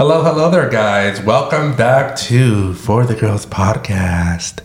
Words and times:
Hello, 0.00 0.22
hello 0.22 0.50
there, 0.50 0.66
guys. 0.66 1.20
Welcome 1.20 1.76
back 1.76 2.16
to 2.20 2.72
For 2.72 3.04
the 3.04 3.14
Girls 3.14 3.44
podcast. 3.44 4.62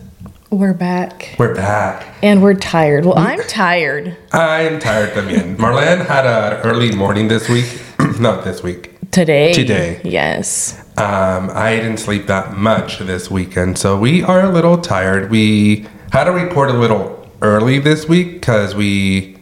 We're 0.48 0.72
back. 0.72 1.36
We're 1.38 1.54
back. 1.54 2.16
And 2.22 2.42
we're 2.42 2.54
tired. 2.54 3.04
Well, 3.04 3.18
I'm 3.18 3.42
tired 3.42 4.16
I'm 4.32 4.80
tired 4.80 5.10
también. 5.10 5.58
Marlene 5.58 6.06
had 6.06 6.24
an 6.24 6.62
early 6.62 6.90
morning 6.92 7.28
this 7.28 7.50
week. 7.50 7.66
Not 8.18 8.44
this 8.44 8.62
week. 8.62 8.98
today. 9.10 9.52
Today. 9.52 10.00
Yes. 10.04 10.80
Um, 10.96 11.50
I 11.52 11.76
didn't 11.76 11.98
sleep 11.98 12.28
that 12.28 12.56
much 12.56 13.00
this 13.00 13.30
weekend, 13.30 13.76
so 13.76 13.98
we 13.98 14.22
are 14.22 14.40
a 14.40 14.50
little 14.50 14.78
tired. 14.78 15.30
We 15.30 15.86
had 16.12 16.24
to 16.24 16.32
record 16.32 16.70
a 16.70 16.78
little 16.78 17.30
early 17.42 17.78
this 17.78 18.08
week 18.08 18.32
because 18.40 18.74
we 18.74 19.36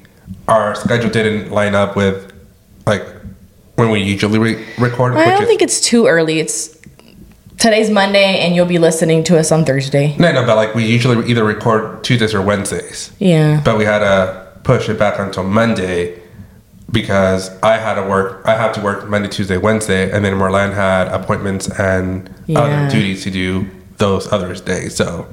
our 0.48 0.74
schedule 0.74 1.11
didn't 1.11 1.52
line 1.52 1.76
up 1.76 1.95
with 1.95 2.32
like 2.84 3.06
when 3.76 3.90
we 3.90 4.00
usually 4.00 4.38
re- 4.38 4.64
record. 4.78 5.16
I 5.16 5.30
don't 5.30 5.46
think 5.46 5.62
it's 5.62 5.80
too 5.80 6.06
early. 6.06 6.38
It's 6.38 6.76
today's 7.58 7.90
Monday 7.90 8.38
and 8.40 8.54
you'll 8.54 8.66
be 8.66 8.78
listening 8.78 9.24
to 9.24 9.38
us 9.38 9.50
on 9.52 9.64
Thursday. 9.64 10.16
no, 10.18 10.32
no, 10.32 10.44
but 10.46 10.56
like 10.56 10.74
we 10.74 10.84
usually 10.86 11.28
either 11.30 11.44
record 11.44 12.04
Tuesdays 12.04 12.34
or 12.34 12.42
Wednesdays. 12.42 13.10
Yeah. 13.18 13.60
but 13.64 13.78
we 13.78 13.84
had 13.84 14.00
to 14.00 14.52
push 14.62 14.88
it 14.88 14.98
back 14.98 15.18
until 15.18 15.44
Monday 15.44 16.20
because 16.90 17.50
I 17.62 17.76
had 17.78 17.94
to 17.94 18.02
work. 18.08 18.42
I 18.44 18.54
have 18.56 18.72
to 18.74 18.80
work 18.80 19.08
Monday, 19.08 19.28
Tuesday, 19.28 19.56
Wednesday, 19.56 20.11
and 20.11 20.25
then 20.25 20.34
Marlene 20.34 20.75
had 20.75 21.08
appointments 21.08 21.68
and 21.78 22.30
Yeah. 22.46 22.61
other 22.61 22.90
duties 22.90 23.25
to 23.25 23.30
do 23.30 23.66
those 23.98 24.32
other 24.32 24.54
days. 24.54 24.94
So 24.94 25.26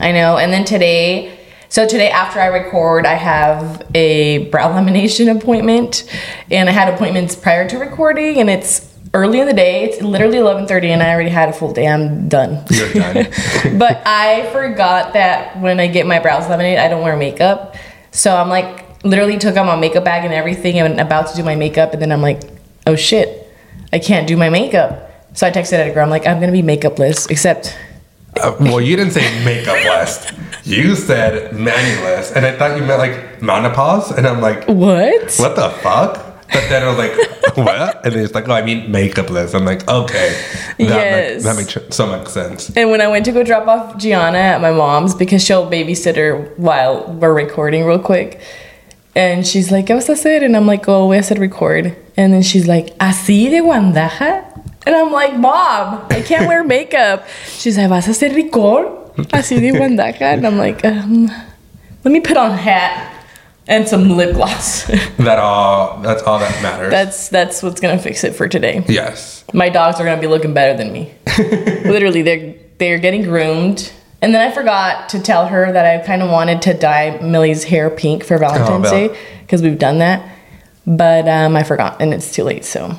I 0.00 0.10
know. 0.12 0.36
And 0.38 0.52
then 0.52 0.64
today, 0.64 1.38
so 1.74 1.88
today 1.88 2.08
after 2.08 2.38
I 2.38 2.46
record, 2.46 3.04
I 3.04 3.14
have 3.14 3.84
a 3.96 4.46
brow 4.50 4.70
lamination 4.70 5.36
appointment, 5.36 6.08
and 6.48 6.68
I 6.68 6.72
had 6.72 6.94
appointments 6.94 7.34
prior 7.34 7.68
to 7.68 7.78
recording, 7.78 8.38
and 8.38 8.48
it's 8.48 8.94
early 9.12 9.40
in 9.40 9.48
the 9.48 9.52
day. 9.52 9.82
It's 9.82 10.00
literally 10.00 10.38
11:30, 10.38 10.90
and 10.90 11.02
I 11.02 11.12
already 11.12 11.30
had 11.30 11.48
a 11.48 11.52
full 11.52 11.72
day. 11.72 11.88
I'm 11.88 12.28
done. 12.28 12.64
you're 12.70 12.92
done. 12.92 13.26
but 13.76 14.00
I 14.06 14.48
forgot 14.52 15.14
that 15.14 15.58
when 15.58 15.80
I 15.80 15.88
get 15.88 16.06
my 16.06 16.20
brows 16.20 16.48
laminated, 16.48 16.78
I 16.78 16.86
don't 16.86 17.02
wear 17.02 17.16
makeup. 17.16 17.74
So 18.12 18.36
I'm 18.36 18.48
like, 18.48 19.02
literally 19.02 19.36
took 19.36 19.56
out 19.56 19.66
my 19.66 19.74
makeup 19.74 20.04
bag 20.04 20.24
and 20.24 20.32
everything, 20.32 20.78
and 20.78 21.00
about 21.00 21.26
to 21.30 21.36
do 21.36 21.42
my 21.42 21.56
makeup, 21.56 21.92
and 21.92 22.00
then 22.00 22.12
I'm 22.12 22.22
like, 22.22 22.42
oh 22.86 22.94
shit, 22.94 23.52
I 23.92 23.98
can't 23.98 24.28
do 24.28 24.36
my 24.36 24.48
makeup. 24.48 25.10
So 25.32 25.44
I 25.44 25.50
texted 25.50 25.72
Edgar. 25.72 26.02
I'm 26.02 26.10
like, 26.10 26.24
I'm 26.24 26.38
gonna 26.38 26.52
be 26.52 26.62
makeupless, 26.62 27.28
except 27.32 27.76
uh, 28.40 28.54
well, 28.60 28.80
you 28.80 28.94
didn't 28.96 29.12
say 29.12 29.44
makeup 29.44 29.82
list. 29.84 30.34
You 30.64 30.96
said 30.96 31.52
manualist, 31.52 32.34
and 32.34 32.46
I 32.46 32.56
thought 32.56 32.76
you 32.78 32.84
meant 32.84 32.98
like 32.98 33.42
menopause, 33.42 34.10
and 34.12 34.26
I'm 34.26 34.40
like, 34.40 34.66
what? 34.66 35.34
what 35.36 35.56
the 35.56 35.68
fuck? 35.82 36.14
But 36.52 36.68
then 36.68 36.82
I 36.82 36.88
was 36.88 36.96
like, 36.98 37.56
what? 37.56 38.04
And 38.04 38.14
then 38.14 38.24
it's 38.24 38.34
like, 38.34 38.48
oh, 38.48 38.52
I 38.52 38.62
mean 38.62 38.90
makeupless. 38.90 39.54
I'm 39.54 39.64
like, 39.64 39.86
okay, 39.88 40.30
that, 40.78 40.88
Yes. 40.88 41.44
make, 41.44 41.56
that 41.56 41.80
makes 41.80 41.96
so 41.96 42.06
much 42.06 42.28
sense. 42.28 42.70
And 42.76 42.90
when 42.90 43.00
I 43.00 43.08
went 43.08 43.24
to 43.26 43.32
go 43.32 43.42
drop 43.42 43.66
off 43.66 43.98
Gianna 43.98 44.38
at 44.38 44.60
my 44.60 44.70
mom's 44.70 45.14
because 45.14 45.44
she'll 45.44 45.68
babysit 45.70 46.16
her 46.16 46.44
while 46.56 47.12
we're 47.12 47.34
recording 47.34 47.84
real 47.84 47.98
quick. 47.98 48.40
And 49.16 49.46
she's 49.46 49.70
like, 49.70 49.86
¿Qué 49.86 49.94
vas 49.94 50.08
a 50.08 50.12
hacer? 50.12 50.42
And 50.44 50.56
I'm 50.56 50.66
like, 50.66 50.88
oh, 50.88 51.06
voy 51.08 51.16
a 51.16 51.20
hacer 51.20 51.38
record. 51.38 51.94
And 52.16 52.32
then 52.32 52.42
she's 52.42 52.66
like, 52.66 52.96
¿Así 52.98 53.50
de 53.50 53.60
guandaja? 53.60 54.44
And 54.86 54.94
I'm 54.96 55.12
like, 55.12 55.36
Mom, 55.36 56.06
I 56.10 56.22
can't 56.22 56.46
wear 56.48 56.64
makeup. 56.64 57.26
She's 57.48 57.76
like, 57.76 57.88
¿Vas 57.90 58.06
a 58.06 58.10
hacer 58.10 58.34
record? 58.34 59.03
¿Así 59.16 59.60
that 59.60 59.74
guandaja? 59.80 60.20
And 60.22 60.46
I'm 60.46 60.58
like, 60.58 60.84
um, 60.84 61.26
let 62.04 62.12
me 62.12 62.20
put 62.20 62.36
on 62.36 62.50
a 62.50 62.56
hat 62.56 63.10
and 63.66 63.88
some 63.88 64.10
lip 64.16 64.34
gloss. 64.34 64.84
That 65.18 65.38
all. 65.38 66.00
That's 66.00 66.22
all 66.22 66.38
that 66.38 66.62
matters. 66.62 66.90
that's 66.90 67.28
that's 67.28 67.62
what's 67.62 67.80
gonna 67.80 67.98
fix 67.98 68.24
it 68.24 68.34
for 68.34 68.48
today. 68.48 68.84
yes. 68.88 69.44
My 69.52 69.68
dogs 69.68 70.00
are 70.00 70.04
gonna 70.04 70.20
be 70.20 70.26
looking 70.26 70.52
better 70.54 70.76
than 70.76 70.92
me. 70.92 71.14
Literally, 71.38 72.22
they're 72.22 72.54
they're 72.78 72.98
getting 72.98 73.22
groomed. 73.22 73.92
And 74.20 74.34
then 74.34 74.40
I 74.40 74.52
forgot 74.54 75.10
to 75.10 75.20
tell 75.20 75.46
her 75.48 75.70
that 75.70 75.84
I 75.84 76.04
kind 76.04 76.22
of 76.22 76.30
wanted 76.30 76.62
to 76.62 76.74
dye 76.74 77.18
Millie's 77.20 77.64
hair 77.64 77.90
pink 77.90 78.24
for 78.24 78.38
Valentine's 78.38 78.88
Val. 78.88 79.08
Day 79.08 79.18
because 79.42 79.60
we've 79.60 79.78
done 79.78 79.98
that, 79.98 80.26
but 80.86 81.28
um, 81.28 81.54
I 81.56 81.62
forgot 81.62 82.00
and 82.00 82.14
it's 82.14 82.32
too 82.32 82.42
late. 82.42 82.64
So 82.64 82.98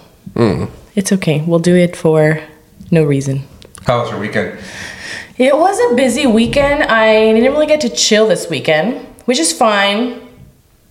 it's 0.96 1.12
okay. 1.12 1.42
We'll 1.42 1.60
do 1.60 1.76
it 1.76 1.96
for 1.96 2.40
no 2.92 3.04
reason. 3.04 3.44
How 3.86 4.02
was 4.02 4.12
your 4.12 4.20
weekend? 4.20 4.60
It 5.38 5.58
was 5.58 5.78
a 5.92 5.96
busy 5.96 6.26
weekend. 6.26 6.84
I 6.84 7.34
didn't 7.34 7.52
really 7.52 7.68
get 7.68 7.82
to 7.82 7.90
chill 7.90 8.28
this 8.28 8.50
weekend, 8.50 9.06
which 9.26 9.38
is 9.40 9.52
fine. 9.52 10.22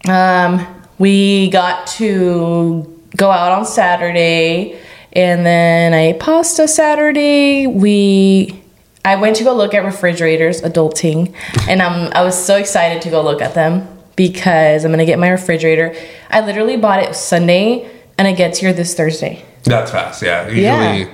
Um, 0.07 0.67
we 0.99 1.49
got 1.49 1.87
to 1.99 3.01
go 3.17 3.31
out 3.31 3.53
on 3.53 3.65
Saturday, 3.65 4.79
and 5.15 5.47
then 5.47 5.95
I 5.95 6.09
ate 6.09 6.21
pasta 6.21 6.69
Saturday. 6.69 7.67
We, 7.67 8.63
I 9.03 9.17
went 9.17 9.37
to 9.37 9.45
go 9.45 9.55
look 9.55 9.73
at 9.73 9.83
refrigerators, 9.83 10.61
adulting, 10.61 11.35
and 11.67 11.81
I'm 11.81 12.13
I 12.13 12.23
was 12.23 12.37
so 12.37 12.57
excited 12.57 13.01
to 13.03 13.11
go 13.11 13.23
look 13.23 13.41
at 13.41 13.55
them 13.55 13.89
because 14.15 14.85
I'm 14.85 14.91
gonna 14.93 15.07
get 15.07 15.19
my 15.19 15.31
refrigerator. 15.31 15.95
I 16.31 16.41
literally 16.43 16.77
bought 16.77 17.03
it 17.03 17.15
Sunday, 17.17 17.91
and 18.19 18.29
it 18.29 18.37
gets 18.37 18.59
here 18.59 18.75
this 18.75 18.95
Thursday. 18.95 19.43
That's 19.65 19.91
fast. 19.91 20.23
Yeah. 20.23 20.49
Usually, 20.49 20.63
Yeah. 20.63 21.09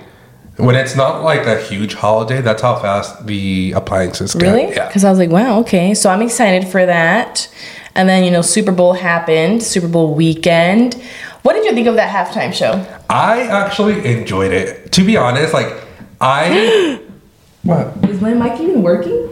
When 0.61 0.75
it's 0.75 0.97
not 0.97 1.23
like 1.23 1.47
a 1.47 1.61
huge 1.61 1.95
holiday, 1.95 2.41
that's 2.41 2.63
how 2.63 2.77
fast 2.77 3.27
the 3.27 3.73
appliances 3.73 4.35
get. 4.35 4.43
Really? 4.43 4.75
Yeah. 4.75 4.87
Because 4.87 5.05
I 5.05 5.11
was 5.11 5.19
like, 5.19 5.31
wow, 5.31 5.61
okay. 5.61 5.95
So 5.95 6.11
I'm 6.11 6.23
excited 6.23 6.69
for 6.69 6.85
that. 6.87 7.53
And 7.95 8.09
then, 8.09 8.25
you 8.25 8.31
know, 8.31 8.43
Super 8.43 8.73
Bowl 8.73 8.93
happened, 8.93 9.63
Super 9.63 9.89
Bowl 9.89 10.15
weekend. 10.15 10.95
What 11.43 11.55
did 11.55 11.65
you 11.65 11.73
think 11.73 11.87
of 11.89 11.97
that 11.97 12.15
halftime 12.15 12.53
show? 12.53 12.85
I 13.09 13.43
actually 13.43 14.05
enjoyed 14.07 14.53
it. 14.53 14.93
To 14.93 15.05
be 15.05 15.17
honest, 15.17 15.55
like 15.55 15.75
I. 16.21 17.01
what? 17.63 17.93
Is 18.09 18.21
my 18.21 18.35
mic 18.35 18.61
even 18.61 18.83
working? 18.83 19.29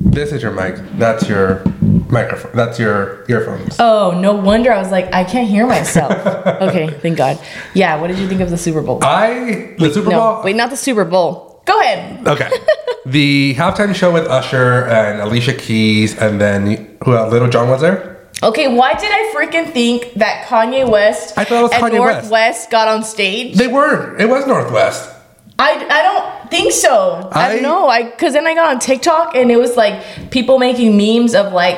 This 0.00 0.32
is 0.32 0.42
your 0.42 0.52
mic. 0.52 0.76
That's 0.98 1.28
your 1.28 1.62
microphone. 2.10 2.52
That's 2.54 2.78
your 2.78 3.24
earphones. 3.28 3.76
Oh, 3.78 4.18
no 4.20 4.34
wonder. 4.34 4.72
I 4.72 4.78
was 4.78 4.90
like, 4.90 5.12
I 5.12 5.24
can't 5.24 5.48
hear 5.48 5.66
myself. 5.66 6.12
okay, 6.46 6.88
thank 7.00 7.16
God. 7.16 7.38
Yeah, 7.74 8.00
what 8.00 8.08
did 8.08 8.18
you 8.18 8.28
think 8.28 8.40
of 8.40 8.50
the 8.50 8.58
Super 8.58 8.82
Bowl? 8.82 8.98
I 9.02 9.74
the 9.78 9.92
Super 9.92 10.10
no, 10.10 10.18
Bowl. 10.18 10.42
wait, 10.44 10.56
not 10.56 10.70
the 10.70 10.76
Super 10.76 11.04
Bowl. 11.04 11.62
Go 11.66 11.78
ahead. 11.80 12.26
Okay. 12.26 12.50
the 13.06 13.54
halftime 13.54 13.94
show 13.94 14.12
with 14.12 14.26
Usher 14.26 14.86
and 14.86 15.20
Alicia 15.20 15.54
Keys, 15.54 16.16
and 16.18 16.40
then 16.40 16.96
who 17.04 17.14
else? 17.14 17.32
Lil 17.32 17.48
Jon 17.48 17.68
was 17.68 17.80
there. 17.80 18.28
Okay, 18.42 18.74
why 18.74 18.94
did 18.94 19.10
I 19.12 19.32
freaking 19.34 19.70
think 19.70 20.14
that 20.14 20.46
Kanye 20.46 20.88
West 20.88 21.36
I 21.36 21.44
thought 21.44 21.58
it 21.60 21.62
was 21.62 21.72
and 21.72 21.82
Kanye 21.82 22.00
West. 22.00 22.22
North 22.22 22.30
West 22.30 22.70
got 22.70 22.88
on 22.88 23.04
stage? 23.04 23.56
They 23.56 23.66
were. 23.68 24.16
It 24.16 24.28
was 24.28 24.46
North 24.46 24.72
West. 24.72 25.14
I, 25.58 25.72
I 25.74 26.02
don't 26.02 26.50
think 26.50 26.72
so. 26.72 27.28
I, 27.32 27.44
I- 27.48 27.52
don't 27.52 27.62
know. 27.62 27.86
I 27.86 28.04
because 28.04 28.32
then 28.32 28.46
I 28.46 28.54
got 28.54 28.70
on 28.70 28.78
TikTok 28.78 29.34
and 29.36 29.50
it 29.50 29.58
was 29.58 29.76
like 29.76 30.30
people 30.30 30.58
making 30.58 30.96
memes 30.96 31.34
of 31.34 31.52
like, 31.52 31.76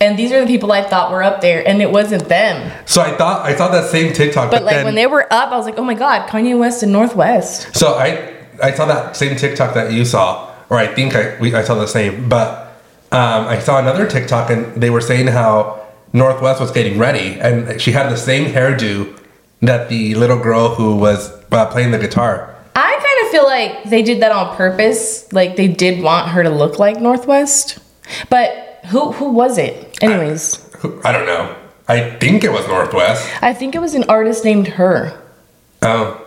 and 0.00 0.18
these 0.18 0.30
are 0.32 0.40
the 0.40 0.46
people 0.46 0.70
I 0.72 0.82
thought 0.82 1.10
were 1.10 1.22
up 1.22 1.40
there, 1.40 1.66
and 1.66 1.82
it 1.82 1.90
wasn't 1.90 2.28
them. 2.28 2.72
So 2.86 3.02
I 3.02 3.16
thought 3.16 3.44
I 3.44 3.54
saw 3.56 3.68
that 3.68 3.90
same 3.90 4.12
TikTok, 4.12 4.50
But 4.50 4.62
like 4.62 4.76
then, 4.76 4.84
when 4.84 4.94
they 4.94 5.06
were 5.06 5.32
up, 5.32 5.50
I 5.50 5.56
was 5.56 5.66
like, 5.66 5.78
oh 5.78 5.84
my 5.84 5.94
god, 5.94 6.28
Kanye 6.28 6.58
West 6.58 6.82
and 6.82 6.92
North 6.92 7.16
West. 7.16 7.74
So 7.74 7.94
I 7.94 8.34
I 8.62 8.72
saw 8.72 8.86
that 8.86 9.16
same 9.16 9.36
TikTok 9.36 9.74
that 9.74 9.92
you 9.92 10.04
saw, 10.04 10.52
or 10.70 10.78
I 10.78 10.86
think 10.86 11.14
I 11.14 11.38
we, 11.40 11.54
I 11.54 11.62
saw 11.62 11.74
the 11.74 11.86
same, 11.86 12.28
but 12.28 12.68
um, 13.10 13.46
I 13.46 13.58
saw 13.58 13.78
another 13.78 14.06
TikTok 14.06 14.50
and 14.50 14.80
they 14.80 14.90
were 14.90 15.00
saying 15.00 15.28
how 15.28 15.86
North 16.12 16.42
West 16.42 16.60
was 16.60 16.70
getting 16.70 16.98
ready 16.98 17.40
and 17.40 17.80
she 17.80 17.92
had 17.92 18.10
the 18.10 18.16
same 18.16 18.52
hairdo 18.52 19.18
that 19.62 19.88
the 19.88 20.14
little 20.14 20.38
girl 20.38 20.74
who 20.74 20.96
was 20.96 21.30
uh, 21.50 21.66
playing 21.66 21.90
the 21.90 21.98
guitar. 21.98 22.54
I 22.76 22.92
kind 22.92 23.26
of 23.26 23.32
feel 23.32 23.44
like 23.44 23.90
they 23.90 24.02
did 24.02 24.22
that 24.22 24.30
on 24.30 24.56
purpose. 24.56 25.32
Like 25.32 25.56
they 25.56 25.68
did 25.68 26.02
want 26.02 26.28
her 26.28 26.42
to 26.42 26.50
look 26.50 26.78
like 26.78 27.00
North 27.00 27.26
West. 27.26 27.78
But 28.30 28.67
who 28.86 29.12
who 29.12 29.30
was 29.30 29.58
it? 29.58 29.98
Anyways, 30.02 30.56
Who- 30.78 31.00
I 31.04 31.12
don't 31.12 31.26
know. 31.26 31.54
I 31.88 32.10
think 32.18 32.44
it 32.44 32.52
was 32.52 32.66
North 32.68 32.92
West. 32.92 33.26
I 33.42 33.52
think 33.54 33.74
it 33.74 33.80
was 33.80 33.94
an 33.94 34.04
artist 34.08 34.44
named 34.44 34.68
her. 34.68 35.18
Oh, 35.82 36.20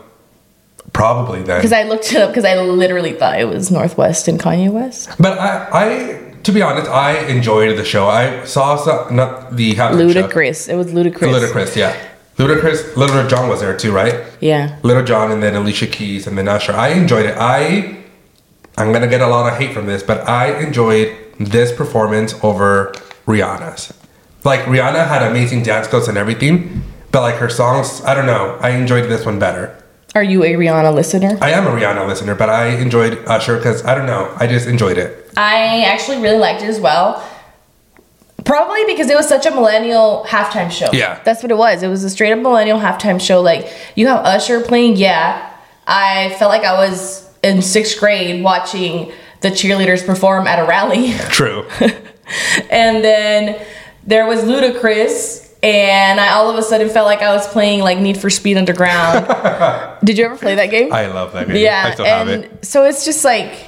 probably 0.94 1.44
then. 1.44 1.60
Because 1.60 1.72
I 1.74 1.84
looked 1.84 2.12
it 2.12 2.18
up 2.18 2.30
because 2.32 2.46
I 2.46 2.56
literally 2.60 3.14
thought 3.14 3.40
it 3.40 3.46
was 3.48 3.70
North 3.70 3.98
West 3.98 4.28
and 4.28 4.40
Kanye 4.40 4.72
West. 4.72 5.10
But 5.20 5.38
I, 5.38 5.70
I, 5.72 6.34
to 6.44 6.52
be 6.52 6.62
honest, 6.64 6.90
I 6.90 7.18
enjoyed 7.28 7.78
the 7.78 7.86
show. 7.86 8.08
I 8.08 8.44
saw 8.46 8.76
some, 8.76 9.16
not 9.16 9.56
the 9.56 9.76
show. 9.76 9.92
Ludacris. 9.92 10.68
It 10.68 10.76
was 10.76 10.92
ludicrous. 10.94 11.32
Ludacris, 11.32 11.76
yeah. 11.76 11.96
Ludacris, 12.38 12.96
Lil 12.98 13.28
Jon 13.28 13.48
was 13.48 13.60
there 13.60 13.78
too, 13.78 13.92
right? 13.92 14.24
Yeah. 14.40 14.80
Lil 14.82 15.04
Jon 15.06 15.32
and 15.32 15.44
then 15.44 15.54
Alicia 15.56 15.86
Keys 15.88 16.26
and 16.26 16.36
then 16.38 16.48
Usher. 16.48 16.74
I 16.74 16.90
enjoyed 16.90 17.28
it. 17.28 17.38
I, 17.38 17.98
I'm 18.78 18.92
gonna 18.92 19.08
get 19.08 19.22
a 19.22 19.28
lot 19.28 19.52
of 19.52 19.60
hate 19.60 19.74
from 19.74 19.86
this, 19.86 20.02
but 20.02 20.28
I 20.28 20.60
enjoyed 20.60 21.16
this 21.46 21.72
performance 21.72 22.34
over 22.44 22.94
Rihanna's. 23.26 23.94
Like 24.44 24.62
Rihanna 24.62 25.08
had 25.08 25.24
amazing 25.24 25.64
dance 25.64 25.88
skills 25.88 26.08
and 26.08 26.18
everything, 26.18 26.84
but 27.12 27.22
like 27.22 27.36
her 27.36 27.50
songs, 27.50 28.02
I 28.04 28.16
don't 28.16 28.26
know. 28.26 28.58
I 28.60 28.72
enjoyed 28.72 29.10
this 29.10 29.26
one 29.26 29.40
better. 29.40 29.78
Are 30.14 30.24
you 30.24 30.44
a 30.44 30.54
Rihanna 30.54 30.94
listener? 30.94 31.38
I 31.42 31.52
am 31.52 31.66
a 31.66 31.70
Rihanna 31.70 32.06
listener, 32.06 32.36
but 32.36 32.50
I 32.50 32.68
enjoyed 32.80 33.20
Usher 33.28 33.58
because 33.58 33.86
I 33.86 33.96
don't 33.96 34.08
know. 34.08 34.34
I 34.36 34.48
just 34.48 34.68
enjoyed 34.68 34.98
it. 34.98 35.32
I 35.38 35.84
actually 35.84 36.22
really 36.22 36.38
liked 36.38 36.62
it 36.62 36.70
as 36.70 36.80
well. 36.82 37.26
Probably 38.44 38.84
because 38.86 39.10
it 39.10 39.16
was 39.16 39.30
such 39.30 39.46
a 39.46 39.52
millennial 39.52 40.26
halftime 40.28 40.70
show. 40.72 40.90
Yeah. 40.92 41.22
That's 41.24 41.44
what 41.44 41.52
it 41.52 41.58
was. 41.58 41.84
It 41.84 41.88
was 41.88 42.04
a 42.04 42.10
straight 42.10 42.34
up 42.34 42.40
millennial 42.40 42.80
halftime 42.80 43.22
show. 43.22 43.42
Like, 43.42 43.72
you 43.96 44.08
have 44.08 44.26
Usher 44.26 44.62
playing 44.62 44.98
Yeah, 44.98 45.50
I 45.88 46.36
felt 46.40 46.50
like 46.50 46.64
I 46.64 46.74
was 46.74 47.30
in 47.44 47.62
sixth 47.62 48.00
grade 48.00 48.44
watching 48.44 49.12
the 49.42 49.50
cheerleaders 49.50 50.06
perform 50.06 50.48
at 50.48 50.60
a 50.60 50.68
rally. 50.68 51.14
True. 51.30 51.66
and 52.70 53.04
then 53.04 53.66
there 54.06 54.26
was 54.26 54.42
Ludacris, 54.44 55.54
and 55.62 56.20
I 56.20 56.30
all 56.30 56.50
of 56.50 56.56
a 56.56 56.64
sudden 56.64 56.90
felt 56.90 57.06
like 57.06 57.22
I 57.22 57.34
was 57.36 57.48
playing 57.48 57.82
like 57.82 58.00
Need 58.00 58.18
for 58.18 58.30
Speed 58.30 58.58
Underground. 58.58 59.28
Did 60.04 60.18
you 60.18 60.26
ever 60.26 60.38
play 60.38 60.56
that 60.56 60.68
game? 60.68 60.94
I 60.94 61.08
love 61.08 61.34
that 61.34 61.48
game. 61.48 61.58
yeah, 61.58 61.86
I 61.88 61.94
still 61.94 62.06
have 62.06 62.28
and 62.28 62.46
it. 62.46 62.66
so 62.66 62.86
it's 62.86 63.06
just 63.06 63.24
like. 63.26 63.68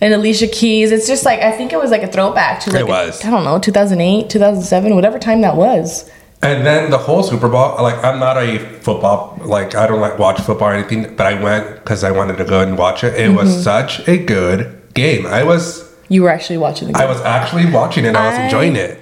And 0.00 0.12
Alicia 0.12 0.48
Keys, 0.48 0.90
it's 0.90 1.06
just 1.06 1.24
like 1.24 1.38
I 1.40 1.52
think 1.52 1.72
it 1.72 1.78
was 1.78 1.90
like 1.90 2.02
a 2.02 2.08
throwback 2.08 2.60
to 2.60 2.70
like 2.70 2.80
It 2.80 2.88
was. 2.88 3.24
I 3.24 3.30
don't 3.30 3.44
know 3.44 3.58
2008, 3.60 4.28
2007, 4.28 4.94
whatever 4.94 5.20
time 5.20 5.42
that 5.42 5.56
was. 5.56 6.10
And 6.44 6.64
then 6.66 6.90
the 6.90 6.98
whole 6.98 7.22
Super 7.22 7.48
Bowl, 7.48 7.76
like 7.82 8.02
I'm 8.04 8.20
not 8.20 8.36
a 8.36 8.58
football, 8.80 9.38
like 9.44 9.74
I 9.74 9.86
don't 9.86 10.00
like 10.00 10.18
watch 10.18 10.40
football 10.40 10.68
or 10.68 10.74
anything, 10.74 11.16
but 11.16 11.26
I 11.26 11.42
went 11.42 11.76
because 11.76 12.04
I 12.04 12.10
wanted 12.10 12.36
to 12.38 12.44
go 12.44 12.60
and 12.60 12.76
watch 12.78 13.02
it. 13.02 13.14
It 13.14 13.28
Mm-hmm. 13.28 13.36
was 13.36 13.62
such 13.64 14.06
a 14.08 14.18
good 14.18 14.80
game. 14.94 15.26
I 15.26 15.42
was, 15.42 15.90
You 16.08 16.22
were 16.22 16.30
actually 16.30 16.58
watching 16.58 16.88
the 16.88 16.94
game. 16.94 17.02
I 17.02 17.06
was 17.06 17.20
actually 17.22 17.70
watching 17.72 18.04
it. 18.04 18.14
I 18.14 18.28
was 18.28 18.38
enjoying 18.38 18.76
it. 18.76 19.00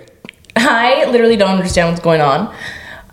I 0.56 1.04
literally 1.10 1.36
don't 1.36 1.50
understand 1.50 1.88
what's 1.90 2.00
going 2.02 2.20
on. 2.20 2.54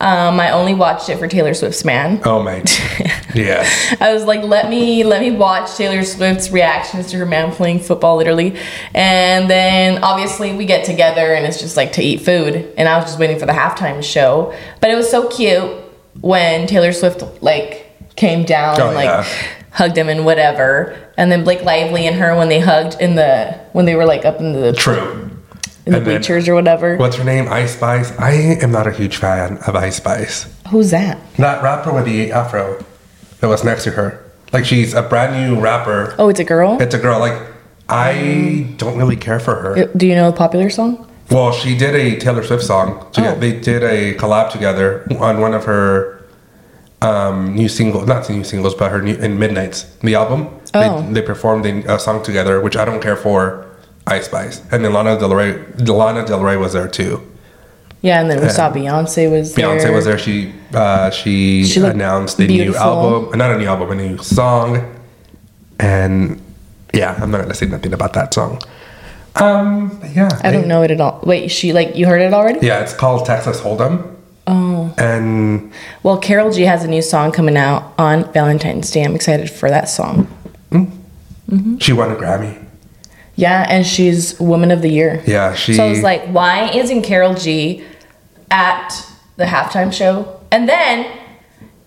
Um, 0.01 0.39
I 0.39 0.51
only 0.51 0.73
watched 0.73 1.09
it 1.09 1.17
for 1.19 1.27
Taylor 1.27 1.53
Swift's 1.53 1.83
"Man." 1.83 2.21
Oh 2.23 2.41
my, 2.41 2.63
yeah. 3.35 3.67
I 3.99 4.13
was 4.13 4.23
like, 4.23 4.43
let 4.43 4.69
me 4.69 5.03
let 5.03 5.19
me 5.21 5.31
watch 5.31 5.75
Taylor 5.75 6.03
Swift's 6.03 6.51
reactions 6.51 7.11
to 7.11 7.17
her 7.17 7.25
man 7.25 7.51
playing 7.51 7.79
football, 7.79 8.15
literally. 8.15 8.55
And 8.93 9.49
then 9.49 10.01
obviously 10.03 10.55
we 10.55 10.65
get 10.65 10.85
together 10.85 11.33
and 11.33 11.45
it's 11.45 11.59
just 11.59 11.75
like 11.75 11.91
to 11.93 12.01
eat 12.01 12.21
food. 12.21 12.71
And 12.77 12.87
I 12.87 12.95
was 12.97 13.05
just 13.07 13.19
waiting 13.19 13.39
for 13.39 13.45
the 13.45 13.51
halftime 13.51 14.01
show. 14.01 14.53
But 14.79 14.89
it 14.89 14.95
was 14.95 15.09
so 15.11 15.27
cute 15.27 15.69
when 16.21 16.65
Taylor 16.67 16.93
Swift 16.93 17.21
like 17.43 17.85
came 18.15 18.43
down 18.45 18.79
Oh, 18.79 18.87
and 18.87 18.95
like 18.95 19.05
yeah. 19.05 19.23
hugged 19.71 19.97
him 19.97 20.07
and 20.07 20.23
whatever. 20.25 20.97
And 21.17 21.29
then 21.29 21.43
Blake 21.43 21.63
Lively 21.63 22.07
and 22.07 22.15
her 22.15 22.37
when 22.37 22.47
they 22.47 22.61
hugged 22.61 23.01
in 23.01 23.15
the 23.15 23.59
when 23.73 23.85
they 23.85 23.95
were 23.95 24.05
like 24.05 24.23
up 24.23 24.39
in 24.39 24.53
the 24.53 24.71
True. 24.71 25.29
In 25.89 25.93
the 25.93 26.11
And 26.11 26.19
bleachers 26.19 26.47
or 26.47 26.53
whatever. 26.53 26.97
What's 26.97 27.15
her 27.15 27.23
name? 27.23 27.47
Ice 27.51 27.73
Spice. 27.75 28.11
I 28.19 28.31
am 28.61 28.71
not 28.71 28.85
a 28.85 28.91
huge 28.91 29.17
fan 29.17 29.57
of 29.65 29.75
Ice 29.75 29.95
Spice. 29.97 30.45
Who's 30.69 30.91
that? 30.91 31.17
That 31.37 31.63
rapper 31.63 31.91
with 31.91 32.05
the 32.05 32.31
afro 32.31 32.83
that 33.39 33.47
was 33.47 33.63
next 33.63 33.85
to 33.85 33.91
her. 33.91 34.23
Like 34.53 34.65
she's 34.65 34.93
a 34.93 35.01
brand 35.01 35.33
new 35.33 35.59
rapper. 35.59 36.13
Oh, 36.19 36.29
it's 36.29 36.39
a 36.39 36.43
girl. 36.43 36.79
It's 36.79 36.93
a 36.93 36.99
girl. 36.99 37.19
Like 37.19 37.41
I 37.89 38.71
don't 38.77 38.97
really 38.99 39.15
care 39.15 39.39
for 39.39 39.55
her. 39.55 39.85
Do 39.97 40.05
you 40.05 40.13
know 40.13 40.29
a 40.29 40.33
popular 40.33 40.69
song? 40.69 41.09
Well, 41.31 41.51
she 41.53 41.75
did 41.75 41.95
a 41.95 42.19
Taylor 42.19 42.43
Swift 42.43 42.63
song. 42.63 43.11
Oh. 43.17 43.35
They 43.35 43.59
did 43.59 43.83
a 43.83 44.13
collab 44.15 44.51
together 44.51 45.07
on 45.19 45.41
one 45.41 45.55
of 45.55 45.65
her 45.65 46.23
um, 47.01 47.55
new 47.55 47.69
singles, 47.69 48.07
not 48.07 48.29
new 48.29 48.43
singles, 48.43 48.75
but 48.75 48.91
her 48.91 49.01
new 49.01 49.15
in 49.15 49.39
Midnights 49.39 49.85
the 50.01 50.13
album. 50.13 50.49
Oh. 50.75 51.01
They, 51.01 51.13
they 51.13 51.21
performed 51.23 51.65
a, 51.65 51.95
a 51.95 51.99
song 51.99 52.21
together, 52.23 52.61
which 52.61 52.77
I 52.77 52.85
don't 52.85 53.01
care 53.01 53.15
for. 53.15 53.65
Ice 54.09 54.25
Spice 54.25 54.61
and 54.71 54.83
then 54.83 54.93
Lana 54.93 55.17
Del 55.19 55.33
Rey. 55.33 55.57
Lana 55.77 56.25
Del 56.25 56.41
Rey 56.41 56.57
was 56.57 56.73
there 56.73 56.87
too. 56.87 57.21
Yeah, 58.01 58.21
and 58.21 58.31
then 58.31 58.41
we 58.41 58.49
saw 58.49 58.71
Beyonce 58.71 59.29
was 59.29 59.55
there. 59.55 59.67
Beyonce 59.67 59.93
was 59.93 60.05
there. 60.05 60.17
She 60.17 60.53
uh, 60.73 61.09
she, 61.09 61.65
She 61.65 61.81
announced 61.81 62.37
the 62.37 62.47
beautiful. 62.47 62.79
new 62.79 62.87
album, 63.25 63.37
not 63.37 63.51
a 63.51 63.57
new 63.57 63.65
album, 63.67 63.91
a 63.91 63.95
new 63.95 64.17
song, 64.19 64.95
and 65.79 66.41
yeah, 66.93 67.17
I'm 67.21 67.29
not 67.31 67.41
gonna 67.41 67.53
say 67.53 67.65
nothing 67.65 67.93
about 67.93 68.13
that 68.13 68.33
song. 68.33 68.61
Um, 69.35 69.99
yeah, 70.13 70.29
I 70.43 70.51
don't 70.51 70.67
know 70.67 70.81
it 70.83 70.91
at 70.91 71.01
all. 71.01 71.19
Wait, 71.23 71.49
she 71.49 71.73
like 71.73 71.95
you 71.95 72.07
heard 72.07 72.21
it 72.21 72.33
already? 72.33 72.65
Yeah, 72.65 72.79
it's 72.81 72.93
called 72.93 73.25
Texas 73.25 73.59
Hold'em. 73.61 74.15
Oh. 74.47 74.93
And 74.97 75.71
Well, 76.01 76.17
Karol 76.17 76.51
G 76.51 76.63
has 76.63 76.83
a 76.83 76.87
new 76.87 77.01
song 77.01 77.31
coming 77.31 77.55
out 77.57 77.93
on 77.99 78.31
Valentine's 78.33 78.89
Day. 78.89 79.03
I'm 79.03 79.13
excited 79.13 79.49
for 79.49 79.69
that 79.69 79.89
song. 79.89 80.27
Mm-hmm. 80.71 81.77
she 81.79 81.93
won 81.93 82.11
a 82.11 82.15
Grammy. 82.15 82.63
Yeah, 83.39 83.65
and 83.69 83.87
she's 83.87 84.37
Woman 84.37 84.69
of 84.69 84.81
the 84.81 84.89
Year. 84.89 85.23
Yeah, 85.25 85.55
she. 85.55 85.73
So 85.73 85.85
I 85.85 85.89
was 85.89 86.03
like, 86.03 86.25
why 86.25 86.69
isn't 86.71 87.03
Karol 87.03 87.35
G 87.35 87.85
at 88.51 88.89
the 89.37 89.45
halftime 89.45 89.93
show? 89.93 90.41
And 90.51 90.67
then 90.67 91.09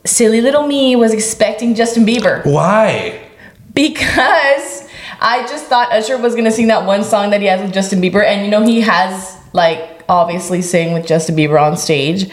silly 0.07 0.41
little 0.41 0.67
me 0.67 0.97
was 0.97 1.13
expecting 1.13 1.75
Justin 1.75 2.05
Bieber 2.05 2.45
why? 2.45 3.23
because 3.75 4.89
I 5.21 5.47
just 5.49 5.67
thought 5.67 5.93
Usher 5.93 6.17
was 6.17 6.35
gonna 6.35 6.51
sing 6.51 6.69
that 6.69 6.87
one 6.87 7.05
song 7.05 7.31
that 7.31 7.41
he 7.43 7.47
has 7.49 7.61
with 7.61 7.75
Justin 7.75 8.01
Bieber, 8.01 8.25
and 8.25 8.45
you 8.45 8.51
know 8.51 8.63
he 8.63 8.81
has 8.81 9.37
like 9.53 10.03
obviously 10.09 10.63
sang 10.63 10.95
with 10.95 11.07
Justin 11.07 11.37
Bieber 11.37 11.61
on 11.61 11.77
stage. 11.77 12.25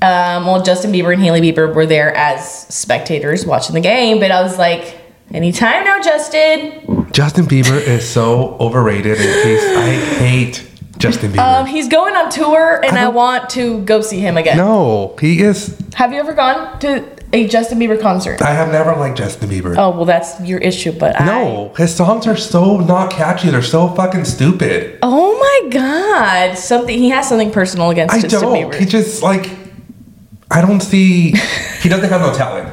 Um, 0.00 0.46
well, 0.46 0.62
Justin 0.62 0.90
Bieber 0.90 1.12
and 1.12 1.22
Hailey 1.22 1.40
Bieber 1.42 1.72
were 1.72 1.86
there 1.86 2.16
as 2.16 2.66
spectators 2.74 3.44
watching 3.44 3.74
the 3.74 3.80
game, 3.80 4.18
but 4.18 4.32
I 4.32 4.42
was 4.42 4.58
like, 4.58 4.96
anytime 5.32 5.84
now, 5.84 6.00
Justin. 6.00 7.06
Justin 7.12 7.44
Bieber 7.46 7.78
is 7.80 8.08
so 8.08 8.56
overrated. 8.58 9.18
In 9.18 9.42
case 9.42 9.62
I 9.64 9.90
hate 10.18 10.66
Justin 10.98 11.32
Bieber. 11.32 11.60
Um, 11.60 11.66
he's 11.66 11.88
going 11.88 12.14
on 12.16 12.30
tour, 12.30 12.80
and 12.84 12.96
I, 12.96 13.02
don't- 13.04 13.14
want 13.14 13.50
to 13.50 13.82
go 13.82 14.00
see 14.00 14.18
him 14.20 14.36
again. 14.36 14.56
no, 14.56 15.16
he 15.20 15.42
is. 15.42 15.78
Have 15.94 16.12
you 16.12 16.18
ever 16.20 16.32
gone 16.32 16.78
to 16.80 17.04
a 17.34 17.46
Justin 17.48 17.78
Bieber 17.78 18.00
concert? 18.00 18.40
I 18.42 18.52
have 18.52 18.70
never 18.72 18.94
liked 18.96 19.18
Justin 19.18 19.50
Bieber. 19.50 19.76
Oh 19.76 19.90
well, 19.90 20.04
that's 20.04 20.40
your 20.40 20.58
issue, 20.60 20.92
but 20.92 21.20
I. 21.20 21.26
No, 21.26 21.72
his 21.76 21.94
songs 21.94 22.26
are 22.26 22.36
so 22.36 22.78
not 22.78 23.10
catchy. 23.10 23.50
They're 23.50 23.62
so 23.62 23.88
fucking 23.88 24.24
stupid. 24.24 24.98
Oh 25.02 25.38
my 25.38 25.70
God! 25.70 26.56
Something 26.56 26.98
he 26.98 27.10
has 27.10 27.28
something 27.28 27.50
personal 27.50 27.90
against 27.90 28.14
I 28.14 28.20
Justin 28.20 28.40
don't. 28.40 28.70
Bieber. 28.72 28.74
He 28.78 28.86
just 28.86 29.22
like. 29.22 29.50
I 30.52 30.60
don't 30.60 30.80
see. 30.80 31.32
He 31.82 31.88
doesn't 31.88 32.08
have 32.10 32.20
no 32.20 32.32
talent. 32.32 32.68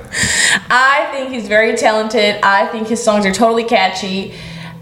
I 0.69 1.09
think 1.11 1.31
he's 1.31 1.47
very 1.47 1.75
talented. 1.75 2.35
I 2.43 2.67
think 2.67 2.87
his 2.87 3.01
songs 3.03 3.25
are 3.25 3.31
totally 3.33 3.63
catchy. 3.63 4.33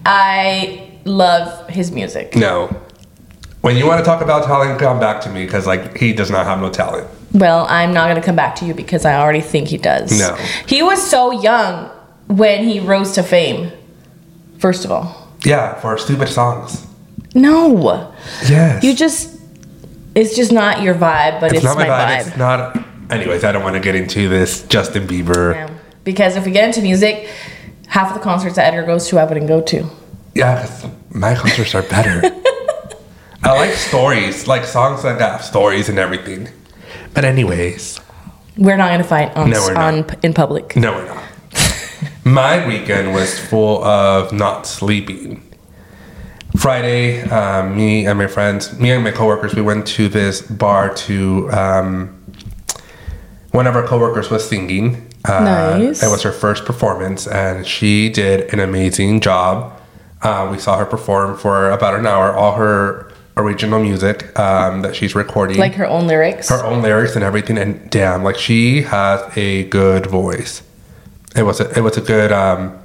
I 0.05 0.99
love 1.05 1.69
his 1.69 1.91
music. 1.91 2.35
No. 2.35 2.67
When 3.61 3.77
you 3.77 3.85
want 3.87 3.99
to 3.99 4.05
talk 4.05 4.21
about 4.21 4.45
talent, 4.45 4.79
come 4.79 4.99
back 4.99 5.21
to 5.21 5.29
me 5.29 5.45
because 5.45 5.65
like 5.67 5.97
he 5.97 6.11
does 6.13 6.29
not 6.31 6.45
have 6.45 6.59
no 6.59 6.69
talent. 6.69 7.07
Well, 7.33 7.65
I'm 7.69 7.93
not 7.93 8.07
gonna 8.07 8.21
come 8.21 8.35
back 8.35 8.55
to 8.57 8.65
you 8.65 8.73
because 8.73 9.05
I 9.05 9.15
already 9.19 9.41
think 9.41 9.67
he 9.67 9.77
does. 9.77 10.17
No. 10.17 10.33
He 10.65 10.81
was 10.81 11.01
so 11.01 11.31
young 11.31 11.89
when 12.27 12.63
he 12.65 12.79
rose 12.79 13.13
to 13.13 13.23
fame. 13.23 13.71
First 14.59 14.85
of 14.85 14.91
all, 14.91 15.31
Yeah, 15.45 15.75
for 15.75 15.97
stupid 15.97 16.29
songs. 16.29 16.85
no, 17.35 18.11
Yes. 18.49 18.83
you 18.83 18.93
just. 18.95 19.35
It's 20.15 20.35
just 20.35 20.51
not 20.51 20.81
your 20.81 20.95
vibe, 20.95 21.39
but 21.39 21.51
it's, 21.53 21.57
It's 21.57 21.63
not 21.63 21.77
my, 21.77 21.85
vibe. 21.87 22.07
vibe. 22.07 22.27
It's 22.27 22.37
not. 22.37 22.86
Anyways, 23.09 23.43
I 23.43 23.51
don't 23.51 23.63
want 23.63 23.75
to 23.75 23.79
get 23.79 23.95
into 23.95 24.27
this 24.27 24.63
Justin 24.67 25.07
Bieber. 25.07 25.53
Yeah. 25.53 25.69
Because 26.03 26.35
if 26.35 26.45
we 26.45 26.51
get 26.51 26.65
into 26.65 26.81
music, 26.81 27.29
half 27.87 28.09
of 28.09 28.13
the 28.15 28.23
concerts 28.23 28.55
that 28.55 28.73
Edgar 28.73 28.85
goes 28.85 29.07
to, 29.09 29.17
I 29.17 29.23
wouldn't 29.25 29.47
go 29.47 29.61
to. 29.61 29.89
Yeah, 30.35 30.67
my 31.09 31.35
concerts 31.35 31.73
are 31.73 31.83
better. 31.83 32.21
I 33.43 33.53
like 33.55 33.71
stories, 33.75 34.47
like 34.47 34.65
songs 34.65 35.03
that 35.03 35.17
got 35.19 35.41
stories 35.43 35.89
and 35.89 35.97
everything. 35.97 36.49
But 37.13 37.23
anyways, 37.23 37.99
We're 38.57 38.77
not 38.77 38.89
gonna 38.91 39.03
fight 39.03 39.35
on 39.37 39.49
No, 39.51 39.59
on 39.75 40.05
in 40.23 40.33
public. 40.33 40.75
no, 40.75 40.93
we're 40.93 41.05
not. 41.05 41.23
my 42.25 42.67
weekend 42.67 43.13
was 43.13 43.39
full 43.39 43.83
of 43.83 44.33
not 44.33 44.67
sleeping. 44.67 45.43
Friday, 46.57 47.21
um, 47.29 47.75
me 47.75 48.05
and 48.07 48.17
my 48.17 48.27
friends, 48.27 48.77
me 48.79 48.91
and 48.91 49.03
my 49.03 49.11
coworkers, 49.11 49.53
we 49.55 49.61
went 49.61 49.87
to 49.87 50.09
this 50.09 50.41
bar 50.41 50.93
to. 50.95 51.49
Um, 51.51 52.16
one 53.51 53.67
of 53.67 53.75
our 53.75 53.85
coworkers 53.85 54.29
was 54.29 54.47
singing. 54.47 55.07
Uh, 55.25 55.43
Nice. 55.43 56.03
It 56.03 56.09
was 56.09 56.23
her 56.23 56.31
first 56.31 56.65
performance, 56.65 57.27
and 57.27 57.65
she 57.65 58.09
did 58.09 58.53
an 58.53 58.59
amazing 58.59 59.19
job. 59.21 59.73
Uh, 60.21 60.47
we 60.51 60.57
saw 60.57 60.77
her 60.77 60.85
perform 60.85 61.37
for 61.37 61.69
about 61.71 61.95
an 61.99 62.05
hour, 62.07 62.31
all 62.33 62.53
her 62.55 63.11
original 63.35 63.79
music 63.79 64.37
um, 64.39 64.81
that 64.81 64.95
she's 64.95 65.13
recording, 65.15 65.57
Like 65.57 65.73
her 65.75 65.85
own 65.85 66.07
lyrics. 66.07 66.49
her 66.49 66.63
own 66.65 66.81
lyrics 66.81 67.15
and 67.15 67.23
everything. 67.23 67.57
And 67.57 67.87
damn, 67.89 68.23
like 68.23 68.35
she 68.37 68.81
has 68.83 69.21
a 69.37 69.65
good 69.65 70.05
voice. 70.07 70.63
It 71.35 71.43
was 71.43 71.59
a, 71.59 71.69
it 71.77 71.81
was 71.81 71.97
a 71.97 72.01
good 72.01 72.31
um, 72.31 72.77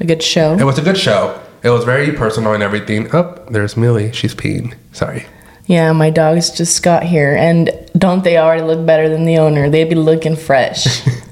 a 0.00 0.04
good 0.04 0.22
show. 0.22 0.54
it 0.56 0.64
was 0.64 0.78
a 0.78 0.82
good 0.82 0.98
show. 0.98 1.40
It 1.62 1.70
was 1.70 1.84
very 1.84 2.12
personal 2.12 2.54
and 2.54 2.62
everything. 2.62 3.08
Oh, 3.14 3.34
there's 3.50 3.76
Millie. 3.76 4.12
She's 4.12 4.34
peeing. 4.34 4.74
Sorry. 4.92 5.26
Yeah, 5.70 5.92
my 5.92 6.10
dogs 6.10 6.50
just 6.50 6.82
got 6.82 7.04
here, 7.04 7.36
and 7.36 7.70
don't 7.96 8.24
they 8.24 8.38
already 8.38 8.62
look 8.62 8.84
better 8.84 9.08
than 9.08 9.24
the 9.24 9.38
owner? 9.38 9.70
They'd 9.70 9.88
be 9.88 9.94
looking 9.94 10.34
fresh. 10.34 11.06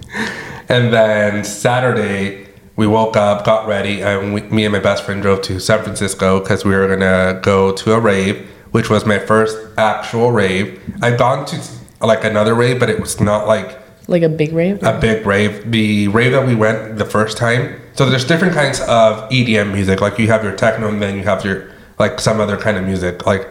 And 0.70 0.92
then 0.92 1.44
Saturday, 1.44 2.46
we 2.76 2.86
woke 2.86 3.16
up, 3.16 3.46
got 3.46 3.66
ready, 3.66 4.02
and 4.02 4.34
we, 4.34 4.42
me 4.42 4.66
and 4.66 4.72
my 4.72 4.78
best 4.78 5.02
friend 5.02 5.22
drove 5.22 5.40
to 5.42 5.58
San 5.58 5.82
Francisco 5.82 6.40
because 6.40 6.62
we 6.62 6.76
were 6.76 6.86
gonna 6.86 7.40
go 7.42 7.72
to 7.72 7.94
a 7.94 7.98
rave, 7.98 8.46
which 8.72 8.90
was 8.90 9.06
my 9.06 9.18
first 9.18 9.56
actual 9.78 10.30
rave. 10.30 10.78
I've 11.00 11.18
gone 11.18 11.46
to 11.46 11.60
like 12.02 12.22
another 12.22 12.54
rave, 12.54 12.78
but 12.78 12.90
it 12.90 13.00
was 13.00 13.18
not 13.18 13.46
like 13.46 13.78
like 14.08 14.22
a 14.22 14.28
big 14.28 14.52
rave. 14.52 14.82
a 14.82 14.98
big 15.00 15.24
rave. 15.24 15.70
The 15.70 16.08
rave 16.08 16.32
that 16.32 16.46
we 16.46 16.54
went 16.54 16.98
the 16.98 17.06
first 17.06 17.38
time. 17.38 17.80
So 17.94 18.08
there's 18.08 18.26
different 18.26 18.52
kinds 18.52 18.80
of 18.80 19.28
EDM 19.30 19.72
music. 19.72 20.02
Like 20.02 20.18
you 20.18 20.26
have 20.28 20.44
your 20.44 20.54
techno, 20.54 20.88
and 20.88 21.00
then 21.00 21.16
you 21.16 21.22
have 21.22 21.46
your 21.46 21.70
like 21.98 22.20
some 22.20 22.40
other 22.40 22.58
kind 22.58 22.76
of 22.76 22.84
music. 22.84 23.24
Like 23.24 23.48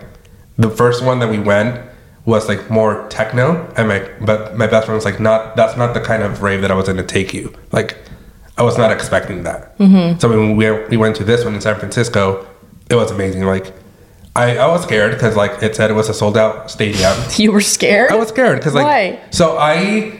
the 0.57 0.69
first 0.69 1.03
one 1.03 1.19
that 1.19 1.29
we 1.29 1.39
went 1.39 1.81
was 2.25 2.47
like 2.49 2.69
more 2.69 3.07
techno, 3.09 3.71
and 3.77 3.87
my 3.87 4.09
but 4.21 4.57
my 4.57 4.67
best 4.67 4.85
friend 4.85 4.95
was 4.95 5.05
like, 5.05 5.19
not 5.19 5.55
that's 5.55 5.77
not 5.77 5.93
the 5.93 6.01
kind 6.01 6.23
of 6.23 6.41
rave 6.41 6.61
that 6.61 6.71
I 6.71 6.75
was 6.75 6.87
gonna 6.87 7.03
take 7.03 7.33
you. 7.33 7.53
Like 7.71 7.97
I 8.57 8.63
was 8.63 8.77
not 8.77 8.91
expecting 8.91 9.43
that. 9.43 9.77
Mm-hmm. 9.77 10.19
So 10.19 10.29
when 10.29 10.57
we 10.57 10.71
we 10.87 10.97
went 10.97 11.15
to 11.17 11.23
this 11.23 11.45
one 11.45 11.55
in 11.55 11.61
San 11.61 11.79
Francisco, 11.79 12.45
it 12.89 12.95
was 12.95 13.11
amazing. 13.11 13.43
Like 13.43 13.73
I, 14.35 14.57
I 14.57 14.67
was 14.67 14.83
scared 14.83 15.13
because 15.13 15.35
like 15.35 15.63
it 15.63 15.75
said 15.75 15.89
it 15.89 15.93
was 15.93 16.09
a 16.09 16.13
sold 16.13 16.37
out 16.37 16.69
stadium. 16.69 17.13
You 17.37 17.51
were 17.51 17.61
scared? 17.61 18.11
I 18.11 18.15
was 18.15 18.29
scared 18.29 18.59
because 18.59 18.73
like 18.73 18.85
Why? 18.85 19.21
so 19.31 19.57
I 19.57 20.19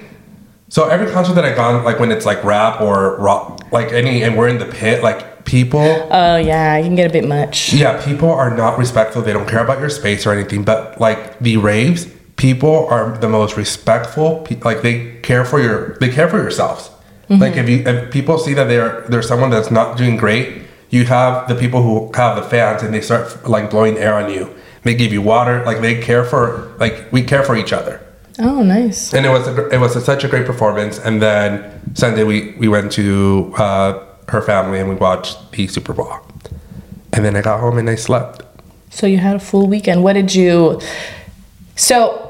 so 0.69 0.87
every 0.87 1.11
concert 1.11 1.33
that 1.33 1.45
I 1.45 1.53
gone 1.53 1.83
like 1.83 1.99
when 1.99 2.11
it's 2.11 2.25
like 2.25 2.43
rap 2.43 2.79
or 2.81 3.17
rock 3.17 3.61
like 3.71 3.91
any 3.91 4.23
and 4.23 4.37
we're 4.37 4.47
in 4.47 4.59
the 4.59 4.65
pit 4.65 5.03
like 5.03 5.36
people 5.47 5.87
Oh 6.11 6.35
yeah, 6.51 6.73
I 6.77 6.81
can 6.85 6.95
get 6.95 7.09
a 7.09 7.13
bit 7.13 7.25
much. 7.37 7.73
yeah 7.73 7.93
people 8.09 8.29
are 8.41 8.51
not 8.63 8.77
respectful 8.77 9.21
they 9.23 9.33
don't 9.37 9.49
care 9.49 9.63
about 9.63 9.79
your 9.79 9.89
space 9.89 10.21
or 10.27 10.31
anything 10.37 10.61
but 10.71 10.99
like 11.07 11.19
the 11.39 11.55
raves 11.57 12.05
people 12.35 12.75
are 12.93 13.17
the 13.17 13.29
most 13.29 13.57
respectful 13.57 14.29
pe- 14.45 14.59
like 14.69 14.81
they 14.83 14.95
care 15.29 15.43
for 15.45 15.59
your 15.65 15.97
they 16.01 16.09
care 16.17 16.27
for 16.33 16.37
yourselves 16.37 16.91
like 17.43 17.55
if 17.61 17.67
you 17.71 17.77
if 17.91 18.11
people 18.17 18.37
see 18.45 18.53
that 18.53 18.67
they're 18.71 19.01
there's 19.11 19.27
someone 19.27 19.49
that's 19.55 19.71
not 19.79 19.97
doing 19.97 20.15
great 20.25 20.47
you 20.95 21.01
have 21.05 21.47
the 21.51 21.55
people 21.63 21.81
who 21.87 21.95
have 22.21 22.33
the 22.39 22.45
fans 22.53 22.83
and 22.83 22.93
they 22.93 23.01
start 23.01 23.25
like 23.55 23.65
blowing 23.73 23.95
air 23.97 24.15
on 24.21 24.27
you 24.35 24.43
they 24.83 24.93
give 25.01 25.11
you 25.11 25.21
water 25.21 25.55
like 25.69 25.79
they 25.81 25.95
care 26.09 26.23
for 26.31 26.45
like 26.83 26.95
we 27.11 27.21
care 27.31 27.43
for 27.49 27.55
each 27.63 27.73
other 27.79 27.95
Oh, 28.39 28.61
nice. 28.61 29.15
and 29.15 29.25
it 29.25 29.29
was 29.37 29.47
a, 29.47 29.53
it 29.75 29.79
was 29.79 29.95
a, 29.95 30.01
such 30.11 30.23
a 30.23 30.27
great 30.27 30.45
performance. 30.45 30.99
And 30.99 31.19
then 31.19 31.47
Sunday 31.95 32.23
we 32.23 32.37
we 32.61 32.67
went 32.75 32.91
to 32.91 33.51
uh, 33.57 33.89
her 34.29 34.41
family 34.41 34.79
and 34.79 34.89
we 34.89 34.95
watched 34.95 35.51
the 35.51 35.67
Super 35.67 35.93
Bowl. 35.93 36.13
And 37.13 37.23
then 37.25 37.35
I 37.35 37.41
got 37.41 37.59
home 37.59 37.77
and 37.77 37.89
I 37.89 37.95
slept. 37.95 38.43
So 38.89 39.07
you 39.07 39.17
had 39.17 39.35
a 39.35 39.39
full 39.39 39.67
weekend. 39.67 40.03
What 40.03 40.13
did 40.13 40.33
you? 40.35 40.81
So, 41.75 42.23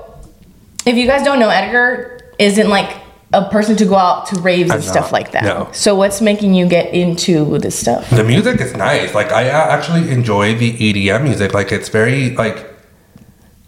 if 0.86 0.96
you 0.96 1.08
guys 1.08 1.24
don't 1.24 1.40
know, 1.40 1.50
Edgar 1.50 2.34
isn't 2.40 2.70
like 2.70 2.96
a 3.34 3.50
person 3.50 3.76
to 3.78 3.86
go 3.86 3.96
out 3.96 4.26
to 4.28 4.40
raves 4.40 4.70
and 4.72 4.74
I'm 4.74 4.82
stuff 4.82 5.06
not. 5.06 5.12
like 5.12 5.32
that. 5.32 5.44
No. 5.44 5.70
So 5.74 5.96
what's 5.96 6.22
making 6.22 6.54
you 6.54 6.68
get 6.68 6.94
into 6.94 7.58
this 7.60 7.78
stuff? 7.78 8.10
The 8.10 8.24
music 8.24 8.62
is 8.62 8.76
nice. 8.76 9.14
Like 9.14 9.32
I 9.32 9.48
actually 9.48 10.10
enjoy 10.12 10.56
the 10.56 10.72
EDM 10.74 11.24
music. 11.24 11.54
Like 11.54 11.72
it's 11.72 11.90
very 11.90 12.32
like 12.36 12.66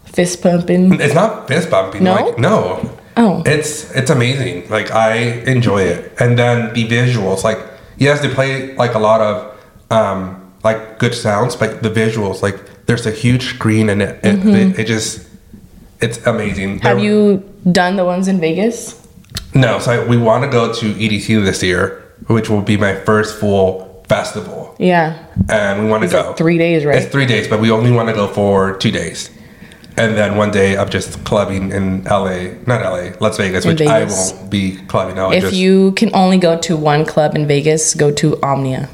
Fist 0.06 0.42
pumping. 0.42 1.00
it's 1.00 1.14
not 1.14 1.46
fist 1.46 1.70
bumping. 1.70 2.02
No? 2.04 2.14
Like 2.14 2.38
no. 2.38 2.98
Oh. 3.16 3.42
It's 3.46 3.90
it's 3.94 4.10
amazing. 4.10 4.68
Like 4.70 4.90
I 4.90 5.14
enjoy 5.46 5.82
it. 5.82 6.12
And 6.18 6.38
then 6.38 6.72
the 6.74 6.86
visuals. 6.88 7.44
Like 7.44 7.58
yes, 8.00 8.20
they 8.20 8.28
play 8.34 8.74
like 8.74 8.94
a 8.94 8.98
lot 8.98 9.20
of 9.20 9.34
um 9.92 10.52
like 10.64 10.98
good 10.98 11.14
sounds, 11.14 11.54
but 11.54 11.82
the 11.84 11.90
visuals 11.90 12.42
like 12.42 12.56
there's 12.86 13.06
a 13.06 13.12
huge 13.12 13.44
screen 13.54 13.88
and 13.88 14.02
it 14.02 14.18
it, 14.24 14.44
it, 14.44 14.78
it 14.80 14.86
just 14.86 15.28
it's 16.00 16.18
amazing. 16.26 16.78
Mm-hmm. 16.78 16.86
Have 16.86 16.98
you 16.98 17.44
done 17.70 17.94
the 17.96 18.04
ones 18.04 18.26
in 18.26 18.40
Vegas? 18.40 18.96
No, 19.54 19.78
so 19.78 20.06
we 20.06 20.16
want 20.16 20.44
to 20.44 20.50
go 20.50 20.72
to 20.72 20.86
EDC 20.94 21.44
this 21.44 21.62
year, 21.62 22.02
which 22.26 22.48
will 22.48 22.62
be 22.62 22.76
my 22.76 22.94
first 22.94 23.38
full 23.38 24.04
festival, 24.08 24.74
Yeah. 24.78 25.24
and 25.48 25.84
we 25.84 25.90
want 25.90 26.02
to 26.04 26.08
go 26.08 26.32
three 26.34 26.58
days, 26.58 26.84
right? 26.84 26.96
It's 27.02 27.10
three 27.12 27.26
days, 27.26 27.46
but 27.48 27.60
we 27.60 27.70
only 27.70 27.92
want 27.92 28.08
to 28.08 28.14
go 28.14 28.26
for 28.28 28.76
two 28.76 28.90
days, 28.90 29.30
and 30.00 30.16
then 30.16 30.36
one 30.36 30.50
day 30.50 30.76
of 30.76 30.90
just 30.90 31.22
clubbing 31.24 31.72
in 31.72 32.04
LA, 32.04 32.52
not 32.66 32.82
LA, 32.82 33.12
Las 33.20 33.36
Vegas, 33.36 33.64
In 33.64 33.72
which 33.72 33.82
I 33.82 34.04
won't 34.04 34.50
be 34.50 34.76
clubbing. 34.88 35.18
I'll 35.18 35.30
If 35.30 35.42
just, 35.42 35.54
you 35.56 35.92
can 35.92 36.14
only 36.14 36.38
go 36.38 36.58
to 36.58 36.76
one 36.76 37.04
club 37.04 37.36
in 37.36 37.46
Vegas, 37.46 37.94
go 37.94 38.10
to 38.12 38.40
Omnia. 38.42 38.88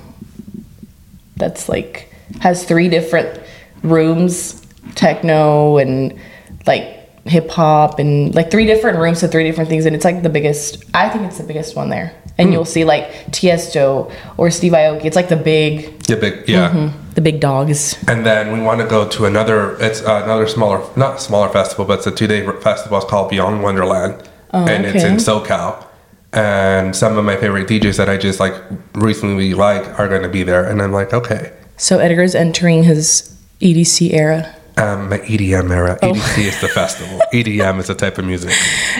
That's 1.36 1.68
like 1.68 2.12
has 2.40 2.64
three 2.64 2.88
different 2.88 3.40
rooms, 3.82 4.66
techno 4.94 5.78
and 5.78 6.18
like 6.66 6.92
hip 7.26 7.50
hop 7.50 7.98
and 7.98 8.34
like 8.34 8.50
three 8.50 8.66
different 8.66 8.98
rooms 8.98 9.20
to 9.20 9.28
three 9.28 9.44
different 9.44 9.68
things 9.68 9.84
and 9.84 9.96
it's 9.96 10.04
like 10.04 10.22
the 10.22 10.28
biggest 10.28 10.84
I 10.94 11.08
think 11.08 11.24
it's 11.24 11.38
the 11.38 11.44
biggest 11.44 11.76
one 11.76 11.90
there. 11.90 12.14
And 12.38 12.52
you'll 12.52 12.66
see 12.66 12.84
like 12.84 13.08
Tiesto 13.30 14.12
or 14.36 14.50
Steve 14.50 14.72
Aoki. 14.72 15.06
It's 15.06 15.16
like 15.16 15.30
the 15.30 15.36
big 15.36 16.06
yeah, 16.06 16.16
big, 16.16 16.46
yeah. 16.46 16.70
Mm-hmm. 16.70 17.05
The 17.16 17.22
big 17.22 17.40
dogs. 17.40 17.96
And 18.06 18.24
then 18.24 18.52
we 18.52 18.60
want 18.60 18.80
to 18.80 18.86
go 18.86 19.08
to 19.08 19.24
another. 19.24 19.76
It's 19.80 20.02
uh, 20.02 20.22
another 20.22 20.46
smaller, 20.46 20.86
not 20.96 21.20
smaller 21.20 21.48
festival, 21.48 21.84
but 21.84 21.98
it's 21.98 22.06
a 22.06 22.12
two-day 22.12 22.46
festival. 22.60 22.98
It's 22.98 23.06
called 23.06 23.30
Beyond 23.30 23.62
Wonderland, 23.62 24.22
and 24.52 24.86
it's 24.86 25.02
okay. 25.02 25.12
in 25.12 25.16
SoCal. 25.16 25.84
And 26.32 26.94
some 26.94 27.16
of 27.16 27.24
my 27.24 27.36
favorite 27.36 27.66
DJs 27.66 27.96
that 27.96 28.10
I 28.10 28.18
just 28.18 28.38
like 28.38 28.54
recently 28.94 29.54
like 29.54 29.98
are 29.98 30.08
going 30.08 30.22
to 30.22 30.28
be 30.28 30.44
there, 30.44 30.64
and 30.64 30.80
I'm 30.80 30.92
like, 30.92 31.12
okay. 31.12 31.52
So 31.78 31.98
Edgar's 31.98 32.34
entering 32.34 32.84
his 32.84 33.34
EDC 33.60 34.12
era. 34.12 34.54
Um, 34.76 35.08
my 35.08 35.18
EDM 35.18 35.70
era. 35.70 35.98
Oh. 36.02 36.12
EDC 36.12 36.38
is 36.44 36.60
the 36.60 36.68
festival. 36.68 37.18
EDM 37.32 37.80
is 37.80 37.88
a 37.88 37.94
type 37.94 38.18
of 38.18 38.26
music. 38.26 38.50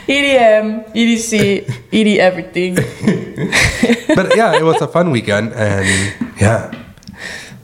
EDM, 0.08 0.90
EDC, 0.94 1.68
ED 1.92 2.18
everything. 2.18 2.76
But 4.16 4.34
yeah, 4.34 4.56
it 4.56 4.62
was 4.64 4.80
a 4.80 4.88
fun 4.88 5.10
weekend, 5.10 5.52
and 5.52 5.84
yeah, 6.40 6.72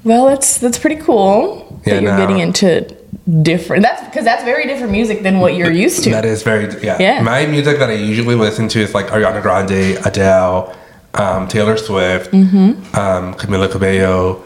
Well, 0.04 0.26
that's 0.26 0.58
that's 0.58 0.78
pretty 0.78 0.96
cool 0.96 1.80
Yeah, 1.86 1.94
that 1.94 2.02
you're 2.02 2.12
no. 2.12 2.18
getting 2.18 2.38
into 2.40 2.96
different. 3.42 3.82
That's 3.82 4.02
because 4.04 4.24
that's 4.24 4.44
very 4.44 4.66
different 4.66 4.90
music 4.92 5.22
than 5.22 5.38
what 5.40 5.54
you're 5.56 5.70
used 5.70 6.02
to. 6.04 6.10
that 6.10 6.24
is 6.24 6.42
very 6.42 6.64
yeah. 6.82 6.96
Yeah. 7.00 7.22
My 7.22 7.46
music 7.46 7.78
that 7.78 7.88
I 7.90 7.94
usually 7.94 8.34
listen 8.34 8.68
to 8.68 8.80
is 8.80 8.94
like 8.94 9.06
Ariana 9.06 9.40
Grande, 9.42 9.98
Adele, 10.04 10.74
um, 11.14 11.46
Taylor 11.48 11.76
Swift, 11.76 12.32
Mm-hmm. 12.32 12.96
um, 12.98 13.34
Camila 13.34 13.70
Cabello. 13.70 14.42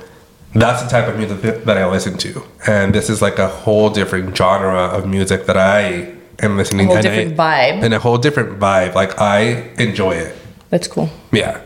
That's 0.54 0.82
the 0.82 0.88
type 0.88 1.06
of 1.08 1.16
music 1.18 1.64
that 1.64 1.76
I 1.76 1.86
listen 1.86 2.16
to, 2.18 2.42
and 2.66 2.94
this 2.94 3.10
is 3.10 3.20
like 3.20 3.38
a 3.38 3.46
whole 3.48 3.90
different 3.90 4.34
genre 4.36 4.84
of 4.96 5.06
music 5.06 5.44
that 5.46 5.56
I 5.58 6.12
am 6.40 6.56
listening. 6.56 6.86
To. 6.88 6.92
A 6.92 6.94
whole 6.96 7.02
different 7.02 7.38
I, 7.40 7.72
vibe. 7.72 7.82
and 7.84 7.92
a 7.94 7.98
whole 7.98 8.16
different 8.18 8.58
vibe. 8.58 8.94
Like 8.94 9.20
I 9.20 9.70
enjoy 9.78 10.12
it. 10.12 10.34
That's 10.70 10.88
cool. 10.88 11.10
Yeah. 11.32 11.60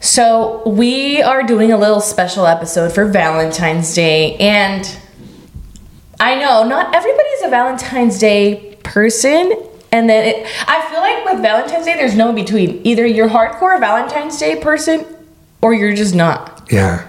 So 0.00 0.62
we 0.66 1.20
are 1.20 1.42
doing 1.42 1.72
a 1.72 1.76
little 1.76 2.00
special 2.00 2.46
episode 2.46 2.92
for 2.92 3.04
Valentine's 3.06 3.94
Day, 3.94 4.34
and 4.36 4.98
I 6.18 6.36
know 6.36 6.64
not 6.66 6.94
everybody's 6.94 7.42
a 7.44 7.50
Valentine's 7.50 8.18
Day 8.18 8.78
person. 8.82 9.52
And 9.92 10.08
then 10.08 10.26
it, 10.26 10.46
I 10.68 10.88
feel 10.88 11.00
like 11.00 11.24
with 11.24 11.42
Valentine's 11.42 11.84
Day, 11.84 11.94
there's 11.94 12.16
no 12.16 12.30
in 12.30 12.34
between. 12.36 12.80
Either 12.86 13.04
you're 13.06 13.28
hardcore 13.28 13.78
Valentine's 13.78 14.38
Day 14.38 14.56
person, 14.60 15.04
or 15.60 15.74
you're 15.74 15.94
just 15.94 16.14
not. 16.14 16.66
Yeah. 16.70 17.06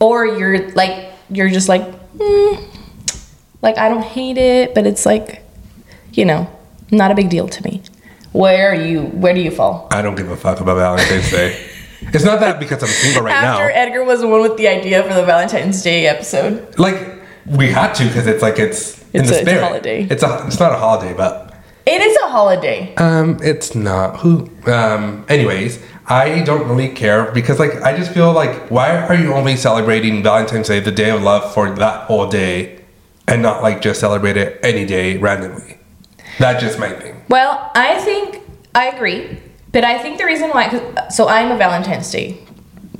or 0.00 0.24
you're 0.26 0.70
like 0.72 1.12
you're 1.30 1.50
just 1.50 1.68
like 1.68 1.82
mm, 2.16 2.64
like 3.60 3.76
i 3.76 3.86
don't 3.90 4.02
hate 4.02 4.38
it 4.38 4.74
but 4.74 4.86
it's 4.86 5.04
like 5.04 5.42
you 6.14 6.24
know 6.24 6.50
not 6.90 7.10
a 7.10 7.14
big 7.14 7.28
deal 7.28 7.46
to 7.48 7.62
me 7.64 7.82
where 8.32 8.70
are 8.72 8.74
you 8.74 9.02
where 9.02 9.34
do 9.34 9.40
you 9.40 9.50
fall 9.50 9.88
I 9.90 10.00
don't 10.00 10.14
give 10.14 10.30
a 10.30 10.36
fuck 10.36 10.60
about 10.60 10.76
Valentine's 10.76 11.30
Day. 11.30 11.70
It's 12.12 12.24
not 12.24 12.40
that 12.40 12.58
because 12.60 12.82
I'm 12.82 12.88
single 12.88 13.22
right 13.22 13.30
now. 13.40 13.54
after 13.54 13.70
edgar 13.70 14.04
was 14.04 14.20
the 14.20 14.28
one 14.28 14.42
with 14.42 14.56
the 14.56 14.68
idea 14.68 15.02
for 15.02 15.14
the 15.14 15.24
valentine's 15.24 15.82
day 15.82 16.06
episode 16.06 16.78
like 16.78 16.96
we 17.46 17.70
had 17.70 17.92
to 17.94 18.04
because 18.04 18.26
it's 18.26 18.42
like 18.42 18.58
it's, 18.58 19.02
in 19.12 19.26
the 19.26 19.34
a- 19.34 19.40
it's 19.40 19.50
a 19.50 19.60
holiday. 19.60 20.06
It's 20.10 20.22
a 20.22 20.44
it's 20.46 20.58
not 20.60 20.72
a 20.72 20.76
holiday, 20.76 21.12
but 21.14 21.54
it 21.86 22.00
is 22.00 22.16
a 22.24 22.28
holiday 22.28 22.94
um, 22.96 23.38
it's 23.42 23.74
not 23.74 24.20
who. 24.20 24.50
Um, 24.66 25.24
anyways, 25.28 25.78
I 26.06 26.40
don't 26.42 26.66
really 26.68 26.88
care 26.88 27.30
because 27.32 27.58
like 27.58 27.74
I 27.82 27.94
just 27.96 28.12
feel 28.12 28.32
like 28.32 28.70
why 28.70 28.96
are 28.96 29.14
you 29.14 29.34
only 29.34 29.56
celebrating 29.56 30.22
Valentine's 30.22 30.68
Day, 30.68 30.80
the 30.80 30.90
day 30.90 31.10
of 31.10 31.22
love, 31.22 31.52
for 31.52 31.68
that 31.76 32.04
whole 32.08 32.26
day, 32.28 32.80
and 33.28 33.42
not 33.42 33.62
like 33.62 33.82
just 33.82 34.00
celebrate 34.00 34.36
it 34.38 34.58
any 34.62 34.86
day 34.86 35.18
randomly? 35.18 35.78
That's 36.38 36.62
just 36.62 36.78
my 36.78 36.88
thing. 36.90 37.22
well 37.28 37.70
i 37.76 38.00
think 38.00 38.40
i 38.74 38.88
agree 38.88 39.38
but 39.74 39.84
i 39.84 39.98
think 39.98 40.16
the 40.16 40.24
reason 40.24 40.48
why 40.50 40.64
so 41.10 41.28
i'm 41.28 41.50
a 41.52 41.56
valentine's 41.56 42.10
day 42.10 42.38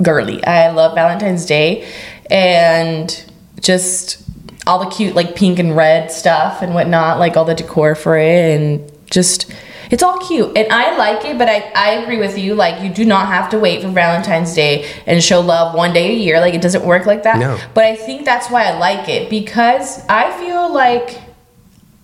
girly 0.03 0.45
i 0.45 0.71
love 0.71 0.95
valentine's 0.95 1.47
day 1.47 1.89
and 2.31 3.25
just 3.61 4.23
all 4.67 4.79
the 4.85 4.91
cute 4.91 5.15
like 5.15 5.35
pink 5.35 5.59
and 5.59 5.75
red 5.77 6.11
stuff 6.11 6.61
and 6.63 6.75
whatnot 6.75 7.19
like 7.19 7.37
all 7.37 7.45
the 7.47 7.55
decor 7.55 7.95
for 7.95 8.19
it 8.19 8.61
and 8.61 8.93
just 9.11 9.51
it's 9.91 10.03
all 10.03 10.19
cute 10.27 10.51
and 10.57 10.71
i 10.73 10.97
like 10.97 11.25
it 11.25 11.39
but 11.39 11.49
I, 11.49 11.59
I 11.77 11.91
agree 12.03 12.19
with 12.19 12.37
you 12.39 12.55
like 12.55 12.83
you 12.83 12.91
do 12.93 13.05
not 13.05 13.27
have 13.29 13.49
to 13.51 13.59
wait 13.59 13.83
for 13.83 13.89
valentine's 13.89 14.55
day 14.55 14.91
and 15.07 15.23
show 15.23 15.41
love 15.41 15.75
one 15.75 15.93
day 15.93 16.11
a 16.11 16.19
year 16.19 16.41
like 16.41 16.55
it 16.55 16.63
doesn't 16.63 16.85
work 16.85 17.07
like 17.07 17.23
that 17.25 17.39
No. 17.39 17.59
but 17.75 17.85
i 17.85 17.95
think 17.95 18.25
that's 18.25 18.51
why 18.51 18.65
i 18.65 18.79
like 18.79 19.09
it 19.09 19.31
because 19.31 20.05
i 20.09 20.31
feel 20.41 20.73
like 20.73 21.21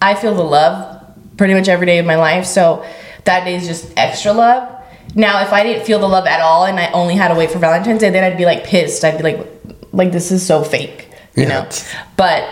I 0.03 0.15
feel 0.15 0.35
the 0.35 0.43
love 0.43 1.05
pretty 1.37 1.53
much 1.53 1.69
every 1.69 1.85
day 1.85 1.99
of 1.99 2.07
my 2.07 2.17
life. 2.17 2.47
So 2.47 2.87
that 3.25 3.45
day 3.45 3.55
is 3.55 3.67
just 3.67 3.93
extra 3.97 4.33
love. 4.33 4.77
Now, 5.15 5.43
if 5.43 5.53
I 5.53 5.63
didn't 5.63 5.85
feel 5.87 5.99
the 5.99 6.09
love 6.09 6.27
at 6.27 6.41
all 6.41 6.67
and 6.67 6.79
I 6.79 6.91
only 6.93 7.15
had 7.15 7.29
to 7.29 7.35
wait 7.35 7.51
for 7.51 7.59
Valentine's 7.59 8.01
Day, 8.01 8.11
then 8.11 8.25
I'd 8.25 8.39
be 8.39 8.45
like 8.45 8.65
pissed. 8.65 9.05
I'd 9.05 9.17
be 9.17 9.25
like, 9.25 9.47
like 9.93 10.13
this 10.13 10.31
is 10.31 10.47
so 10.47 10.63
fake, 10.63 11.09
you 11.35 11.45
Yeah, 11.45 11.49
know. 11.49 11.69
But 12.17 12.49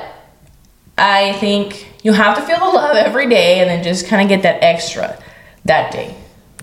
I 0.96 1.34
think 1.34 1.86
you 2.02 2.12
have 2.12 2.36
to 2.36 2.42
feel 2.42 2.58
the 2.58 2.64
love 2.64 2.96
every 2.96 3.28
day 3.28 3.60
and 3.60 3.70
then 3.70 3.84
just 3.84 4.06
kind 4.06 4.22
of 4.22 4.28
get 4.28 4.42
that 4.42 4.62
extra 4.62 5.22
that 5.64 5.92
day. 5.92 6.16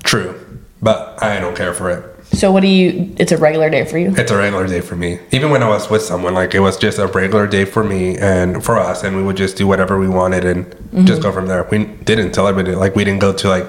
True, 0.03 0.59
but 0.81 1.21
I 1.23 1.39
don't 1.39 1.55
care 1.55 1.73
for 1.73 1.89
it. 1.89 2.11
So 2.33 2.51
what 2.51 2.61
do 2.61 2.67
you? 2.67 3.15
It's 3.17 3.31
a 3.31 3.37
regular 3.37 3.69
day 3.69 3.85
for 3.85 3.97
you. 3.97 4.13
It's 4.17 4.31
a 4.31 4.37
regular 4.37 4.67
day 4.67 4.81
for 4.81 4.95
me. 4.95 5.19
Even 5.31 5.51
when 5.51 5.63
I 5.63 5.69
was 5.69 5.89
with 5.89 6.01
someone, 6.01 6.33
like 6.33 6.53
it 6.53 6.59
was 6.59 6.75
just 6.75 6.99
a 6.99 7.07
regular 7.07 7.47
day 7.47 7.63
for 7.63 7.83
me 7.83 8.17
and 8.17 8.63
for 8.63 8.77
us, 8.77 9.03
and 9.03 9.15
we 9.15 9.23
would 9.23 9.37
just 9.37 9.55
do 9.55 9.67
whatever 9.67 9.97
we 9.97 10.09
wanted 10.09 10.43
and 10.43 10.65
mm-hmm. 10.65 11.05
just 11.05 11.21
go 11.21 11.31
from 11.31 11.47
there. 11.47 11.63
We 11.71 11.85
didn't 11.85 12.33
celebrate 12.33 12.67
it. 12.67 12.77
Like 12.77 12.95
we 12.95 13.05
didn't 13.05 13.21
go 13.21 13.31
to 13.31 13.47
like 13.47 13.67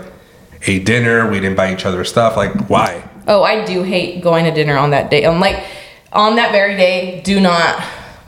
a 0.66 0.78
dinner. 0.80 1.30
We 1.30 1.40
didn't 1.40 1.56
buy 1.56 1.72
each 1.72 1.86
other 1.86 2.04
stuff. 2.04 2.36
Like 2.36 2.68
why? 2.68 3.08
Oh, 3.28 3.42
I 3.42 3.64
do 3.64 3.82
hate 3.82 4.22
going 4.22 4.44
to 4.44 4.50
dinner 4.50 4.76
on 4.76 4.90
that 4.90 5.10
day. 5.10 5.26
I'm 5.26 5.40
like, 5.40 5.64
on 6.12 6.36
that 6.36 6.52
very 6.52 6.76
day, 6.76 7.20
do 7.22 7.40
not, 7.40 7.82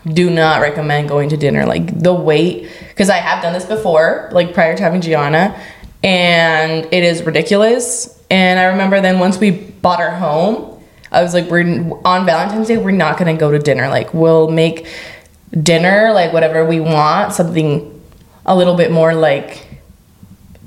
do 0.04 0.28
not 0.28 0.60
recommend 0.60 1.08
going 1.08 1.28
to 1.30 1.36
dinner. 1.36 1.66
Like 1.66 2.00
the 2.00 2.12
wait, 2.12 2.68
because 2.88 3.08
I 3.08 3.16
have 3.16 3.42
done 3.42 3.52
this 3.52 3.64
before, 3.64 4.28
like 4.32 4.54
prior 4.54 4.76
to 4.76 4.82
having 4.82 5.00
Gianna, 5.00 5.58
and 6.02 6.84
it 6.92 7.04
is 7.04 7.22
ridiculous. 7.22 8.22
And 8.30 8.58
I 8.58 8.64
remember 8.64 9.00
then 9.00 9.18
once 9.18 9.38
we 9.38 9.50
bought 9.52 10.00
our 10.00 10.10
home, 10.10 10.82
I 11.10 11.22
was 11.22 11.32
like, 11.32 11.48
we're 11.48 11.62
on 12.04 12.26
Valentine's 12.26 12.68
Day, 12.68 12.76
we're 12.76 12.90
not 12.90 13.18
gonna 13.18 13.36
go 13.36 13.50
to 13.50 13.58
dinner. 13.58 13.88
Like 13.88 14.12
we'll 14.12 14.50
make 14.50 14.86
dinner, 15.62 16.12
like 16.12 16.32
whatever 16.32 16.64
we 16.64 16.80
want, 16.80 17.32
something 17.32 17.94
a 18.44 18.56
little 18.56 18.74
bit 18.74 18.90
more 18.90 19.14
like 19.14 19.67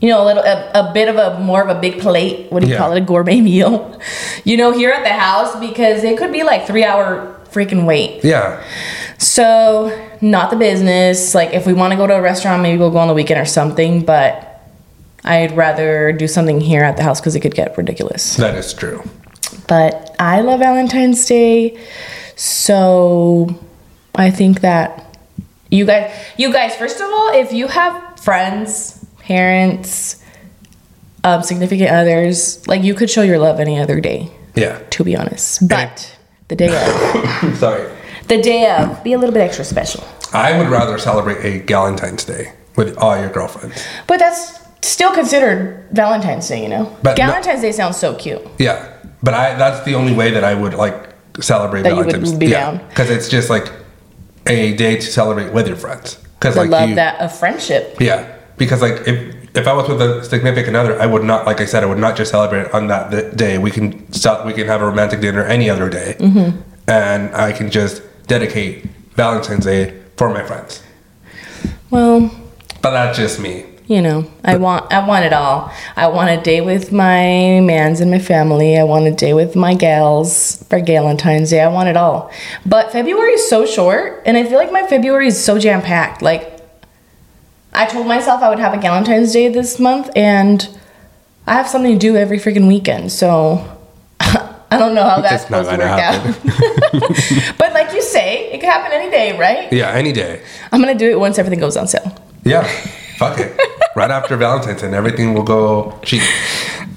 you 0.01 0.10
know, 0.10 0.24
a 0.24 0.25
little, 0.25 0.43
a, 0.43 0.72
a 0.74 0.91
bit 0.93 1.08
of 1.08 1.15
a 1.17 1.39
more 1.39 1.62
of 1.62 1.70
a 1.75 1.79
big 1.79 2.00
plate. 2.00 2.51
What 2.51 2.62
do 2.62 2.67
you 2.67 2.74
Yeah. 2.74 2.79
call 2.79 2.91
it? 2.93 2.98
A 2.98 3.01
gourmet 3.01 3.39
meal. 3.50 4.00
You 4.43 4.58
know, 4.58 4.72
here 4.72 4.91
at 4.91 5.03
the 5.03 5.13
house 5.13 5.55
because 5.60 6.03
it 6.03 6.17
could 6.17 6.31
be 6.31 6.43
like 6.43 6.65
three 6.67 6.84
hour 6.84 7.39
freaking 7.51 7.86
wait. 7.86 8.24
Yeah. 8.24 8.63
So 9.20 9.91
not 10.22 10.50
the 10.50 10.55
business. 10.58 11.36
Like 11.36 11.53
if 11.53 11.65
we 11.67 11.74
want 11.74 11.91
to 11.91 11.98
go 11.98 12.08
to 12.08 12.15
a 12.15 12.22
restaurant, 12.22 12.62
maybe 12.63 12.79
we'll 12.79 12.89
go 12.91 12.98
on 12.98 13.08
the 13.08 13.13
weekend 13.13 13.39
or 13.39 13.46
something. 13.46 14.03
But 14.03 14.48
I'd 15.24 15.55
rather 15.55 16.12
do 16.12 16.27
something 16.27 16.60
here 16.60 16.84
at 16.84 16.98
the 16.98 17.03
house 17.03 17.20
because 17.22 17.36
it 17.36 17.41
could 17.41 17.53
get 17.53 17.77
ridiculous. 17.77 18.38
That 18.38 18.55
is 18.55 18.74
true. 18.74 19.03
But 19.67 20.15
I 20.17 20.41
love 20.41 20.60
Valentine's 20.62 21.24
Day, 21.25 21.77
so 22.36 23.55
I 24.15 24.31
think 24.31 24.62
that 24.62 25.15
you 25.70 25.86
guys, 25.86 26.12
you 26.38 26.51
guys, 26.51 26.75
first 26.75 26.98
of 27.00 27.03
all, 27.08 27.31
if 27.34 27.53
you 27.53 27.67
have 27.67 28.20
friends, 28.20 29.00
parents, 29.22 30.22
um, 31.24 31.44
significant 31.44 31.90
others, 31.92 32.66
like 32.68 32.84
you 32.84 32.94
could 32.94 33.10
show 33.10 33.22
your 33.22 33.38
love 33.40 33.60
any 33.60 33.80
other 33.80 34.00
day. 34.01 34.32
Yeah. 34.56 34.80
To 34.92 35.04
be 35.04 35.16
honest, 35.16 35.68
but 35.68 36.18
the 36.50 36.56
day 36.56 36.68
of, 36.75 37.58
Sorry. 37.58 37.90
the 38.28 38.42
day 38.42 38.70
of, 38.75 39.04
be 39.04 39.13
a 39.13 39.18
little 39.18 39.34
bit 39.34 39.42
extra 39.42 39.63
special. 39.63 40.04
I 40.34 40.58
would 40.58 40.68
rather 40.68 40.98
celebrate 40.98 41.38
a 41.46 41.63
Galentine's 41.66 42.25
Day 42.25 42.54
with 42.75 42.98
all 42.98 43.18
your 43.18 43.30
girlfriends. 43.30 43.82
But 44.08 44.20
that's 44.20 44.60
still 44.82 45.13
considered 45.13 45.88
Valentine's 45.92 46.48
Day, 46.48 46.63
you 46.63 46.70
know. 46.70 46.96
But 47.04 47.18
no- 47.18 47.28
Valentine's 47.28 47.62
Day 47.62 47.72
sounds 47.72 47.98
so 47.98 48.16
cute. 48.16 48.42
Yeah, 48.60 48.92
but 49.24 49.34
I 49.34 49.56
that's 49.56 49.86
the 49.86 49.94
only 49.96 50.13
way 50.13 50.32
that 50.32 50.44
I 50.44 50.54
would 50.54 50.74
like 50.74 51.13
celebrate 51.40 51.84
That 51.84 51.92
you 51.92 51.96
would 51.98 52.06
Valentine's. 52.08 52.34
be 52.38 52.48
yeah, 52.48 52.72
down. 52.72 52.88
because 52.90 53.10
it's 53.10 53.30
just 53.30 53.50
like 53.50 53.72
a 54.48 54.75
day 54.75 54.96
to 54.96 55.01
celebrate 55.01 55.54
with 55.54 55.68
your 55.68 55.78
friends. 55.78 56.16
Because 56.40 56.58
like 56.58 56.70
love 56.70 56.90
you, 56.90 56.96
that 56.96 57.22
of 57.22 57.38
friendship. 57.38 57.98
yeah, 58.01 58.36
because 58.62 58.82
like 58.88 58.98
if 59.12 59.18
if 59.62 59.65
I 59.68 59.74
was 59.74 59.86
with 59.89 60.01
a 60.01 60.24
significant 60.24 60.75
other, 60.82 60.94
I 61.01 61.08
would 61.13 61.24
not 61.32 61.46
like 61.50 61.60
I 61.62 61.65
said 61.72 61.84
I 61.84 61.88
would 61.91 61.98
not 62.08 62.15
just 62.15 62.30
celebrate 62.32 62.68
on 62.77 62.88
that 62.94 63.36
day. 63.36 63.58
We 63.58 63.72
can 63.72 63.89
cel- 64.13 64.46
we 64.46 64.53
can 64.53 64.68
have 64.68 64.82
a 64.82 64.86
romantic 64.86 65.20
dinner 65.25 65.44
any 65.44 65.68
other 65.70 65.89
day, 65.89 66.15
Mm-hmm. 66.20 66.50
and 66.88 67.22
I 67.48 67.51
can 67.58 67.68
just 67.72 67.96
dedicate 68.27 68.86
Valentine's 69.15 69.65
Day 69.65 69.84
for 70.18 70.30
my 70.30 70.44
friends. 70.44 70.84
Well, 71.89 72.30
But 72.82 72.91
that's 72.91 73.18
just 73.18 73.39
me. 73.39 73.65
you 73.88 74.01
know, 74.01 74.24
I 74.46 74.56
want 74.58 74.94
I 74.94 75.06
want 75.06 75.25
it 75.25 75.34
all. 75.34 75.70
I 75.98 76.08
want 76.08 76.30
a 76.30 76.39
day 76.41 76.62
with 76.62 76.91
my 76.94 77.60
mans 77.60 78.00
and 78.00 78.10
my 78.10 78.20
family. 78.20 78.77
I 78.77 78.84
want 78.84 79.06
a 79.08 79.12
day 79.25 79.34
with 79.34 79.56
my 79.56 79.74
gals 79.75 80.63
for 80.70 80.80
Valentine's 80.82 81.50
Day. 81.50 81.62
I 81.62 81.68
want 81.68 81.89
it 81.89 81.98
all. 81.98 82.32
But 82.65 82.91
February 82.94 83.34
is 83.34 83.50
so 83.50 83.65
short, 83.65 84.22
and 84.25 84.38
I 84.38 84.44
feel 84.46 84.58
like 84.63 84.72
my 84.72 84.86
February 84.88 85.27
is 85.27 85.44
so 85.44 85.60
jam 85.60 85.82
packed. 85.82 86.22
Like, 86.22 86.61
I 87.74 87.86
told 87.86 88.08
myself 88.08 88.42
I 88.42 88.50
would 88.50 88.60
have 88.60 88.74
a 88.74 88.82
Valentine's 88.82 89.34
Day 89.34 89.48
this 89.48 89.80
month, 89.80 90.10
and 90.16 90.68
I 91.48 91.54
have 91.54 91.68
something 91.68 91.94
to 91.94 92.00
do 92.00 92.16
every 92.16 92.40
freaking 92.40 92.68
weekend. 92.68 93.12
So. 93.12 93.77
I 94.74 94.77
don't 94.77 94.96
know 94.96 95.03
how 95.03 95.20
that's 95.20 95.44
supposed 95.44 95.70
to 95.70 95.77
work 95.77 95.86
out. 95.86 96.24
but 97.57 97.74
like 97.74 97.94
you 97.94 98.01
say, 98.01 98.50
it 98.53 98.60
could 98.62 98.70
happen 98.70 98.94
any 98.94 99.12
day, 99.12 99.38
right? 99.38 99.72
Yeah, 99.72 99.92
any 99.92 100.14
day. 100.14 100.42
I'm 100.72 100.79
gonna 100.79 100.98
do 100.98 101.10
it 101.10 101.20
once 101.20 101.38
everything 101.38 101.60
goes 101.60 101.75
on 101.75 101.90
sale. 101.90 102.16
Yeah, 102.46 102.64
fuck 103.18 103.38
it. 103.38 103.60
Right 103.98 104.10
after 104.10 104.38
Valentine's 104.38 104.81
and 104.81 104.96
everything 104.96 105.34
will 105.34 105.44
go 105.44 106.00
cheap. 106.03 106.24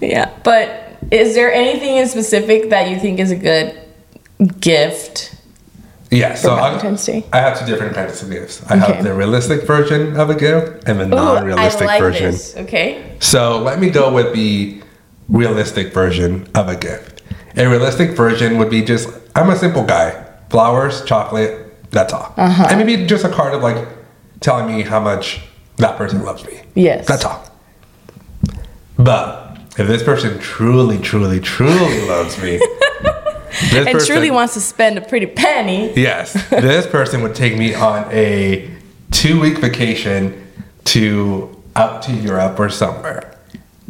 Yeah, 0.01 0.31
but 0.45 0.97
is 1.11 1.35
there 1.35 1.53
anything 1.53 1.97
in 1.97 2.07
specific 2.07 2.71
that 2.71 2.89
you 2.91 3.01
think 3.01 3.19
is 3.19 3.33
a 3.33 3.37
good 3.37 3.77
gift? 4.61 5.34
Yeah, 6.15 6.35
so 6.37 6.55
I? 6.55 6.75
I 7.33 7.41
have 7.41 7.59
two 7.59 7.67
different 7.67 7.95
kinds 7.95 8.23
of 8.23 8.31
gifts. 8.31 8.63
I 8.71 8.77
Okay. 8.77 8.95
have 8.95 9.05
the 9.05 9.13
realistic 9.13 9.65
version 9.65 10.17
of 10.17 10.31
a 10.31 10.35
gift 10.37 10.89
and 10.89 11.01
the 11.01 11.07
non-realistic 11.07 11.87
like 11.89 12.01
version. 12.01 12.31
This. 12.31 12.57
Okay. 12.57 13.17
So 13.19 13.59
let 13.59 13.81
me 13.81 13.91
go 13.91 14.13
with 14.13 14.33
the 14.33 14.81
realistic 15.29 15.93
version 15.93 16.47
of 16.55 16.69
a 16.69 16.77
gift. 16.77 17.23
A 17.57 17.67
realistic 17.67 18.11
version 18.17 18.59
would 18.59 18.71
be 18.71 18.83
just 18.83 19.09
I'm 19.35 19.51
a 19.51 19.57
simple 19.57 19.85
guy. 19.85 20.25
Flowers, 20.51 21.05
chocolate, 21.05 21.75
that's 21.91 22.13
all. 22.13 22.33
Uh-huh. 22.37 22.69
And 22.71 22.79
maybe 22.79 23.05
just 23.07 23.25
a 23.25 23.29
card 23.29 23.53
of 23.55 23.63
like 23.63 23.85
telling 24.39 24.69
me 24.69 24.83
how 24.83 25.01
much 25.01 25.41
that 25.79 25.97
person 25.99 26.23
loves 26.23 26.47
me. 26.47 26.61
Yes. 26.77 27.09
That's 27.09 27.25
all. 27.25 27.45
But 28.97 29.59
if 29.77 29.89
this 29.89 30.05
person 30.05 30.39
truly, 30.39 30.99
truly, 30.99 31.41
truly 31.41 32.07
loves 32.07 32.41
me, 32.41 32.61
this 33.71 33.87
And 33.87 34.01
truly 34.01 34.31
wants 34.31 34.55
to 34.55 34.61
spend 34.61 34.99
a 34.99 35.01
pretty 35.01 35.27
penny. 35.27 35.93
Yes, 35.95 36.33
this 36.51 36.87
person 36.87 37.23
would 37.23 37.35
take 37.35 37.57
me 37.57 37.75
on 37.75 38.11
a 38.13 38.71
two 39.11 39.41
week 39.41 39.59
vacation 39.59 40.51
to 40.85 41.63
out 41.77 42.03
to 42.03 42.13
Europe 42.13 42.59
or 42.59 42.69
somewhere. 42.69 43.37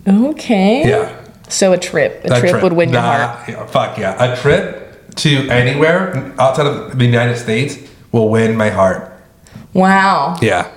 Okay. 0.07 0.89
Yeah. 0.89 1.21
So 1.49 1.73
a 1.73 1.79
trip. 1.79 2.25
A, 2.25 2.41
trip, 2.41 2.63
would 2.63 2.73
win 2.73 2.91
your 2.91 3.01
heart. 3.01 3.49
yeah, 3.49 3.67
fuck 3.67 3.99
yeah. 3.99 4.33
A 4.33 4.37
trip 4.37 5.15
to 5.17 5.49
anywhere 5.49 6.35
outside 6.39 6.67
of 6.67 6.99
the 6.99 7.05
United 7.05 7.37
States 7.37 7.79
will 8.13 8.29
win 8.29 8.57
my 8.57 8.71
heart. 8.71 9.13
Wow. 9.73 10.37
Yeah. 10.41 10.71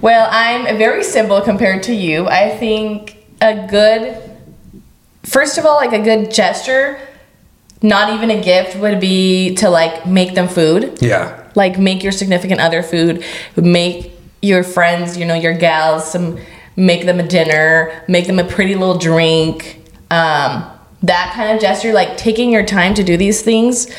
Well, 0.00 0.28
I'm 0.30 0.76
very 0.78 1.02
simple 1.02 1.40
compared 1.40 1.82
to 1.84 1.94
you. 1.94 2.26
I 2.26 2.56
think 2.56 3.16
a 3.40 3.66
good, 3.66 4.18
first 5.22 5.58
of 5.58 5.64
all, 5.64 5.76
like 5.76 5.92
a 5.92 6.02
good 6.02 6.30
gesture, 6.30 6.98
not 7.84 8.12
even 8.14 8.30
a 8.30 8.42
gift, 8.42 8.76
would 8.76 8.98
be 8.98 9.54
to 9.56 9.70
like 9.70 10.06
make 10.06 10.34
them 10.34 10.48
food. 10.48 10.98
Yeah. 11.00 11.40
like 11.54 11.78
make 11.78 12.02
your 12.02 12.10
significant 12.10 12.60
other 12.60 12.82
food. 12.82 13.24
Make 13.56 14.10
your 14.42 14.62
friends 14.62 15.16
you 15.16 15.24
know 15.24 15.34
your 15.34 15.54
gals 15.54 16.12
some 16.12 16.38
make 16.76 17.06
them 17.06 17.18
a 17.18 17.26
dinner 17.26 18.04
make 18.08 18.26
them 18.26 18.38
a 18.38 18.44
pretty 18.44 18.74
little 18.74 18.98
drink. 18.98 19.82
Um, 20.10 20.64
that 21.02 21.32
kind 21.34 21.54
of 21.54 21.60
gesture 21.60 21.92
like 21.92 22.16
taking 22.16 22.50
your 22.50 22.64
time 22.64 22.94
to 22.94 23.04
do 23.04 23.16
these 23.16 23.42
things 23.42 23.90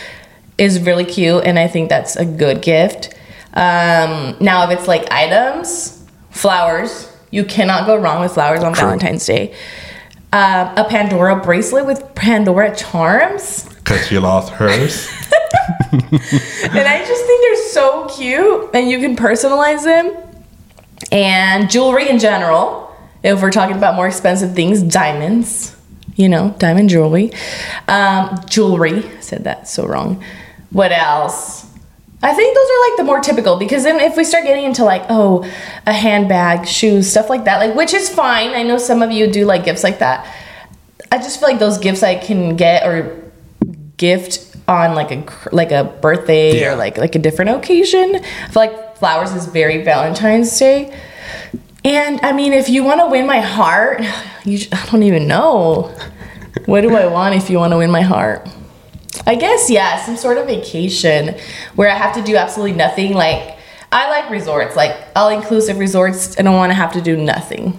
is 0.58 0.82
really 0.82 1.04
cute 1.04 1.44
and 1.44 1.60
i 1.60 1.68
think 1.68 1.90
that's 1.90 2.16
a 2.16 2.26
good 2.26 2.62
gift. 2.62 3.14
Um, 3.54 4.36
now 4.40 4.70
if 4.70 4.78
it's 4.78 4.88
like 4.88 5.10
items 5.12 5.96
flowers. 6.36 7.12
You 7.32 7.44
cannot 7.44 7.86
go 7.86 7.96
wrong 7.96 8.22
with 8.22 8.34
flowers 8.34 8.64
on 8.64 8.76
valentine's 8.76 9.26
day 9.26 9.54
um, 10.36 10.74
a 10.76 10.84
pandora 10.90 11.42
bracelet 11.42 11.86
with 11.86 12.14
pandora 12.14 12.76
charms 12.76 13.64
Because 13.76 14.06
she 14.06 14.20
lost 14.20 14.52
hers. 14.52 15.08
and 15.94 16.88
I 16.88 17.06
just 17.08 17.26
think 17.26 17.42
they're 17.42 17.70
so 17.70 18.08
cute, 18.14 18.70
and 18.74 18.90
you 18.90 19.00
can 19.00 19.16
personalize 19.16 19.86
them. 19.86 20.14
And 21.10 21.70
jewelry 21.70 22.10
in 22.10 22.20
general, 22.20 22.94
if 23.24 23.42
we're 23.42 23.50
talking 23.50 23.78
about 23.78 23.96
more 23.96 24.08
expensive 24.08 24.54
things, 24.54 24.82
diamonds, 24.82 25.74
you 26.18 26.28
know, 26.28 26.54
diamond 26.60 26.90
jewelry. 26.90 27.32
Um, 27.88 28.44
jewelry, 28.50 29.06
I 29.06 29.20
said 29.22 29.46
that 29.46 29.70
so 29.70 29.88
wrong. 29.88 30.22
What 30.72 30.92
else? 30.92 31.66
I 32.26 32.34
think 32.34 32.56
those 32.56 32.66
are 32.66 32.90
like 32.90 32.98
the 32.98 33.04
more 33.04 33.20
typical 33.22 33.58
because 33.58 33.84
then 33.84 34.00
if 34.00 34.18
we 34.18 34.24
start 34.24 34.46
getting 34.46 34.66
into 34.66 34.84
like, 34.84 35.04
oh, 35.10 35.44
a 35.86 35.94
handbag, 35.94 36.68
shoes, 36.68 37.10
stuff 37.10 37.30
like 37.30 37.44
that, 37.46 37.60
like, 37.60 37.76
which 37.76 37.94
is 37.94 38.10
fine. 38.10 38.50
I 38.50 38.64
know 38.64 38.78
some 38.80 39.04
of 39.04 39.12
you 39.12 39.32
do 39.32 39.46
like 39.46 39.64
gifts 39.64 39.84
like 39.84 40.00
that. 40.00 40.26
I 41.12 41.18
just 41.20 41.40
feel 41.40 41.50
like 41.50 41.60
those 41.60 41.78
gifts 41.78 42.02
I 42.02 42.16
can 42.16 42.56
get 42.56 42.86
or 42.88 43.22
gift 43.98 44.56
on 44.68 44.96
like 44.96 45.12
a 45.12 45.24
like 45.52 45.72
a 45.72 45.84
birthday 45.84 46.60
Yeah. 46.62 46.74
or 46.74 46.76
like 46.76 46.98
like 46.98 47.14
a 47.16 47.20
different 47.20 47.52
occasion. 47.52 48.16
I 48.16 48.48
feel 48.50 48.64
like 48.64 48.98
flowers 48.98 49.32
is 49.32 49.46
very 49.46 49.84
Valentine's 49.84 50.58
Day. 50.58 51.00
And 51.84 52.20
I 52.22 52.32
mean, 52.32 52.54
if 52.54 52.68
you 52.70 52.84
want 52.84 53.02
to 53.02 53.08
win 53.08 53.28
my 53.28 53.40
heart, 53.42 54.02
you 54.46 54.58
I 54.72 54.86
don't 54.88 55.04
even 55.04 55.28
know. 55.28 55.96
What 56.66 56.82
do 56.82 56.96
I 56.96 57.06
want 57.06 57.36
if 57.36 57.50
you 57.52 57.60
want 57.60 57.72
to 57.74 57.78
win 57.78 57.92
my 57.92 58.02
heart? 58.02 58.48
I 59.28 59.36
guess 59.36 59.70
yeah, 59.70 60.04
some 60.04 60.18
sort 60.18 60.38
of 60.38 60.48
vacation 60.48 61.36
where 61.76 61.90
I 61.90 61.96
have 61.96 62.14
to 62.16 62.22
do 62.22 62.36
absolutely 62.36 62.78
nothing. 62.78 63.14
Like 63.14 63.58
I 63.92 64.10
like 64.10 64.30
resorts, 64.30 64.76
like 64.76 64.96
all 65.16 65.30
inclusive 65.30 65.80
resorts. 65.80 66.40
I 66.40 66.44
don't 66.44 66.56
want 66.56 66.72
to 66.72 66.76
have 66.76 66.94
to 66.94 67.02
do 67.02 67.18
nothing. 67.18 67.78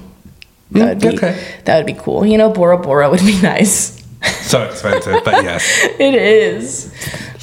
That 0.72 0.88
would 0.88 1.00
be 1.00 1.16
okay. 1.16 1.54
that 1.64 1.76
would 1.76 1.87
be 1.87 1.94
cool. 1.94 2.26
You 2.26 2.38
know, 2.38 2.50
Bora 2.50 2.78
Bora 2.78 3.11
would 3.11 3.20
be 3.20 3.40
nice. 3.42 4.02
So 4.42 4.62
expensive, 4.64 5.22
but 5.24 5.44
yes. 5.44 5.64
It 6.00 6.14
is. 6.14 6.92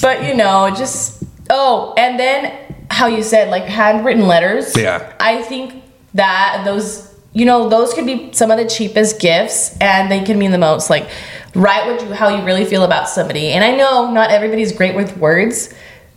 But 0.01 0.25
you 0.25 0.35
know, 0.35 0.73
just 0.75 1.23
oh, 1.49 1.93
and 1.97 2.19
then 2.19 2.57
how 2.89 3.07
you 3.07 3.23
said 3.23 3.49
like 3.49 3.63
handwritten 3.63 4.27
letters. 4.27 4.75
Yeah. 4.75 5.13
I 5.19 5.41
think 5.43 5.83
that 6.13 6.63
those 6.65 7.12
you 7.33 7.45
know, 7.45 7.67
those 7.69 7.93
could 7.93 8.05
be 8.05 8.31
some 8.33 8.51
of 8.51 8.57
the 8.57 8.65
cheapest 8.65 9.19
gifts 9.19 9.75
and 9.79 10.11
they 10.11 10.23
can 10.23 10.37
mean 10.37 10.51
the 10.51 10.57
most. 10.57 10.89
Like, 10.89 11.09
write 11.55 11.85
what 11.87 12.01
you, 12.01 12.13
how 12.13 12.29
you 12.29 12.43
really 12.45 12.65
feel 12.65 12.83
about 12.83 13.09
somebody. 13.09 13.47
And 13.47 13.63
I 13.63 13.75
know 13.75 14.11
not 14.11 14.29
everybody's 14.31 14.71
great 14.71 14.95
with 14.95 15.17
words. 15.17 15.73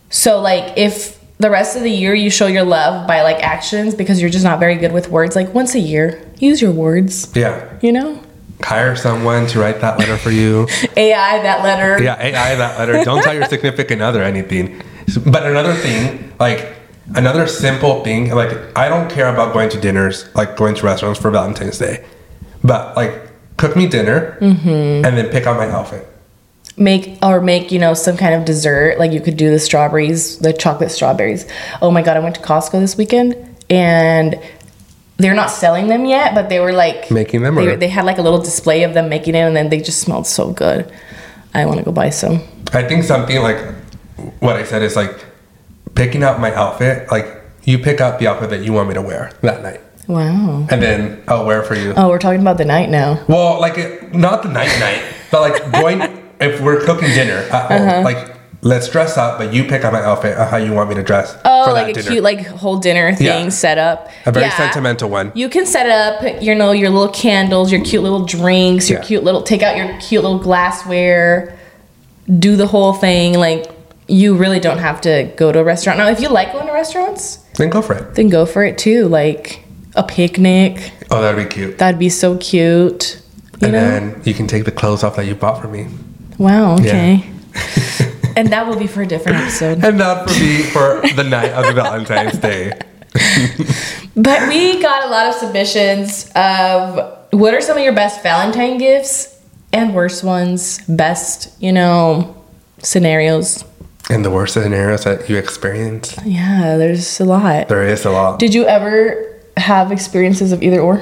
So, 0.09 0.39
like, 0.39 0.77
if 0.77 1.17
the 1.39 1.49
rest 1.49 1.75
of 1.75 1.83
the 1.83 1.91
year 1.91 2.13
you 2.13 2.29
show 2.29 2.47
your 2.47 2.63
love 2.63 3.07
by 3.07 3.21
like 3.21 3.43
actions 3.43 3.93
because 3.93 4.19
you're 4.21 4.29
just 4.29 4.43
not 4.43 4.59
very 4.59 4.75
good 4.75 4.91
with 4.91 5.09
words, 5.09 5.35
like 5.35 5.53
once 5.53 5.75
a 5.75 5.79
year, 5.79 6.23
use 6.39 6.61
your 6.61 6.71
words, 6.71 7.31
Yeah. 7.35 7.77
you 7.81 7.91
know? 7.91 8.21
Hire 8.61 8.95
someone 8.95 9.45
to 9.47 9.59
write 9.59 9.81
that 9.81 9.99
letter 9.99 10.17
for 10.17 10.31
you. 10.31 10.67
AI 10.97 11.41
that 11.43 11.63
letter. 11.63 12.03
Yeah, 12.03 12.17
AI 12.19 12.55
that 12.55 12.79
letter. 12.79 13.03
Don't 13.03 13.21
tell 13.21 13.35
your 13.35 13.45
significant 13.45 14.01
other 14.01 14.23
anything. 14.23 14.81
But 15.27 15.45
another 15.45 15.75
thing, 15.75 16.33
like 16.39 16.76
another 17.15 17.47
simple 17.47 18.03
thing, 18.03 18.31
like 18.31 18.55
I 18.77 18.89
don't 18.89 19.09
care 19.09 19.27
about 19.27 19.53
going 19.53 19.69
to 19.69 19.79
dinners, 19.79 20.33
like 20.35 20.55
going 20.55 20.75
to 20.75 20.85
restaurants 20.85 21.19
for 21.19 21.31
Valentine's 21.31 21.77
Day. 21.77 22.05
But 22.63 22.95
like 22.95 23.29
cook 23.57 23.75
me 23.75 23.87
dinner 23.87 24.37
mm-hmm. 24.39 25.05
and 25.05 25.17
then 25.17 25.29
pick 25.29 25.47
out 25.47 25.57
my 25.57 25.67
outfit. 25.69 26.07
make 26.77 27.17
or 27.23 27.41
make 27.41 27.71
you 27.71 27.79
know 27.79 27.93
some 27.95 28.15
kind 28.15 28.35
of 28.35 28.45
dessert 28.45 28.99
like 28.99 29.11
you 29.11 29.19
could 29.19 29.35
do 29.35 29.49
the 29.49 29.57
strawberries 29.57 30.37
the 30.39 30.53
chocolate 30.53 30.91
strawberries 30.91 31.49
oh 31.81 31.89
my 31.89 32.03
god 32.03 32.15
i 32.15 32.19
went 32.19 32.35
to 32.35 32.41
costco 32.41 32.79
this 32.79 32.95
weekend 32.95 33.33
and 33.67 34.39
they're 35.17 35.33
not 35.33 35.49
selling 35.49 35.87
them 35.87 36.05
yet 36.05 36.35
but 36.35 36.49
they 36.49 36.59
were 36.59 36.73
like 36.73 37.09
Making 37.09 37.41
them, 37.41 37.55
they, 37.55 37.67
or- 37.67 37.77
they 37.77 37.87
had 37.87 38.05
like 38.05 38.19
a 38.19 38.21
little 38.21 38.41
display 38.41 38.83
of 38.83 38.93
them 38.93 39.09
making 39.09 39.33
it 39.33 39.39
and 39.39 39.55
then 39.55 39.69
they 39.69 39.81
just 39.81 40.01
smelled 40.01 40.27
so 40.27 40.51
good 40.51 40.91
i 41.55 41.65
want 41.65 41.79
to 41.79 41.83
go 41.83 41.91
buy 41.91 42.11
some 42.11 42.43
I 42.73 42.83
think 42.83 43.03
something 43.05 43.41
like 43.41 43.57
what 44.39 44.55
I 44.55 44.63
said 44.63 44.81
is 44.81 44.95
like 44.95 45.23
picking 45.97 46.23
out 46.23 46.39
my 46.39 46.53
outfit, 46.53 47.11
like 47.11 47.27
you 47.63 47.77
pick 47.79 47.99
out 47.99 48.19
the 48.19 48.27
outfit 48.27 48.49
that 48.51 48.61
you 48.63 48.71
want 48.71 48.87
me 48.87 48.93
to 48.93 49.01
wear 49.01 49.31
that 49.41 49.61
night. 49.61 49.81
wow 50.07 50.65
And 50.69 50.81
then 50.81 51.21
I'll 51.27 51.45
wear 51.45 51.61
it 51.61 51.67
for 51.67 51.75
you. 51.75 51.93
oh 51.97 52.07
we're 52.07 52.19
talking 52.19 52.39
about 52.39 52.57
the 52.57 52.65
night 52.65 52.89
now 52.89 53.25
Well, 53.27 53.59
like 53.59 53.77
it, 53.77 54.13
not 54.13 54.43
the 54.43 54.49
night 54.49 54.71
night, 54.79 55.01
but 55.31 55.41
like 55.41 55.71
going 55.81 55.99
if 56.39 56.61
we're 56.61 56.81
cooking 56.85 57.09
dinner 57.09 57.39
at 57.51 57.71
home, 57.71 57.81
Uh-huh. 57.89 58.01
like 58.03 58.35
let's 58.61 58.89
dress 58.89 59.17
up, 59.17 59.37
but 59.37 59.53
you 59.53 59.63
pick 59.65 59.83
out 59.83 59.93
my 59.93 60.01
outfit 60.01 60.35
of 60.37 60.49
how 60.49 60.57
you 60.57 60.71
want 60.73 60.89
me 60.89 60.95
to 60.95 61.03
dress 61.03 61.35
oh 61.45 61.65
for 61.65 61.73
like 61.73 61.89
a 61.89 61.93
dinner. 61.93 62.09
cute 62.11 62.23
like 62.23 62.45
whole 62.45 62.77
dinner 62.77 63.13
thing 63.13 63.45
Yeah. 63.45 63.49
set 63.49 63.77
up 63.77 64.09
a 64.25 64.31
very 64.31 64.45
Yeah. 64.45 64.57
sentimental 64.57 65.09
one. 65.09 65.31
You 65.35 65.49
can 65.49 65.65
set 65.65 65.87
up, 65.89 66.41
you 66.41 66.55
know, 66.55 66.71
your 66.71 66.89
little 66.89 67.09
candles, 67.13 67.71
your 67.71 67.81
cute 67.83 68.03
little 68.03 68.23
drinks, 68.25 68.89
your 68.89 68.99
Yeah. 68.99 69.05
cute 69.05 69.23
little 69.23 69.41
take 69.41 69.61
out 69.63 69.75
your 69.77 69.89
cute 69.99 70.23
little 70.23 70.39
glassware, 70.39 71.53
do 72.39 72.55
the 72.55 72.67
whole 72.67 72.93
thing. 72.93 73.33
Like 73.37 73.65
you 74.07 74.35
really 74.35 74.59
don't 74.59 74.77
have 74.79 75.01
to 75.01 75.31
go 75.35 75.51
to 75.51 75.59
a 75.59 75.63
restaurant. 75.63 75.97
Now, 75.99 76.07
if 76.09 76.19
you 76.21 76.29
like 76.29 76.51
going 76.53 76.67
to 76.67 76.73
restaurants, 76.73 77.37
Then 77.57 77.69
go 77.69 77.81
for 77.81 77.93
it. 77.95 78.15
then 78.15 78.29
go 78.29 78.45
for 78.45 78.63
it 78.63 78.77
too. 78.77 79.07
Like 79.07 79.63
a 79.95 80.03
picnic, 80.03 80.91
Oh, 81.11 81.21
that'd 81.21 81.43
be 81.43 81.53
cute. 81.53 81.77
that'd 81.77 81.99
be 81.99 82.09
so 82.09 82.37
cute. 82.37 83.21
And 83.61 83.71
know? 83.71 83.79
then 83.79 84.21
you 84.23 84.33
can 84.33 84.45
take 84.47 84.65
the 84.65 84.71
clothes 84.71 85.03
off 85.03 85.15
that 85.15 85.25
you 85.25 85.35
bought 85.35 85.61
for 85.61 85.67
me. 85.67 85.87
wow. 86.37 86.75
Okay. 86.75 87.23
and 88.37 88.49
that 88.49 88.67
will 88.67 88.77
be 88.77 88.85
for 88.87 89.01
a 89.01 89.07
different 89.07 89.39
episode. 89.39 89.83
And 89.83 89.99
that 89.99 90.27
would 90.27 90.35
be 90.39 90.61
for 90.63 91.01
the 91.15 91.23
night 91.23 91.51
of 91.51 91.65
the 91.65 91.73
Valentine's 91.73 92.37
Day. 92.37 92.73
But 94.15 94.49
we 94.49 94.81
got 94.81 95.03
a 95.05 95.09
lot 95.11 95.27
of 95.27 95.35
submissions 95.35 96.31
of 96.35 96.95
what 97.31 97.53
are 97.53 97.61
some 97.61 97.77
of 97.77 97.83
your 97.83 97.93
best 97.93 98.23
Valentine 98.23 98.79
gifts 98.79 99.39
and 99.71 99.93
worst 99.93 100.23
ones, 100.23 100.79
best, 100.87 101.53
you 101.61 101.71
know, 101.71 102.35
scenarios. 102.79 103.63
And 104.09 104.23
the 104.23 104.31
worst 104.31 104.53
scenarios 104.53 105.03
that 105.03 105.29
you 105.29 105.37
experience, 105.37 106.15
Yeah, 106.25 106.77
there's 106.77 107.19
a 107.19 107.25
lot. 107.25 107.67
there 107.67 107.83
is 107.83 108.05
a 108.05 108.09
lot. 108.11 108.39
Did 108.39 108.53
you 108.53 108.65
ever 108.65 109.35
have 109.57 109.91
experiences 109.91 110.51
of 110.51 110.63
either 110.63 110.79
or? 110.79 111.01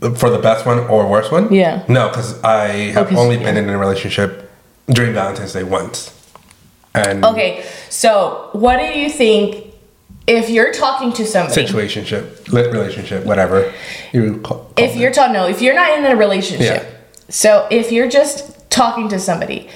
For 0.00 0.28
the 0.30 0.38
best 0.38 0.66
one 0.66 0.78
or 0.80 1.06
worst 1.08 1.30
one? 1.30 1.52
Yeah. 1.52 1.84
No, 1.88 2.08
because 2.08 2.42
I 2.42 2.90
have 2.92 3.14
only 3.16 3.36
been 3.38 3.56
in 3.56 3.68
a 3.68 3.78
relationship 3.78 4.50
during 4.88 5.12
Valentine's 5.14 5.52
Day 5.52 5.62
once. 5.62 6.12
And 6.94 7.24
Okay, 7.24 7.64
so 7.90 8.48
what 8.52 8.78
do 8.78 8.84
you 8.86 9.08
think 9.08 9.66
if 10.26 10.50
you're 10.50 10.72
talking 10.72 11.12
to 11.12 11.24
somebody? 11.26 11.62
situationship, 11.64 12.48
lit 12.52 12.72
relationship, 12.72 13.24
whatever 13.24 13.72
you 14.12 14.40
call, 14.40 14.58
call 14.58 14.72
If 14.76 14.96
it. 14.96 14.98
you're 14.98 15.12
talking, 15.12 15.34
no, 15.34 15.46
if 15.46 15.62
you're 15.62 15.74
not 15.74 15.96
in 15.98 16.04
a 16.04 16.16
relationship. 16.16 16.82
Yeah. 16.82 16.90
So 17.28 17.66
if 17.70 17.92
you're 17.92 18.08
just 18.08 18.68
talking 18.70 19.08
to 19.10 19.18
somebody, 19.18 19.68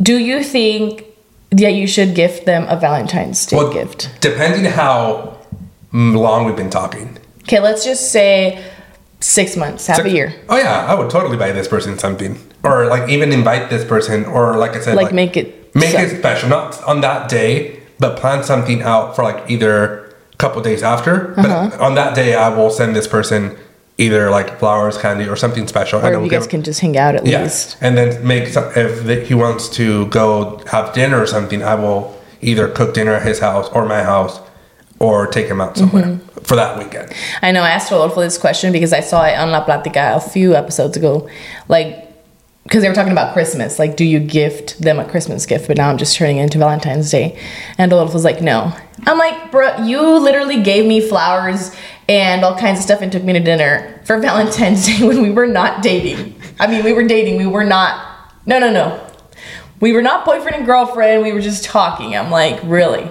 do 0.00 0.16
you 0.18 0.42
think 0.42 1.04
that 1.50 1.72
you 1.74 1.86
should 1.86 2.14
gift 2.14 2.46
them 2.46 2.66
a 2.68 2.76
Valentine's 2.78 3.44
Day 3.46 3.56
well, 3.56 3.72
gift? 3.72 4.10
depending 4.20 4.64
how 4.66 5.38
long 5.92 6.44
we've 6.44 6.56
been 6.56 6.70
talking. 6.70 7.18
Okay, 7.42 7.60
let's 7.60 7.84
just 7.84 8.12
say 8.12 8.62
six 9.20 9.56
months, 9.56 9.86
half 9.86 10.04
a 10.04 10.10
year. 10.10 10.32
Oh 10.48 10.56
yeah, 10.56 10.86
I 10.86 10.94
would 10.94 11.10
totally 11.10 11.36
buy 11.36 11.52
this 11.52 11.66
person 11.68 11.98
something, 11.98 12.38
or 12.62 12.86
like 12.86 13.08
even 13.10 13.32
invite 13.32 13.70
this 13.70 13.84
person, 13.84 14.24
or 14.26 14.56
like 14.56 14.72
I 14.72 14.80
said, 14.80 14.94
Like, 14.96 15.12
make 15.12 15.36
it 15.36 15.74
make 15.74 15.90
so- 15.90 15.98
it 15.98 16.18
special, 16.18 16.48
not 16.48 16.82
on 16.84 17.00
that 17.00 17.28
day, 17.28 17.80
but 17.98 18.16
plan 18.16 18.44
something 18.44 18.82
out 18.82 19.16
for 19.16 19.24
like 19.24 19.50
either 19.50 20.06
a 20.32 20.36
couple 20.36 20.62
days 20.62 20.82
after. 20.82 21.32
Uh-huh. 21.38 21.68
But 21.70 21.80
on 21.80 21.94
that 21.96 22.14
day, 22.14 22.34
I 22.34 22.48
will 22.48 22.70
send 22.70 22.94
this 22.94 23.06
person 23.08 23.56
either 24.00 24.30
like 24.30 24.58
flowers, 24.58 24.96
candy, 24.98 25.28
or 25.28 25.36
something 25.36 25.66
special, 25.68 26.00
Or 26.00 26.12
and 26.12 26.24
you 26.24 26.30
guys 26.30 26.46
can 26.46 26.62
just 26.62 26.80
hang 26.80 26.96
out 26.96 27.14
at 27.16 27.26
yeah, 27.26 27.42
least. 27.42 27.76
and 27.80 27.96
then 27.96 28.26
make 28.26 28.48
some, 28.48 28.64
if 28.74 29.04
the, 29.04 29.16
he 29.28 29.34
wants 29.34 29.68
to 29.80 30.06
go 30.06 30.58
have 30.74 30.92
dinner 30.94 31.18
or 31.20 31.26
something, 31.26 31.62
I 31.62 31.74
will 31.74 32.02
either 32.40 32.66
cook 32.68 32.94
dinner 32.94 33.12
at 33.12 33.22
his 33.26 33.38
house 33.40 33.68
or 33.74 33.86
my 33.86 34.02
house, 34.02 34.40
or 34.98 35.26
take 35.26 35.46
him 35.46 35.60
out 35.60 35.76
somewhere 35.76 36.04
Mm-hmm. 36.04 36.40
for 36.48 36.56
that 36.56 36.78
weekend. 36.78 37.12
I 37.42 37.52
know 37.52 37.62
I 37.62 37.70
asked 37.70 37.90
Rodolfo 37.90 38.20
this 38.20 38.36
question 38.38 38.72
because 38.72 38.92
I 38.92 39.00
saw 39.00 39.24
it 39.24 39.34
on 39.38 39.50
La 39.50 39.64
Platica 39.64 40.16
a 40.16 40.20
few 40.20 40.54
episodes 40.54 40.96
ago. 40.96 41.28
Like, 41.68 42.06
because 42.64 42.82
they 42.82 42.88
were 42.88 42.94
talking 42.94 43.12
about 43.12 43.32
Christmas. 43.32 43.78
Like, 43.78 43.96
do 43.96 44.04
you 44.04 44.20
gift 44.20 44.78
them 44.80 44.98
a 45.00 45.04
Christmas 45.08 45.46
gift? 45.46 45.66
But 45.68 45.78
now 45.78 45.88
I'm 45.90 45.96
just 45.98 46.14
turning 46.16 46.36
it 46.36 46.42
into 46.44 46.58
Valentine's 46.58 47.10
Day. 47.10 47.38
And 47.78 47.90
Rodolfo's 47.90 48.24
like, 48.24 48.40
no. 48.42 48.72
I'm 49.06 49.16
like, 49.18 49.50
bro, 49.50 49.78
you 49.84 50.00
literally 50.18 50.62
gave 50.62 50.86
me 50.86 51.00
flowers 51.00 51.74
and 52.08 52.44
all 52.44 52.56
kinds 52.56 52.78
of 52.78 52.84
stuff 52.84 53.00
and 53.02 53.10
took 53.12 53.22
me 53.22 53.32
to 53.34 53.40
dinner 53.40 54.00
for 54.04 54.18
Valentine's 54.18 54.86
Day 54.98 55.06
when 55.06 55.22
we 55.22 55.30
were 55.30 55.46
not 55.46 55.82
dating. 55.82 56.40
I 56.58 56.66
mean, 56.66 56.84
we 56.84 56.92
were 56.92 57.06
dating. 57.06 57.36
We 57.38 57.46
were 57.46 57.64
not. 57.64 58.06
No, 58.46 58.58
no, 58.58 58.70
no. 58.72 59.06
We 59.80 59.92
were 59.92 60.02
not 60.02 60.24
boyfriend 60.24 60.56
and 60.56 60.66
girlfriend. 60.66 61.22
We 61.22 61.32
were 61.32 61.40
just 61.40 61.64
talking. 61.64 62.16
I'm 62.16 62.30
like, 62.30 62.60
really? 62.64 63.08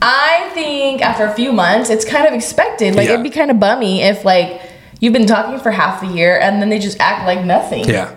I 0.00 0.50
think 0.54 1.02
after 1.02 1.24
a 1.24 1.34
few 1.34 1.52
months, 1.52 1.90
it's 1.90 2.04
kind 2.04 2.26
of 2.26 2.32
expected. 2.32 2.94
Like, 2.94 3.08
Yeah. 3.08 3.14
it'd 3.14 3.24
be 3.24 3.30
kind 3.30 3.50
of 3.50 3.58
bummy 3.60 4.02
if, 4.02 4.24
like, 4.24 4.60
you've 5.00 5.12
been 5.12 5.26
talking 5.26 5.58
for 5.60 5.70
half 5.70 6.00
the 6.00 6.06
year 6.06 6.38
and 6.38 6.60
then 6.62 6.68
they 6.70 6.78
just 6.78 6.98
act 7.00 7.26
like 7.26 7.44
nothing. 7.44 7.84
Yeah. 7.88 8.14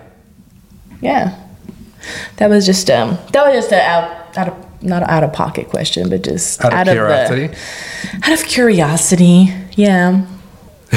Yeah. 1.02 1.36
That 2.38 2.50
was 2.50 2.66
just 2.66 2.90
um 2.90 3.18
that 3.32 3.46
was 3.46 3.54
just 3.54 3.72
a 3.72 3.80
out 3.82 4.36
out 4.38 4.48
of 4.48 4.66
not 4.82 5.04
out 5.04 5.24
of 5.24 5.34
pocket 5.34 5.70
question, 5.70 6.10
but 6.10 6.24
just 6.24 6.64
Out 6.64 6.88
of 6.88 6.94
curiosity. 6.94 7.48
the 7.48 7.58
out 8.24 8.34
of 8.40 8.46
curiosity. 8.46 9.54
Yeah. 9.76 10.26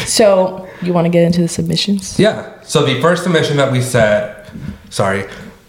So 0.06 0.68
you 0.82 0.92
want 0.92 1.04
to 1.06 1.10
get 1.10 1.24
into 1.24 1.40
the 1.40 1.48
submissions? 1.48 2.18
Yeah. 2.18 2.60
So 2.62 2.84
the 2.84 3.00
first 3.00 3.22
submission 3.22 3.56
that 3.58 3.70
we 3.72 3.80
said, 3.80 4.50
sorry. 4.90 5.24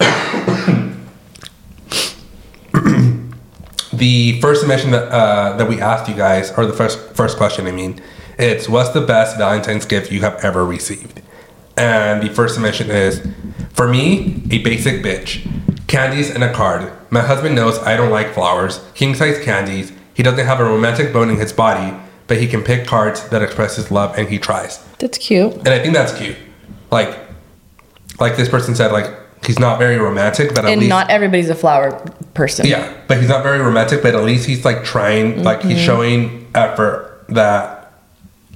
the 3.92 4.40
first 4.40 4.60
submission 4.60 4.90
that 4.90 5.04
uh, 5.12 5.56
that 5.56 5.68
we 5.68 5.80
asked 5.80 6.08
you 6.08 6.14
guys, 6.14 6.50
or 6.56 6.66
the 6.66 6.72
first 6.72 6.98
first 7.14 7.36
question, 7.36 7.66
I 7.66 7.72
mean, 7.72 8.00
it's 8.38 8.68
what's 8.68 8.90
the 8.90 9.00
best 9.00 9.36
Valentine's 9.38 9.86
gift 9.86 10.10
you 10.12 10.20
have 10.20 10.42
ever 10.44 10.64
received? 10.64 11.22
And 11.76 12.22
the 12.22 12.32
first 12.34 12.54
submission 12.54 12.90
is, 12.90 13.26
for 13.74 13.86
me, 13.86 14.42
a 14.50 14.58
basic 14.62 15.02
bitch, 15.02 15.46
candies 15.86 16.30
and 16.30 16.42
a 16.42 16.52
card. 16.52 16.92
My 17.10 17.20
husband 17.20 17.54
knows 17.54 17.78
I 17.80 17.96
don't 17.96 18.10
like 18.10 18.34
flowers, 18.34 18.84
king 18.94 19.14
size 19.14 19.38
candies. 19.44 19.92
He 20.14 20.22
doesn't 20.22 20.44
have 20.46 20.60
a 20.60 20.64
romantic 20.64 21.12
bone 21.12 21.30
in 21.30 21.36
his 21.36 21.52
body, 21.52 21.94
but 22.26 22.38
he 22.38 22.46
can 22.48 22.62
pick 22.62 22.86
cards 22.86 23.28
that 23.28 23.42
express 23.42 23.76
his 23.76 23.90
love, 23.90 24.16
and 24.18 24.28
he 24.28 24.38
tries 24.38 24.78
That's 24.98 25.18
cute. 25.18 25.52
and 25.54 25.68
I 25.68 25.78
think 25.78 25.94
that's 25.94 26.16
cute. 26.16 26.36
Like, 26.90 27.16
like 28.18 28.36
this 28.36 28.48
person 28.48 28.74
said, 28.74 28.92
like 28.92 29.10
he's 29.44 29.58
not 29.58 29.78
very 29.78 29.98
romantic, 29.98 30.54
but 30.54 30.64
at 30.64 30.70
And 30.72 30.80
least 30.80 30.88
not 30.90 31.10
everybody's 31.10 31.50
a 31.50 31.54
flower 31.54 31.92
person. 32.34 32.66
yeah, 32.66 32.94
but 33.06 33.18
he's 33.20 33.28
not 33.28 33.42
very 33.42 33.60
romantic, 33.60 34.02
but 34.02 34.14
at 34.14 34.24
least 34.24 34.46
he's 34.46 34.64
like 34.64 34.82
trying, 34.84 35.42
like 35.44 35.62
he's 35.62 35.76
Mm-hmm. 35.76 35.84
showing 35.86 36.46
effort 36.54 37.24
that, 37.28 37.92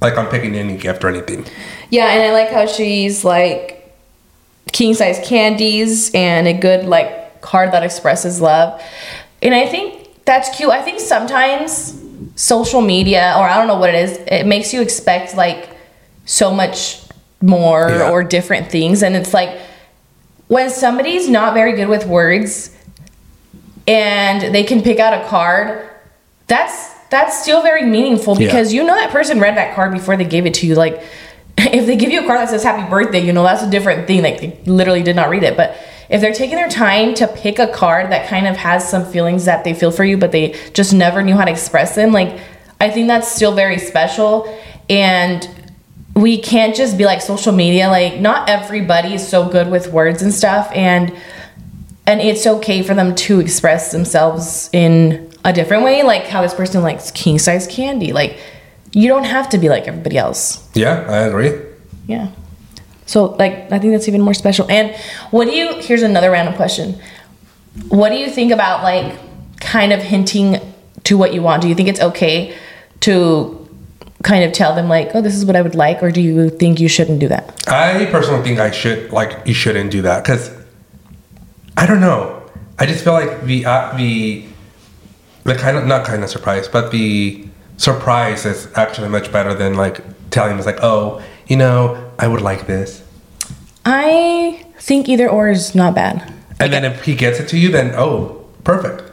like 0.01 0.17
I'm 0.17 0.27
picking 0.29 0.55
any 0.55 0.75
gift 0.77 1.03
or 1.03 1.07
anything. 1.09 1.45
Yeah, 1.91 2.07
and 2.11 2.23
I 2.23 2.31
like 2.31 2.49
how 2.51 2.65
she's 2.65 3.23
like 3.23 3.77
king 4.73 4.93
size 4.95 5.19
candies 5.27 6.09
and 6.15 6.47
a 6.47 6.53
good 6.53 6.85
like 6.85 7.20
card 7.41 7.71
that 7.73 7.83
expresses 7.83 8.39
love. 8.41 8.81
And 9.41 9.53
I 9.53 9.65
think 9.67 10.23
that's 10.25 10.55
cute. 10.55 10.69
I 10.69 10.81
think 10.81 10.99
sometimes 10.99 11.99
social 12.35 12.81
media 12.81 13.33
or 13.37 13.43
I 13.43 13.57
don't 13.57 13.67
know 13.67 13.77
what 13.77 13.89
it 13.89 13.95
is, 13.95 14.17
it 14.27 14.45
makes 14.45 14.73
you 14.73 14.81
expect 14.81 15.35
like 15.35 15.69
so 16.25 16.51
much 16.53 17.01
more 17.41 17.89
Yeah. 17.89 18.11
or 18.11 18.23
different 18.23 18.69
things 18.71 19.01
and 19.01 19.15
it's 19.15 19.33
like 19.33 19.59
when 20.47 20.69
somebody's 20.69 21.27
not 21.29 21.53
very 21.55 21.73
good 21.73 21.87
with 21.87 22.05
words 22.05 22.69
and 23.87 24.53
they 24.53 24.63
can 24.63 24.81
pick 24.81 24.99
out 24.99 25.13
a 25.13 25.27
card, 25.27 25.89
that's 26.47 26.93
that's 27.09 27.41
still 27.41 27.61
very 27.61 27.83
meaningful 27.85 28.39
Yeah. 28.39 28.47
because 28.47 28.73
you 28.73 28.83
know 28.83 28.95
that 28.95 29.11
person 29.11 29.39
read 29.39 29.57
that 29.57 29.75
card 29.75 29.91
before 29.91 30.15
they 30.17 30.23
gave 30.23 30.45
it 30.45 30.53
to 30.55 30.67
you. 30.67 30.75
Like 30.75 31.01
if 31.57 31.85
they 31.85 31.95
give 31.95 32.11
you 32.11 32.23
a 32.23 32.27
card 32.27 32.39
that 32.39 32.49
says 32.49 32.63
happy 32.63 32.89
birthday, 32.89 33.19
you 33.25 33.33
know, 33.33 33.43
that's 33.43 33.63
a 33.63 33.69
different 33.69 34.07
thing. 34.07 34.21
Like, 34.23 34.39
they 34.39 34.59
literally 34.65 35.03
did 35.03 35.15
not 35.15 35.29
read 35.29 35.43
it. 35.43 35.57
But 35.57 35.75
if 36.11 36.19
they're 36.19 36.33
taking 36.33 36.57
their 36.57 36.69
time 36.69 37.13
to 37.15 37.25
pick 37.25 37.57
a 37.57 37.67
card 37.67 38.11
that 38.11 38.27
kind 38.27 38.45
of 38.45 38.57
has 38.57 38.87
some 38.87 39.05
feelings 39.05 39.45
that 39.45 39.63
they 39.63 39.73
feel 39.73 39.91
for 39.91 40.03
you, 40.03 40.17
but 40.17 40.33
they 40.33 40.59
just 40.73 40.93
never 40.93 41.23
knew 41.23 41.35
how 41.35 41.45
to 41.45 41.51
express 41.51 41.95
them, 41.95 42.11
like, 42.11 42.37
I 42.81 42.89
think 42.89 43.07
that's 43.07 43.31
still 43.31 43.55
very 43.55 43.77
special. 43.77 44.53
And 44.89 45.47
we 46.13 46.37
can't 46.37 46.75
just 46.75 46.97
be 46.97 47.05
like 47.05 47.21
social 47.21 47.53
media. 47.53 47.87
Like, 47.87 48.19
not 48.19 48.49
everybody 48.49 49.13
is 49.13 49.25
so 49.25 49.47
good 49.47 49.71
with 49.71 49.87
words 49.87 50.21
and 50.21 50.33
stuff. 50.33 50.69
And, 50.75 51.15
and 52.05 52.19
it's 52.19 52.45
okay 52.45 52.83
for 52.83 52.93
them 52.93 53.15
to 53.15 53.39
express 53.39 53.93
themselves 53.93 54.69
in 54.73 55.31
a 55.45 55.53
different 55.53 55.83
way. 55.85 56.03
Like, 56.03 56.25
how 56.25 56.41
this 56.41 56.53
person 56.53 56.83
likes 56.83 57.11
king 57.11 57.39
size 57.39 57.67
candy. 57.67 58.11
Like, 58.11 58.37
you 58.91 59.07
don't 59.07 59.23
have 59.23 59.47
to 59.49 59.57
be 59.57 59.69
like 59.69 59.87
everybody 59.87 60.17
else. 60.17 60.67
Yeah, 60.73 61.05
I 61.07 61.19
agree. 61.19 61.57
Yeah. 62.07 62.31
So 63.11 63.25
like 63.35 63.69
I 63.73 63.77
think 63.77 63.91
that's 63.91 64.07
even 64.07 64.21
more 64.21 64.33
special. 64.33 64.65
And 64.71 64.95
what 65.31 65.45
do 65.45 65.51
you 65.51 65.73
here's 65.81 66.01
another 66.01 66.31
random 66.31 66.55
question. 66.55 66.97
What 67.89 68.09
do 68.09 68.15
you 68.15 68.29
think 68.29 68.53
about 68.53 68.83
like 68.83 69.19
kind 69.59 69.91
of 69.91 70.01
hinting 70.01 70.61
to 71.03 71.17
what 71.17 71.33
you 71.33 71.41
want? 71.41 71.61
Do 71.61 71.67
you 71.67 71.75
think 71.75 71.89
it's 71.89 71.99
okay 71.99 72.55
to 73.01 73.57
kind 74.23 74.45
of 74.45 74.53
tell 74.53 74.73
them 74.73 74.87
like, 74.87 75.11
"Oh, 75.13 75.21
this 75.21 75.35
is 75.35 75.45
what 75.45 75.57
I 75.57 75.61
would 75.61 75.75
like," 75.75 76.01
or 76.01 76.09
do 76.09 76.21
you 76.21 76.49
think 76.49 76.79
you 76.79 76.87
shouldn't 76.87 77.19
do 77.19 77.27
that? 77.27 77.67
I 77.67 78.05
personally 78.05 78.43
think 78.43 78.59
I 78.59 78.71
should 78.71 79.11
like 79.11 79.45
you 79.45 79.53
shouldn't 79.53 79.91
do 79.91 80.01
that 80.03 80.23
because 80.23 80.49
I 81.75 81.85
don't 81.85 81.99
know. 81.99 82.41
I 82.79 82.85
just 82.85 83.03
feel 83.03 83.13
like 83.13 83.43
the 83.43 83.65
uh, 83.65 83.97
the 83.97 84.45
the 85.43 85.55
kind 85.55 85.75
of 85.75 85.85
not 85.85 86.05
kind 86.05 86.23
of 86.23 86.29
surprise, 86.29 86.69
but 86.69 86.91
the 86.91 87.45
surprise 87.75 88.45
is 88.45 88.69
actually 88.75 89.09
much 89.09 89.33
better 89.33 89.53
than 89.53 89.73
like 89.73 89.99
telling 90.29 90.51
them 90.51 90.59
it's 90.59 90.65
like, 90.65 90.81
oh, 90.81 91.21
you 91.47 91.57
know, 91.57 92.11
I 92.17 92.27
would 92.29 92.41
like 92.41 92.67
this. 92.67 93.00
I 93.85 94.65
think 94.77 95.09
either 95.09 95.29
or 95.29 95.49
is 95.49 95.73
not 95.75 95.95
bad. 95.95 96.33
And 96.59 96.71
then 96.71 96.85
if 96.85 97.03
he 97.03 97.15
gets 97.15 97.39
it 97.39 97.47
to 97.49 97.57
you, 97.57 97.71
then 97.71 97.93
oh, 97.95 98.45
perfect. 98.63 99.03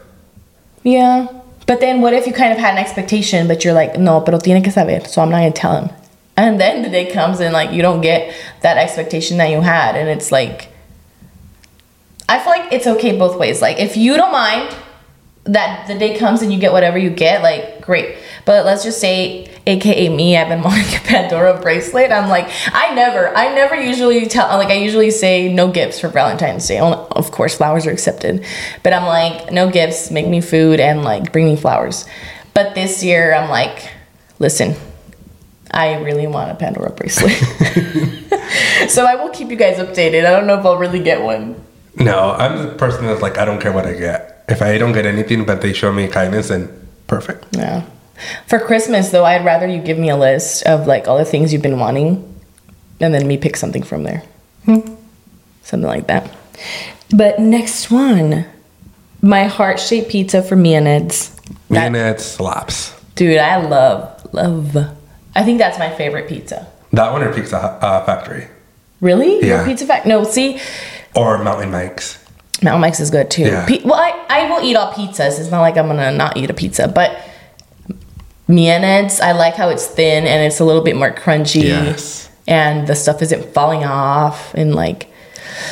Yeah. 0.83 1.29
But 1.67 1.81
then 1.81 2.01
what 2.01 2.15
if 2.15 2.27
you 2.27 2.33
kind 2.33 2.53
of 2.53 2.59
had 2.59 2.73
an 2.73 2.79
expectation, 2.79 3.47
but 3.47 3.65
you're 3.65 3.75
like, 3.75 3.99
no, 3.99 4.21
pero 4.21 4.39
tiene 4.39 4.63
que 4.63 4.73
saber, 4.73 5.07
so 5.07 5.23
I'm 5.23 5.31
not 5.31 5.39
gonna 5.39 5.53
tell 5.53 5.83
him. 5.83 5.91
And 6.37 6.61
then 6.61 6.83
the 6.83 6.89
day 6.89 7.11
comes 7.11 7.41
and 7.41 7.53
like 7.53 7.73
you 7.73 7.83
don't 7.83 8.01
get 8.01 8.35
that 8.63 8.79
expectation 8.79 9.39
that 9.39 9.51
you 9.51 9.61
had, 9.61 9.97
and 9.97 10.09
it's 10.09 10.31
like 10.31 10.69
I 12.29 12.39
feel 12.39 12.53
like 12.53 12.73
it's 12.73 12.87
okay 12.87 13.19
both 13.19 13.39
ways. 13.39 13.63
Like 13.63 13.79
if 13.79 13.97
you 13.97 14.17
don't 14.17 14.33
mind 14.33 14.75
that 15.45 15.87
the 15.87 15.95
day 15.99 16.19
comes 16.19 16.43
and 16.43 16.53
you 16.53 16.59
get 16.59 16.73
whatever 16.73 16.99
you 16.99 17.11
get, 17.11 17.43
like 17.43 17.81
great. 17.81 18.17
But 18.45 18.67
let's 18.67 18.85
just 18.85 19.01
say, 19.01 19.51
aka 19.67 20.09
me, 20.09 20.37
I've 20.37 20.49
been 20.49 20.63
wanting 20.65 20.95
a 20.95 21.01
Pandora 21.01 21.61
bracelet. 21.61 22.13
I'm 22.13 22.29
like, 22.29 22.49
I 22.73 22.95
never, 22.95 23.35
I 23.37 23.55
never 23.55 23.75
usually 23.75 24.27
tell, 24.27 24.49
like 24.59 24.69
I 24.69 24.75
usually 24.75 25.11
say 25.11 25.53
no 25.53 25.71
gifts 25.71 26.01
for 26.01 26.09
Valentine's 26.09 26.67
Day. 26.67 26.79
Of 26.81 27.31
course, 27.31 27.57
flowers 27.57 27.87
are 27.87 27.91
accepted, 27.91 28.45
but 28.83 28.93
I'm 28.93 29.07
like, 29.07 29.53
no 29.53 29.71
gifts, 29.71 30.11
make 30.11 30.27
me 30.27 30.41
food 30.41 30.81
and 30.81 31.03
like 31.03 31.33
bring 31.33 31.47
me 31.47 31.57
flowers. 31.57 32.05
But 32.55 32.75
this 32.75 33.05
year, 33.05 33.35
I'm 33.35 33.49
like, 33.49 33.91
listen, 34.39 34.75
I 35.71 36.01
really 36.01 36.27
want 36.27 36.51
a 36.51 36.55
Pandora 36.55 36.91
bracelet. 36.91 37.33
so 38.89 39.05
I 39.05 39.15
will 39.17 39.31
keep 39.31 39.51
you 39.51 39.57
guys 39.57 39.79
updated. 39.79 40.27
I 40.27 40.31
don't 40.31 40.47
know 40.47 40.59
if 40.59 40.65
I'll 40.65 40.79
really 40.79 41.03
get 41.03 41.23
one. 41.23 41.63
No, 41.99 42.33
I'm 42.33 42.59
the 42.59 42.75
person 42.75 43.07
that's 43.07 43.23
like, 43.23 43.39
I 43.39 43.45
don't 43.45 43.61
care 43.61 43.73
what 43.73 43.87
I 43.87 43.95
get. 43.95 44.45
If 44.49 44.63
I 44.63 44.79
don't 44.79 44.93
get 44.93 45.07
anything, 45.07 45.45
but 45.45 45.61
they 45.61 45.73
show 45.73 45.93
me 45.93 46.09
kindness, 46.09 46.49
then 46.49 46.69
perfect. 47.07 47.45
Yeah. 47.53 47.85
For 48.47 48.59
Christmas 48.59 49.11
though, 49.11 49.25
I'd 49.25 49.45
rather 49.45 49.67
you 49.67 49.81
give 49.81 49.99
me 49.99 50.09
a 50.09 50.17
list 50.17 50.65
of 50.65 50.87
like 50.87 51.07
all 51.07 51.19
the 51.19 51.25
things 51.25 51.53
you've 51.53 51.63
been 51.63 51.79
wanting 51.79 52.25
and 53.01 53.15
then 53.15 53.27
me 53.27 53.37
pick 53.37 53.57
something 53.57 53.83
from 53.83 54.03
there. 54.03 54.23
Something 55.63 55.83
like 55.83 56.07
that. 56.07 56.31
But 57.15 57.39
next 57.39 57.91
one. 57.91 58.47
My 59.21 59.45
heart 59.45 59.81
shaped 59.81 60.11
pizza 60.11 60.43
for 60.43 60.57
me 60.57 60.75
and 60.75 60.87
Ed's. 60.87 61.37
Me 61.69 61.79
and 61.79 61.97
it 61.97 62.21
slaps. 62.21 62.95
Dude, 63.15 63.39
I 63.39 63.57
love, 63.67 64.33
love. 64.33 64.77
I 65.35 65.43
think 65.45 65.59
that's 65.59 65.79
my 65.79 65.91
favorite 65.91 66.29
pizza. 66.29 66.69
That 66.93 67.13
one 67.13 67.23
or 67.23 67.33
Pizza 67.33 67.59
uh, 67.59 68.05
Factory 68.05 68.49
Really? 69.01 69.47
Yeah. 69.47 69.59
No 69.59 69.65
pizza 69.65 69.87
Factory. 69.87 70.09
No, 70.09 70.25
see, 70.25 70.61
or 71.19 71.43
Mountain 71.43 71.71
Mike's. 71.71 72.25
Mountain 72.63 72.81
Mike's 72.81 73.01
is 73.01 73.11
good 73.11 73.31
too. 73.31 73.43
Yeah. 73.43 73.67
Well, 73.85 73.95
I, 73.95 74.27
I 74.29 74.51
will 74.51 74.65
eat 74.65 74.77
all 74.77 74.93
pizzas. 74.93 75.39
It's 75.41 75.51
not 75.51 75.61
like 75.61 75.77
I'm 75.77 75.87
gonna 75.87 76.13
not 76.13 76.37
eat 76.37 76.51
a 76.51 76.55
pizza, 76.55 76.89
but 76.89 77.21
Ed's, 78.85 79.21
I 79.21 79.33
like 79.33 79.55
how 79.55 79.69
it's 79.69 79.87
thin 79.87 80.27
and 80.27 80.45
it's 80.45 80.61
a 80.61 80.65
little 80.65 80.83
bit 80.83 80.97
more 80.97 81.13
crunchy. 81.13 81.65
Yes. 81.65 82.31
And 82.47 82.87
the 82.87 82.95
stuff 82.95 83.21
isn't 83.21 83.53
falling 83.53 83.85
off 83.85 84.55
and 84.55 84.75
like, 84.75 85.13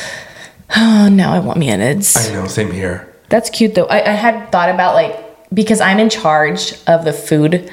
oh, 0.75 1.09
now 1.11 1.33
I 1.33 1.39
want 1.39 1.63
Ed's. 1.63 2.15
I 2.15 2.33
know, 2.33 2.47
same 2.47 2.71
here. 2.71 3.13
That's 3.29 3.49
cute 3.49 3.75
though. 3.75 3.85
I, 3.85 4.11
I 4.11 4.13
had 4.13 4.51
thought 4.51 4.69
about 4.69 4.95
like 4.95 5.23
because 5.53 5.81
I'm 5.81 5.99
in 5.99 6.09
charge 6.09 6.73
of 6.87 7.05
the 7.05 7.13
food 7.13 7.71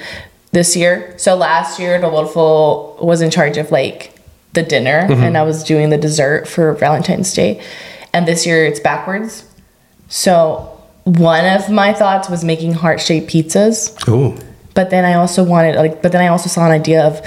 this 0.53 0.77
year. 0.77 1.15
So 1.19 1.37
last 1.37 1.79
year 1.79 2.01
the 2.01 2.07
Rodolfo 2.07 3.05
was 3.05 3.21
in 3.21 3.31
charge 3.31 3.57
of 3.57 3.71
like 3.71 4.14
the 4.55 4.63
dinner 4.63 4.99
and 4.99 5.11
mm-hmm. 5.11 5.37
I 5.37 5.43
was 5.43 5.65
doing 5.65 5.91
the 5.91 5.99
dessert 5.99 6.49
for 6.49 6.73
Valentine's 6.75 7.33
Day. 7.35 7.63
And 8.13 8.27
this 8.27 8.47
year 8.47 8.65
it's 8.65 8.81
backwards. 8.81 9.45
So 10.09 10.71
one 11.05 11.45
of 11.45 11.69
my 11.71 11.93
thoughts 11.93 12.29
was 12.29 12.45
making 12.45 12.75
heart-shaped 12.75 13.29
pizzas, 13.31 14.09
Ooh. 14.09 14.37
but 14.75 14.91
then 14.91 15.05
I 15.05 15.15
also 15.15 15.45
wanted 15.45 15.77
like 15.77 16.01
but 16.03 16.13
then 16.13 16.23
I 16.23 16.29
also 16.29 16.49
saw 16.49 16.65
an 16.65 16.73
idea 16.73 17.05
of 17.05 17.21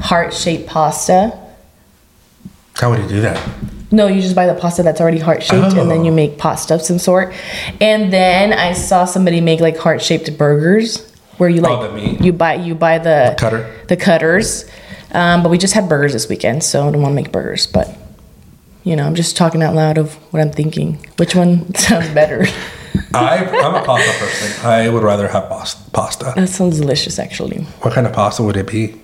heart-shaped 0.00 0.66
pasta. 0.68 1.38
How 2.74 2.90
would 2.90 3.00
you 3.00 3.08
do 3.08 3.20
that? 3.22 3.40
No, 3.90 4.06
you 4.06 4.20
just 4.20 4.36
buy 4.36 4.46
the 4.46 4.54
pasta 4.54 4.82
that's 4.82 5.00
already 5.00 5.18
heart 5.18 5.42
shaped 5.42 5.74
and 5.74 5.90
then 5.90 6.00
Oh. 6.00 6.04
you 6.04 6.12
make 6.12 6.36
pasta 6.38 6.74
of 6.74 6.82
some 6.82 6.98
sort. 6.98 7.32
And 7.80 8.12
then 8.12 8.52
I 8.52 8.72
saw 8.74 9.06
somebody 9.06 9.40
make 9.40 9.60
like 9.60 9.78
heart 9.78 10.02
shaped 10.02 10.36
burgers 10.36 11.10
where 11.38 11.48
you 11.48 11.60
oh, 11.60 11.68
like 11.70 11.78
Oh, 11.78 11.88
the 11.88 11.94
meat. 11.94 12.20
you 12.20 12.32
buy 12.32 12.54
you 12.54 12.74
buy 12.74 12.98
the 12.98 13.34
Cutter. 13.38 13.72
the 13.88 13.96
cutters. 13.96 14.66
Um, 15.12 15.42
but 15.42 15.48
we 15.50 15.58
just 15.58 15.74
had 15.74 15.88
burgers 15.88 16.12
this 16.12 16.28
weekend, 16.28 16.62
so 16.62 16.86
I 16.86 16.90
don't 16.92 17.02
want 17.02 17.12
to 17.12 17.16
make 17.16 17.32
burgers. 17.32 17.66
But 17.66 17.96
you 18.84 18.96
know, 18.96 19.04
I'm 19.06 19.14
just 19.14 19.36
talking 19.36 19.62
out 19.62 19.74
loud 19.74 19.98
of 19.98 20.14
what 20.32 20.40
I'm 20.40 20.50
thinking. 20.50 20.98
Which 21.16 21.34
one 21.34 21.74
sounds 21.76 22.08
better? 22.10 22.44
I, 23.14 23.44
I'm 23.44 23.74
a 23.74 23.84
pasta 23.84 24.18
person. 24.18 24.66
I 24.66 24.88
would 24.88 25.02
rather 25.02 25.28
have 25.28 25.48
pasta. 25.92 26.32
that 26.36 26.48
sounds 26.48 26.78
delicious, 26.78 27.18
actually. 27.18 27.58
What 27.82 27.94
kind 27.94 28.06
of 28.06 28.12
pasta 28.12 28.42
would 28.42 28.56
it 28.56 28.66
be? 28.66 29.00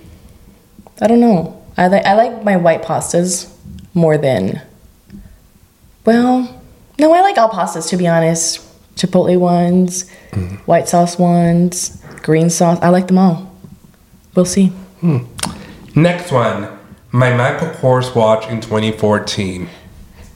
I 1.01 1.07
don't 1.07 1.19
know. 1.19 1.61
I 1.77 1.87
like 1.87 2.05
I 2.05 2.13
like 2.13 2.43
my 2.43 2.55
white 2.57 2.83
pastas 2.83 3.51
more 3.93 4.17
than. 4.17 4.61
Well, 6.05 6.61
no, 6.99 7.13
I 7.13 7.21
like 7.21 7.37
all 7.37 7.49
pastas 7.49 7.89
to 7.89 7.97
be 7.97 8.07
honest. 8.07 8.61
Chipotle 8.95 9.37
ones, 9.39 10.09
white 10.65 10.87
sauce 10.87 11.19
ones, 11.19 12.01
green 12.23 12.49
sauce. 12.49 12.79
I 12.81 12.89
like 12.89 13.07
them 13.07 13.17
all. 13.17 13.51
We'll 14.35 14.45
see. 14.45 14.71
Next 15.95 16.31
one. 16.31 16.77
My 17.11 17.33
Michael 17.33 17.69
Kors 17.69 18.13
watch 18.13 18.49
in 18.49 18.59
2014. 18.59 19.69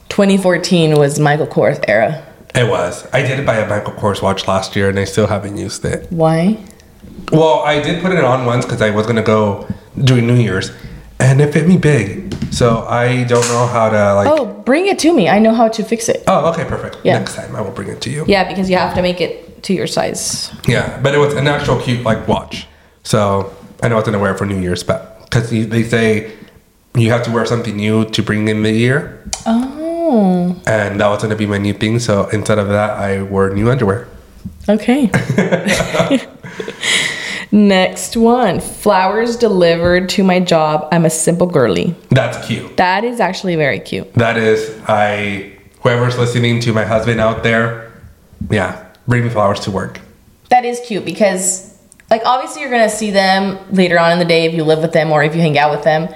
2014 0.08 0.96
was 0.96 1.18
Michael 1.20 1.46
Kors 1.46 1.84
era. 1.86 2.26
It 2.54 2.68
was. 2.68 3.06
I 3.12 3.22
did 3.22 3.44
buy 3.44 3.56
a 3.56 3.68
Michael 3.68 3.92
Kors 3.92 4.22
watch 4.22 4.48
last 4.48 4.74
year 4.74 4.88
and 4.88 4.98
I 4.98 5.04
still 5.04 5.26
haven't 5.26 5.58
used 5.58 5.84
it. 5.84 6.10
Why? 6.10 6.58
Well, 7.30 7.60
I 7.60 7.80
did 7.80 8.02
put 8.02 8.12
it 8.12 8.24
on 8.24 8.46
once 8.46 8.64
because 8.64 8.80
I 8.80 8.90
was 8.90 9.04
going 9.04 9.16
to 9.16 9.22
go 9.22 9.68
during 10.02 10.26
New 10.26 10.36
Year's 10.36 10.72
and 11.18 11.40
it 11.40 11.52
fit 11.52 11.68
me 11.68 11.76
big. 11.76 12.34
So 12.52 12.86
I 12.88 13.24
don't 13.24 13.46
know 13.48 13.66
how 13.66 13.90
to 13.90 14.14
like. 14.14 14.28
Oh, 14.28 14.46
bring 14.46 14.86
it 14.86 14.98
to 15.00 15.12
me. 15.12 15.28
I 15.28 15.38
know 15.38 15.52
how 15.52 15.68
to 15.68 15.84
fix 15.84 16.08
it. 16.08 16.24
Oh, 16.26 16.50
okay, 16.52 16.64
perfect. 16.64 16.96
Yeah. 17.04 17.18
Next 17.18 17.36
time 17.36 17.54
I 17.54 17.60
will 17.60 17.70
bring 17.70 17.88
it 17.88 18.00
to 18.02 18.10
you. 18.10 18.24
Yeah, 18.26 18.48
because 18.48 18.70
you 18.70 18.76
have 18.76 18.94
to 18.94 19.02
make 19.02 19.20
it 19.20 19.62
to 19.64 19.74
your 19.74 19.86
size. 19.86 20.50
Yeah, 20.66 20.98
but 21.02 21.14
it 21.14 21.18
was 21.18 21.34
an 21.34 21.46
actual 21.46 21.78
cute 21.80 22.02
like 22.02 22.26
watch. 22.26 22.66
So 23.02 23.54
I 23.82 23.88
know 23.88 23.96
I 23.96 23.98
was 23.98 24.06
gonna 24.06 24.18
wear 24.18 24.32
it 24.32 24.38
for 24.38 24.46
New 24.46 24.58
Year's, 24.58 24.82
but 24.82 25.09
because 25.30 25.50
they 25.50 25.82
say 25.84 26.32
you 26.96 27.10
have 27.10 27.22
to 27.22 27.30
wear 27.30 27.46
something 27.46 27.76
new 27.76 28.04
to 28.10 28.22
bring 28.22 28.48
in 28.48 28.62
the 28.64 28.72
year, 28.72 29.22
Oh, 29.46 30.60
and 30.66 31.00
that 31.00 31.06
was 31.08 31.22
gonna 31.22 31.36
be 31.36 31.46
my 31.46 31.58
new 31.58 31.72
thing. 31.72 31.98
So 32.00 32.26
instead 32.28 32.58
of 32.58 32.68
that, 32.68 32.90
I 32.98 33.22
wore 33.22 33.50
new 33.50 33.70
underwear. 33.70 34.08
okay. 34.68 35.08
Next 37.52 38.16
one 38.16 38.60
flowers 38.60 39.36
delivered 39.36 40.08
to 40.10 40.22
my 40.22 40.38
job. 40.38 40.88
I'm 40.92 41.04
a 41.04 41.10
simple 41.10 41.48
girly. 41.48 41.96
That's 42.10 42.46
cute. 42.46 42.76
That 42.76 43.02
is 43.02 43.18
actually 43.18 43.56
very 43.56 43.80
cute. 43.80 44.12
That 44.14 44.36
is, 44.36 44.70
I 44.86 45.52
whoever's 45.80 46.16
listening 46.16 46.60
to 46.60 46.72
my 46.72 46.84
husband 46.84 47.18
out 47.20 47.42
there, 47.42 47.90
yeah, 48.50 48.84
bring 49.08 49.24
me 49.24 49.30
flowers 49.30 49.58
to 49.60 49.70
work. 49.72 50.00
That 50.50 50.64
is 50.64 50.80
cute 50.86 51.04
because, 51.04 51.69
like, 52.10 52.22
obviously 52.24 52.60
you're 52.62 52.70
gonna 52.70 52.90
see 52.90 53.10
them 53.10 53.58
later 53.72 53.98
on 53.98 54.12
in 54.12 54.18
the 54.18 54.24
day 54.24 54.44
if 54.44 54.54
you 54.54 54.64
live 54.64 54.80
with 54.80 54.92
them 54.92 55.12
or 55.12 55.22
if 55.22 55.34
you 55.34 55.40
hang 55.40 55.56
out 55.56 55.70
with 55.70 55.84
them. 55.84 56.08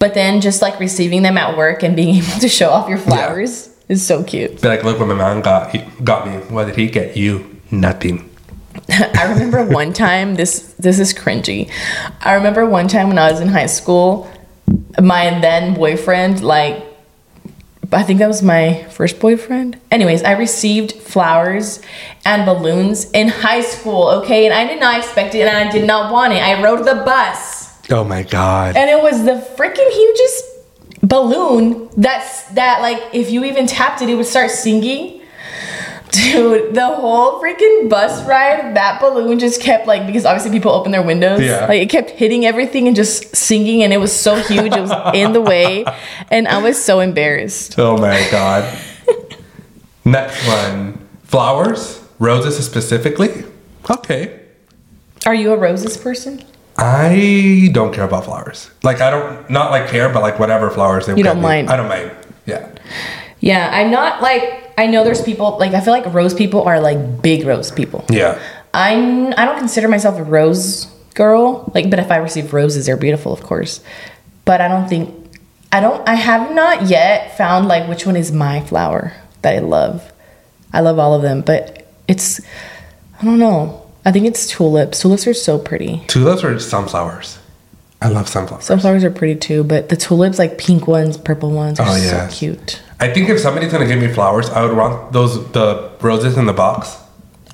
But 0.00 0.14
then 0.14 0.40
just 0.40 0.62
like 0.62 0.80
receiving 0.80 1.22
them 1.22 1.38
at 1.38 1.56
work 1.56 1.82
and 1.82 1.94
being 1.94 2.14
able 2.22 2.40
to 2.40 2.48
show 2.48 2.70
off 2.70 2.88
your 2.88 2.98
flowers 2.98 3.70
is 3.88 4.04
so 4.04 4.24
cute. 4.24 4.60
Be 4.60 4.68
like, 4.68 4.82
look 4.82 4.98
what 4.98 5.08
my 5.08 5.14
man 5.14 5.42
got. 5.42 5.70
He 5.70 5.78
got 6.02 6.26
me. 6.26 6.38
What 6.52 6.66
did 6.66 6.76
he 6.76 6.88
get? 6.88 7.16
You 7.16 7.60
nothing. 7.70 8.28
I 8.88 9.30
remember 9.30 9.64
one 9.64 9.92
time 9.92 10.36
this 10.36 10.74
this 10.78 10.98
is 10.98 11.12
cringy. 11.12 11.70
I 12.20 12.34
remember 12.34 12.66
one 12.66 12.88
time 12.88 13.08
when 13.08 13.18
I 13.18 13.30
was 13.30 13.40
in 13.40 13.48
high 13.48 13.66
school, 13.66 14.30
my 15.00 15.38
then 15.40 15.74
boyfriend 15.74 16.42
like 16.42 16.89
I 17.92 18.02
think 18.04 18.20
that 18.20 18.28
was 18.28 18.42
my 18.42 18.84
first 18.84 19.18
boyfriend. 19.18 19.80
Anyways, 19.90 20.22
I 20.22 20.32
received 20.32 20.92
flowers 20.92 21.80
and 22.24 22.46
balloons 22.46 23.10
in 23.10 23.28
high 23.28 23.62
school, 23.62 24.08
okay? 24.22 24.44
And 24.46 24.54
I 24.54 24.64
did 24.64 24.78
not 24.78 24.98
expect 24.98 25.34
it 25.34 25.40
and 25.40 25.56
I 25.56 25.70
did 25.70 25.86
not 25.86 26.12
want 26.12 26.32
it. 26.32 26.36
I 26.36 26.62
rode 26.62 26.86
the 26.86 27.02
bus. 27.04 27.90
Oh 27.90 28.04
my 28.04 28.22
god. 28.22 28.76
And 28.76 28.88
it 28.88 29.02
was 29.02 29.24
the 29.24 29.44
freaking 29.56 29.90
hugest 29.90 30.44
balloon 31.02 31.88
that's 31.96 32.42
that 32.50 32.82
like 32.82 33.02
if 33.14 33.30
you 33.30 33.42
even 33.44 33.66
tapped 33.66 34.02
it 34.02 34.08
it 34.08 34.14
would 34.14 34.26
start 34.26 34.50
singing. 34.50 35.19
Dude, 36.10 36.74
the 36.74 36.86
whole 36.86 37.40
freaking 37.40 37.88
bus 37.88 38.26
ride, 38.26 38.74
that 38.76 39.00
balloon 39.00 39.38
just 39.38 39.60
kept 39.60 39.86
like 39.86 40.06
because 40.06 40.24
obviously 40.26 40.50
people 40.50 40.72
open 40.72 40.90
their 40.90 41.02
windows. 41.02 41.40
Yeah. 41.40 41.66
Like 41.66 41.80
it 41.82 41.88
kept 41.88 42.10
hitting 42.10 42.44
everything 42.44 42.86
and 42.88 42.96
just 42.96 43.34
singing 43.36 43.82
and 43.84 43.92
it 43.92 43.98
was 43.98 44.12
so 44.12 44.34
huge, 44.36 44.72
it 44.74 44.80
was 44.80 44.92
in 45.14 45.32
the 45.32 45.40
way. 45.40 45.84
And 46.30 46.48
I 46.48 46.58
was 46.62 46.82
so 46.82 46.98
embarrassed. 47.00 47.78
Oh 47.78 47.96
my 47.96 48.26
god. 48.30 48.76
Next 50.04 50.46
one. 50.46 50.98
Flowers? 51.24 52.02
Roses 52.18 52.64
specifically? 52.64 53.44
Okay. 53.88 54.40
Are 55.26 55.34
you 55.34 55.52
a 55.52 55.56
roses 55.56 55.96
person? 55.96 56.42
I 56.76 57.68
don't 57.72 57.92
care 57.94 58.04
about 58.04 58.24
flowers. 58.24 58.70
Like 58.82 59.00
I 59.00 59.10
don't 59.10 59.48
not 59.50 59.70
like 59.70 59.88
care, 59.88 60.08
but 60.08 60.22
like 60.22 60.38
whatever 60.38 60.70
flowers 60.70 61.06
they 61.06 61.14
You 61.16 61.22
don't 61.22 61.36
get 61.36 61.40
me. 61.40 61.42
mind. 61.42 61.70
I 61.70 61.76
don't 61.76 61.88
mind. 61.88 62.10
Yeah. 62.46 62.68
Yeah, 63.40 63.70
I'm 63.72 63.90
not 63.90 64.20
like 64.22 64.59
I 64.78 64.86
know 64.86 65.04
there's 65.04 65.22
people 65.22 65.56
like 65.58 65.72
I 65.74 65.80
feel 65.80 65.92
like 65.92 66.12
rose 66.12 66.34
people 66.34 66.62
are 66.62 66.80
like 66.80 67.22
big 67.22 67.46
rose 67.46 67.70
people. 67.70 68.04
Yeah. 68.08 68.40
I'm 68.72 69.32
I 69.34 69.44
don't 69.44 69.58
consider 69.58 69.88
myself 69.88 70.18
a 70.18 70.24
rose 70.24 70.86
girl. 71.14 71.70
Like, 71.74 71.90
but 71.90 71.98
if 71.98 72.10
I 72.10 72.16
receive 72.16 72.52
roses, 72.52 72.86
they're 72.86 72.96
beautiful, 72.96 73.32
of 73.32 73.42
course. 73.42 73.82
But 74.44 74.60
I 74.60 74.68
don't 74.68 74.88
think 74.88 75.14
I 75.72 75.80
don't 75.80 76.06
I 76.08 76.14
have 76.14 76.54
not 76.54 76.82
yet 76.88 77.36
found 77.36 77.68
like 77.68 77.88
which 77.88 78.06
one 78.06 78.16
is 78.16 78.32
my 78.32 78.60
flower 78.60 79.12
that 79.42 79.54
I 79.54 79.58
love. 79.58 80.12
I 80.72 80.80
love 80.80 80.98
all 80.98 81.14
of 81.14 81.22
them, 81.22 81.40
but 81.42 81.86
it's 82.06 82.40
I 83.20 83.24
don't 83.24 83.38
know. 83.38 83.86
I 84.04 84.12
think 84.12 84.26
it's 84.26 84.46
tulips. 84.46 85.00
Tulips 85.00 85.26
are 85.26 85.34
so 85.34 85.58
pretty. 85.58 86.02
Tulips 86.06 86.42
or 86.42 86.58
sunflowers? 86.58 87.38
I 88.02 88.08
love 88.08 88.28
sunflowers. 88.28 88.64
Sunflowers 88.64 89.04
are 89.04 89.10
pretty 89.10 89.36
too, 89.38 89.62
but 89.64 89.88
the 89.90 89.96
tulips, 89.96 90.38
like 90.38 90.56
pink 90.58 90.86
ones, 90.86 91.16
purple 91.18 91.50
ones, 91.50 91.78
are 91.78 91.86
Oh, 91.88 91.96
so 91.98 92.28
cute. 92.30 92.80
I 92.98 93.12
think 93.12 93.28
if 93.28 93.38
somebody's 93.40 93.70
gonna 93.72 93.86
give 93.86 94.00
me 94.00 94.08
flowers, 94.08 94.48
I 94.50 94.64
would 94.64 94.76
want 94.76 95.12
those 95.12 95.50
the 95.52 95.90
roses 96.00 96.36
in 96.38 96.46
the 96.46 96.52
box. 96.54 96.96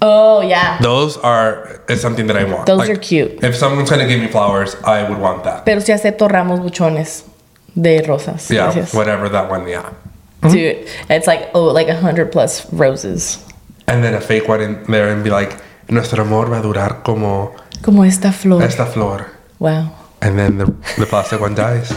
Oh 0.02 0.40
yeah. 0.42 0.78
Those 0.80 1.16
are 1.18 1.80
is 1.88 2.00
something 2.00 2.26
that 2.28 2.36
I 2.36 2.44
want. 2.44 2.66
Those 2.66 2.88
are 2.88 2.96
cute. 2.96 3.42
If 3.42 3.56
someone's 3.56 3.90
gonna 3.90 4.06
give 4.06 4.20
me 4.20 4.28
flowers, 4.28 4.76
I 4.84 5.08
would 5.08 5.18
want 5.18 5.42
that. 5.44 5.64
Pero 5.64 5.80
si 5.80 5.92
acepto 5.92 6.28
ramos 6.28 6.60
buchones 6.60 7.24
de 7.74 8.02
rosas. 8.02 8.50
Yeah, 8.50 8.64
Gracias. 8.72 8.94
whatever 8.94 9.28
that 9.30 9.50
one. 9.50 9.66
Yeah. 9.66 9.92
Dude, 10.42 10.52
mm-hmm. 10.86 11.12
it's 11.12 11.26
like 11.26 11.50
oh, 11.54 11.64
like 11.72 11.88
a 11.88 11.96
hundred 11.96 12.30
plus 12.30 12.70
roses. 12.72 13.42
And 13.88 14.02
then 14.04 14.14
a 14.14 14.20
fake 14.20 14.48
one 14.48 14.60
in 14.60 14.84
there 14.84 15.08
and 15.08 15.24
be 15.24 15.30
like, 15.30 15.58
nuestro 15.88 16.22
amor 16.24 16.46
va 16.46 16.58
a 16.58 16.62
durar 16.62 17.02
como 17.04 17.54
Como 17.82 18.02
esta 18.02 18.32
flor. 18.32 18.62
esta 18.62 18.84
flor. 18.86 19.30
Wow. 19.58 19.88
And 20.22 20.38
then 20.38 20.58
the, 20.58 20.66
the 20.98 21.06
plastic 21.06 21.40
one 21.40 21.54
dies. 21.54 21.92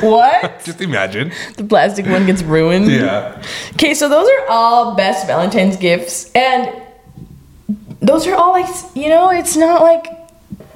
What? 0.00 0.60
Just 0.64 0.80
imagine. 0.80 1.32
the 1.56 1.64
plastic 1.64 2.06
one 2.06 2.26
gets 2.26 2.42
ruined. 2.42 2.90
Yeah. 2.90 3.42
Okay, 3.74 3.94
so 3.94 4.08
those 4.08 4.28
are 4.28 4.46
all 4.48 4.94
best 4.94 5.26
Valentine's 5.26 5.76
gifts, 5.76 6.30
and 6.32 6.72
those 8.00 8.26
are 8.26 8.34
all 8.34 8.50
like 8.52 8.66
you 8.94 9.08
know, 9.08 9.30
it's 9.30 9.56
not 9.56 9.82
like 9.82 10.06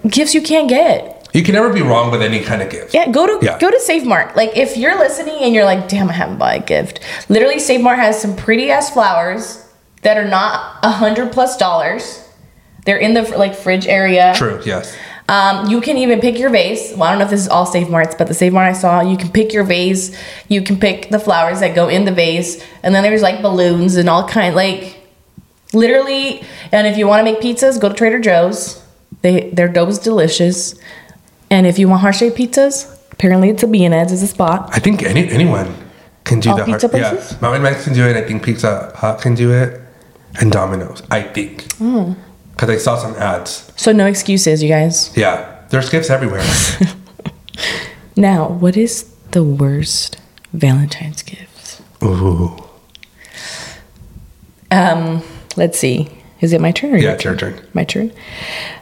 gifts 0.08 0.34
you 0.34 0.42
can't 0.42 0.68
get. 0.68 1.28
You 1.32 1.42
can 1.42 1.54
never 1.54 1.72
be 1.72 1.82
wrong 1.82 2.12
with 2.12 2.22
any 2.22 2.40
kind 2.40 2.62
of 2.62 2.70
gift. 2.70 2.94
Yeah, 2.94 3.10
go 3.10 3.26
to 3.26 3.44
Yeah. 3.44 3.58
go 3.58 3.70
to 3.70 3.80
Save 3.80 4.04
Mart. 4.06 4.36
Like 4.36 4.56
if 4.56 4.76
you're 4.76 4.96
listening 4.98 5.36
and 5.40 5.52
you're 5.54 5.64
like, 5.64 5.88
damn, 5.88 6.08
I 6.08 6.12
haven't 6.12 6.38
bought 6.38 6.56
a 6.56 6.60
gift. 6.60 7.00
Literally, 7.28 7.58
Save 7.58 7.80
Mart 7.80 7.98
has 7.98 8.20
some 8.20 8.36
pretty 8.36 8.70
ass 8.70 8.90
flowers 8.90 9.66
that 10.02 10.16
are 10.16 10.28
not 10.28 10.78
a 10.84 10.90
hundred 10.90 11.32
plus 11.32 11.56
dollars. 11.56 12.20
They're 12.84 12.98
in 12.98 13.14
the 13.14 13.22
like 13.22 13.54
fridge 13.54 13.86
area. 13.86 14.34
True, 14.36 14.60
yes. 14.64 14.94
Um, 15.28 15.68
you 15.70 15.80
can 15.80 15.96
even 15.96 16.20
pick 16.20 16.38
your 16.38 16.50
vase. 16.50 16.92
Well, 16.92 17.04
I 17.04 17.10
don't 17.10 17.18
know 17.18 17.24
if 17.24 17.30
this 17.30 17.40
is 17.40 17.48
all 17.48 17.64
Save 17.64 17.88
Marts, 17.88 18.14
but 18.14 18.26
the 18.28 18.34
Save 18.34 18.52
Mart 18.52 18.68
I 18.68 18.72
saw, 18.74 19.00
you 19.00 19.16
can 19.16 19.30
pick 19.30 19.52
your 19.54 19.64
vase. 19.64 20.14
You 20.48 20.60
can 20.62 20.78
pick 20.78 21.08
the 21.08 21.18
flowers 21.18 21.60
that 21.60 21.74
go 21.74 21.88
in 21.88 22.04
the 22.04 22.12
vase, 22.12 22.62
and 22.82 22.94
then 22.94 23.02
there's 23.02 23.22
like 23.22 23.40
balloons 23.40 23.96
and 23.96 24.08
all 24.08 24.28
kind 24.28 24.54
like 24.54 24.98
literally. 25.72 26.42
And 26.72 26.87
if 26.87 26.98
you 26.98 27.06
want 27.06 27.26
to 27.26 27.32
make 27.32 27.40
pizzas, 27.40 27.80
go 27.80 27.88
to 27.88 27.94
Trader 27.94 28.20
Joe's. 28.20 28.82
They 29.22 29.48
their 29.50 29.68
dough 29.68 29.87
is 29.87 29.98
delicious. 29.98 30.74
And 31.50 31.66
if 31.66 31.78
you 31.78 31.88
want 31.88 32.02
heart 32.02 32.16
shaped 32.16 32.37
pizzas, 32.37 32.94
apparently 33.12 33.48
it's 33.48 33.62
a 33.62 33.66
B&Ed's 33.66 34.12
is 34.12 34.22
a 34.22 34.26
spot. 34.26 34.68
I 34.72 34.78
think 34.78 35.02
any 35.02 35.28
anyone 35.30 35.74
can 36.24 36.40
do 36.40 36.50
All 36.50 36.56
the 36.56 36.64
pizza 36.64 36.90
Yeah, 36.92 37.10
places? 37.10 37.40
Mountain 37.40 37.62
Mike's 37.62 37.84
can 37.84 37.94
do 37.94 38.06
it. 38.06 38.16
I 38.16 38.22
think 38.22 38.42
Pizza 38.42 38.92
Hut 38.96 39.20
can 39.20 39.34
do 39.34 39.52
it, 39.52 39.80
and 40.40 40.50
Domino's. 40.52 41.02
I 41.10 41.22
think 41.22 41.66
Oh. 41.80 42.14
Because 42.54 42.70
I 42.70 42.78
saw 42.78 42.96
some 42.96 43.14
ads. 43.16 43.70
So 43.76 43.92
no 43.92 44.06
excuses, 44.06 44.62
you 44.62 44.68
guys. 44.68 45.14
Yeah, 45.16 45.60
there's 45.70 45.90
gifts 45.90 46.10
everywhere. 46.10 46.44
Now, 48.16 48.48
what 48.48 48.76
is 48.76 49.12
the 49.32 49.42
worst 49.42 50.18
Valentine's 50.52 51.22
gift? 51.22 51.82
Ooh, 52.02 52.56
Um, 54.70 55.22
let's 55.56 55.78
see. 55.78 56.08
Is 56.40 56.52
it 56.52 56.60
my 56.60 56.70
turn? 56.70 56.94
Or 56.94 56.96
yeah, 56.96 57.02
your 57.02 57.12
it's 57.14 57.24
your 57.24 57.36
turn. 57.36 57.60
My 57.74 57.84
turn. 57.84 58.12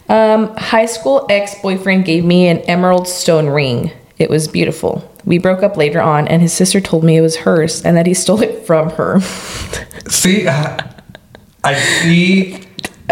Um, 0.09 0.55
high 0.57 0.85
school 0.87 1.27
ex 1.31 1.55
boyfriend 1.63 2.05
gave 2.05 2.25
me 2.25 2.49
an 2.49 2.59
emerald 2.63 3.09
stone 3.09 3.47
ring. 3.49 3.91
It 4.19 4.29
was 4.29 4.49
beautiful. 4.49 5.11
We 5.25 5.39
broke 5.39 5.63
up 5.63 5.77
later 5.79 6.01
on, 6.03 6.29
and 6.29 6.43
his 6.43 6.53
sister 6.53 6.81
told 6.81 7.03
me 7.05 7.17
it 7.17 7.21
was 7.23 7.37
hers 7.37 7.83
and 7.85 7.97
that 7.97 8.07
he 8.07 8.13
stole 8.15 8.43
it 8.43 8.67
from 8.67 8.91
her. 8.91 9.21
See, 10.09 10.47
uh, 10.47 10.77
I 11.65 11.75
see. 11.75 12.61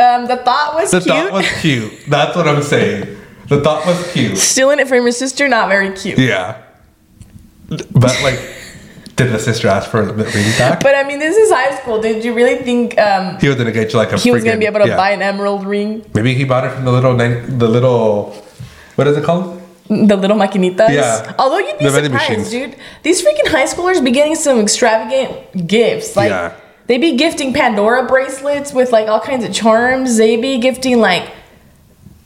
Um, 0.00 0.26
the 0.26 0.36
thought 0.38 0.74
was 0.74 0.90
cute. 0.90 1.04
The 1.04 1.10
cute. 1.10 1.22
thought 1.22 1.32
was 1.32 1.46
cute. 1.60 1.92
That's 2.08 2.36
what 2.36 2.48
I'm 2.48 2.62
saying. 2.62 3.16
The 3.48 3.60
thought 3.60 3.84
was 3.86 4.12
cute. 4.12 4.38
Stealing 4.38 4.78
it 4.78 4.88
from 4.88 5.04
his 5.06 5.16
sister, 5.16 5.48
not 5.48 5.68
very 5.68 5.90
cute. 5.90 6.18
Yeah, 6.18 6.62
but 7.68 8.16
like, 8.22 8.38
did 9.16 9.32
the 9.32 9.38
sister 9.38 9.68
ask 9.68 9.90
for 9.90 10.04
the 10.04 10.12
ring 10.12 10.50
back? 10.58 10.80
But 10.80 10.94
I 10.94 11.02
mean, 11.02 11.18
this 11.18 11.36
is 11.36 11.50
high 11.50 11.76
school. 11.80 12.00
Did 12.00 12.24
you 12.24 12.32
really 12.32 12.62
think 12.62 12.98
um, 12.98 13.38
he 13.38 13.48
was 13.48 13.56
gonna 13.56 13.72
get 13.72 13.92
you 13.92 13.98
like 13.98 14.12
a. 14.12 14.18
he 14.18 14.30
was 14.30 14.44
gonna 14.44 14.58
be 14.58 14.66
able 14.66 14.80
to 14.80 14.88
yeah. 14.88 14.96
buy 14.96 15.10
an 15.10 15.22
emerald 15.22 15.66
ring? 15.66 16.04
Maybe 16.14 16.34
he 16.34 16.44
bought 16.44 16.64
it 16.64 16.72
from 16.72 16.84
the 16.84 16.92
little 16.92 17.16
the 17.16 17.68
little. 17.68 18.32
What 18.94 19.06
is 19.06 19.16
it 19.16 19.24
called? 19.24 19.60
The 19.88 20.16
little 20.16 20.36
maquinitas. 20.36 20.90
Yeah. 20.90 21.34
Although 21.36 21.58
you'd 21.58 21.78
be 21.78 21.86
The 21.86 21.90
surprised, 21.90 22.50
dude. 22.52 22.76
These 23.02 23.22
freaking 23.22 23.48
high 23.48 23.66
schoolers 23.66 24.02
be 24.04 24.12
getting 24.12 24.36
some 24.36 24.60
extravagant 24.60 25.66
gifts. 25.66 26.14
Like 26.14 26.30
Yeah. 26.30 26.54
They 26.90 26.98
be 26.98 27.16
gifting 27.16 27.53
Pandora 27.55 28.05
bracelets 28.09 28.72
with 28.72 28.90
like 28.90 29.07
all 29.07 29.20
kinds 29.20 29.44
of 29.44 29.55
charms. 29.55 30.16
They 30.16 30.37
be 30.37 30.59
gifting 30.59 30.98
like 30.98 31.31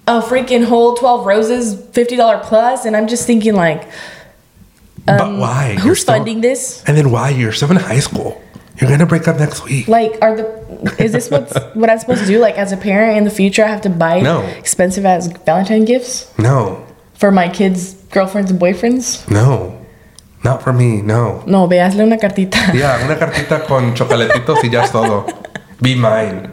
a 0.08 0.22
freaking 0.22 0.64
whole 0.64 0.94
12 0.94 1.26
roses, 1.26 1.74
$50 1.74 2.42
plus. 2.44 2.86
And 2.86 2.96
I'm 2.96 3.06
just 3.06 3.26
thinking 3.26 3.54
like, 3.54 3.82
but 5.04 5.36
why? 5.38 5.72
You're 5.72 5.80
Um, 5.82 5.88
who's 5.88 6.00
still- 6.00 6.14
funding 6.14 6.40
this? 6.40 6.82
And 6.86 6.96
then 6.96 7.10
why? 7.10 7.28
You're 7.28 7.52
still 7.52 7.70
in 7.70 7.76
high 7.76 8.00
school. 8.00 8.40
You're 8.80 8.88
gonna 8.88 9.04
break 9.04 9.28
up 9.28 9.38
next 9.38 9.64
week. 9.64 9.86
Like, 9.86 10.16
are 10.22 10.34
the 10.34 10.94
is 10.98 11.12
this 11.12 11.30
what's 11.30 11.54
what 11.74 11.90
I'm 11.90 11.98
supposed 11.98 12.22
to 12.22 12.26
do? 12.26 12.38
Like, 12.38 12.56
as 12.56 12.72
a 12.72 12.76
parent 12.78 13.18
in 13.18 13.24
the 13.24 13.30
future, 13.30 13.64
I 13.64 13.68
have 13.68 13.82
to 13.82 13.90
buy 13.90 14.20
No. 14.20 14.40
expensive 14.58 15.04
as 15.04 15.26
Valentine 15.44 15.84
gifts 15.84 16.32
No, 16.38 16.82
for 17.12 17.30
my 17.30 17.48
kids' 17.50 17.92
girlfriends 18.10 18.50
and 18.50 18.58
boyfriends? 18.58 19.30
no, 19.30 19.78
not 20.44 20.62
for 20.62 20.72
me. 20.72 21.02
No. 21.02 21.42
No, 21.46 21.66
ve, 21.66 21.80
hazle 21.80 22.04
una 22.04 22.18
cartita. 22.18 22.58
Yeah, 22.74 23.04
una 23.04 23.16
cartita 23.18 23.66
con 23.66 23.94
chocolatitos 23.94 24.62
y 24.62 24.68
ya 24.68 24.84
es 24.84 24.92
todo. 24.92 25.26
Be 25.80 25.96
mine. 25.96 26.50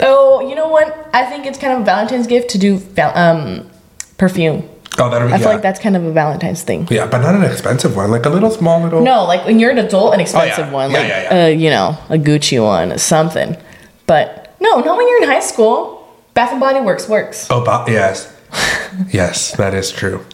Oh, 0.00 0.40
you 0.40 0.54
know 0.54 0.68
what? 0.68 1.08
I 1.12 1.24
think 1.24 1.46
it's 1.46 1.58
kind 1.58 1.72
of 1.72 1.80
a 1.80 1.84
Valentine's 1.84 2.26
gift 2.26 2.50
to 2.50 2.58
do 2.58 2.80
um, 3.14 3.68
perfume. 4.16 4.68
Oh, 4.98 5.10
that'll 5.10 5.28
be. 5.28 5.34
I 5.34 5.36
yeah. 5.36 5.42
feel 5.42 5.52
like 5.52 5.62
that's 5.62 5.80
kind 5.80 5.96
of 5.96 6.04
a 6.04 6.12
Valentine's 6.12 6.62
thing. 6.62 6.86
Yeah, 6.90 7.06
but 7.06 7.18
not 7.18 7.34
an 7.34 7.44
expensive 7.44 7.96
one. 7.96 8.10
Like 8.10 8.26
a 8.26 8.30
little 8.30 8.50
small 8.50 8.80
little. 8.82 9.02
No, 9.02 9.24
like 9.24 9.44
when 9.44 9.58
you're 9.58 9.70
an 9.70 9.78
adult, 9.78 10.14
an 10.14 10.20
expensive 10.20 10.66
yeah. 10.66 10.72
one, 10.72 10.90
Yeah, 10.90 10.98
like 10.98 11.08
yeah, 11.08 11.34
yeah. 11.34 11.44
Uh, 11.44 11.48
you 11.48 11.70
know, 11.70 11.98
a 12.08 12.16
Gucci 12.16 12.62
one, 12.62 12.96
something. 12.98 13.56
But 14.06 14.54
no, 14.60 14.80
not 14.80 14.96
when 14.96 15.08
you're 15.08 15.22
in 15.22 15.28
high 15.28 15.40
school. 15.40 15.96
Bath 16.34 16.52
and 16.52 16.60
Body 16.60 16.80
Works 16.80 17.08
works. 17.08 17.48
Oh, 17.50 17.64
yes, 17.88 18.32
yes, 19.12 19.52
that 19.56 19.74
is 19.74 19.90
true. 19.90 20.24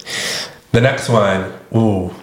The 0.73 0.81
next 0.81 1.09
one, 1.09 1.53
ooh, 1.75 2.15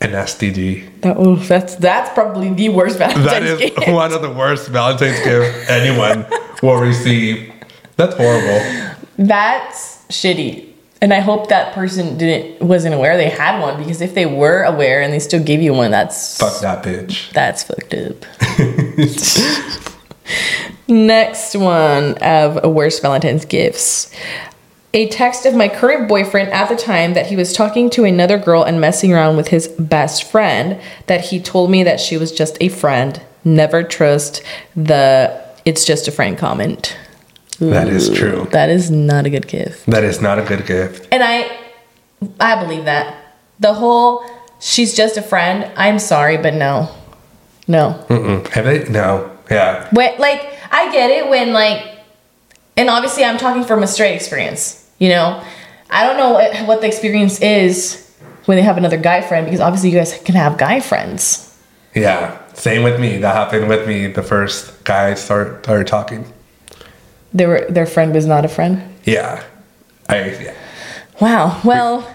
an 0.00 0.10
STD. 0.12 1.00
That, 1.02 1.16
ooh, 1.18 1.36
that's 1.36 1.76
that's 1.76 2.10
probably 2.14 2.52
the 2.52 2.70
worst 2.70 2.98
Valentine's 2.98 3.26
That 3.26 3.42
is 3.42 3.58
gift. 3.58 3.88
one 3.88 4.12
of 4.12 4.22
the 4.22 4.30
worst 4.30 4.68
Valentine's 4.68 5.18
gift 5.20 5.70
anyone 5.70 6.26
will 6.62 6.80
receive. 6.80 7.52
That's 7.96 8.16
horrible. 8.16 8.94
That's 9.18 10.04
shitty. 10.08 10.68
And 11.02 11.14
I 11.14 11.20
hope 11.20 11.48
that 11.48 11.74
person 11.74 12.18
didn't 12.18 12.60
wasn't 12.66 12.94
aware 12.94 13.16
they 13.16 13.30
had 13.30 13.60
one 13.60 13.78
because 13.78 14.00
if 14.00 14.14
they 14.14 14.26
were 14.26 14.62
aware 14.64 15.00
and 15.00 15.12
they 15.12 15.18
still 15.18 15.42
gave 15.42 15.62
you 15.62 15.72
one, 15.72 15.90
that's 15.90 16.38
Fuck 16.38 16.60
that 16.60 16.84
bitch. 16.84 17.30
that's 17.32 17.62
fucked 17.62 17.94
up. 17.94 18.16
Next 20.88 21.54
one 21.54 22.14
of 22.18 22.62
worst 22.64 23.00
Valentine's 23.02 23.44
gifts. 23.44 24.10
A 24.92 25.08
text 25.08 25.46
of 25.46 25.54
my 25.54 25.68
current 25.68 26.08
boyfriend 26.08 26.50
at 26.52 26.68
the 26.68 26.74
time 26.74 27.14
that 27.14 27.26
he 27.26 27.36
was 27.36 27.52
talking 27.52 27.90
to 27.90 28.04
another 28.04 28.38
girl 28.38 28.64
and 28.64 28.80
messing 28.80 29.12
around 29.12 29.36
with 29.36 29.48
his 29.48 29.68
best 29.68 30.24
friend, 30.24 30.80
that 31.06 31.26
he 31.26 31.40
told 31.40 31.70
me 31.70 31.84
that 31.84 32.00
she 32.00 32.16
was 32.16 32.32
just 32.32 32.56
a 32.60 32.68
friend. 32.68 33.22
Never 33.44 33.84
trust 33.84 34.42
the 34.74 35.40
it's 35.64 35.84
just 35.84 36.08
a 36.08 36.12
friend 36.12 36.36
comment. 36.36 36.96
That 37.60 37.88
is 37.88 38.10
true. 38.10 38.48
That 38.50 38.70
is 38.70 38.90
not 38.90 39.26
a 39.26 39.30
good 39.30 39.46
gift. 39.46 39.86
That 39.86 40.02
is 40.02 40.20
not 40.20 40.38
a 40.38 40.42
good 40.42 40.66
gift. 40.66 41.06
And 41.12 41.22
I 41.22 41.56
I 42.40 42.60
believe 42.62 42.86
that. 42.86 43.16
The 43.60 43.74
whole 43.74 44.24
she's 44.58 44.96
just 44.96 45.16
a 45.16 45.22
friend, 45.22 45.70
I'm 45.76 45.98
sorry, 45.98 46.36
but 46.36 46.54
no. 46.54 46.88
No. 47.68 48.04
Mm-mm. 48.08 48.46
Have 48.48 48.64
they? 48.64 48.88
No. 48.88 49.30
Yeah. 49.50 49.88
When, 49.92 50.18
like 50.18 50.52
I 50.72 50.90
get 50.90 51.10
it 51.10 51.28
when 51.28 51.52
like, 51.52 51.86
and 52.76 52.90
obviously 52.90 53.24
I'm 53.24 53.38
talking 53.38 53.62
from 53.64 53.82
a 53.82 53.86
straight 53.86 54.14
experience. 54.14 54.79
You 55.00 55.08
know, 55.08 55.42
I 55.90 56.06
don't 56.06 56.16
know 56.16 56.30
what, 56.30 56.56
what 56.68 56.80
the 56.82 56.86
experience 56.86 57.40
is 57.40 58.14
when 58.44 58.56
they 58.56 58.62
have 58.62 58.76
another 58.76 58.96
guy 58.96 59.22
friend 59.22 59.44
because 59.46 59.60
obviously 59.60 59.90
you 59.90 59.98
guys 59.98 60.16
can 60.18 60.36
have 60.36 60.56
guy 60.58 60.78
friends. 60.78 61.58
Yeah. 61.94 62.38
Same 62.52 62.82
with 62.82 63.00
me. 63.00 63.16
That 63.18 63.34
happened 63.34 63.68
with 63.68 63.88
me 63.88 64.06
the 64.06 64.22
first 64.22 64.84
guy 64.84 65.14
start 65.14 65.64
started 65.64 65.86
talking. 65.86 66.30
They 67.32 67.46
were 67.46 67.66
their 67.68 67.86
friend 67.86 68.14
was 68.14 68.26
not 68.26 68.44
a 68.44 68.48
friend. 68.48 68.94
Yeah. 69.04 69.42
I 70.08 70.30
yeah. 70.30 70.54
Wow. 71.20 71.60
Well, 71.64 72.06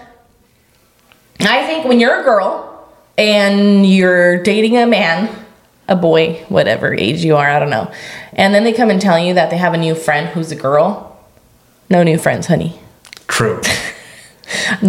I 1.40 1.66
think 1.66 1.86
when 1.86 2.00
you're 2.00 2.20
a 2.20 2.24
girl 2.24 2.88
and 3.18 3.84
you're 3.84 4.42
dating 4.42 4.76
a 4.76 4.86
man, 4.86 5.44
a 5.88 5.96
boy, 5.96 6.44
whatever 6.48 6.94
age 6.94 7.24
you 7.24 7.36
are, 7.36 7.48
I 7.48 7.58
don't 7.58 7.70
know, 7.70 7.90
and 8.32 8.54
then 8.54 8.64
they 8.64 8.72
come 8.72 8.90
and 8.90 9.00
tell 9.00 9.18
you 9.18 9.34
that 9.34 9.50
they 9.50 9.56
have 9.56 9.74
a 9.74 9.78
new 9.78 9.94
friend 9.94 10.28
who's 10.28 10.50
a 10.50 10.56
girl, 10.56 11.15
no 11.90 12.02
new 12.02 12.18
friends, 12.18 12.46
honey. 12.46 12.78
True. 13.28 13.60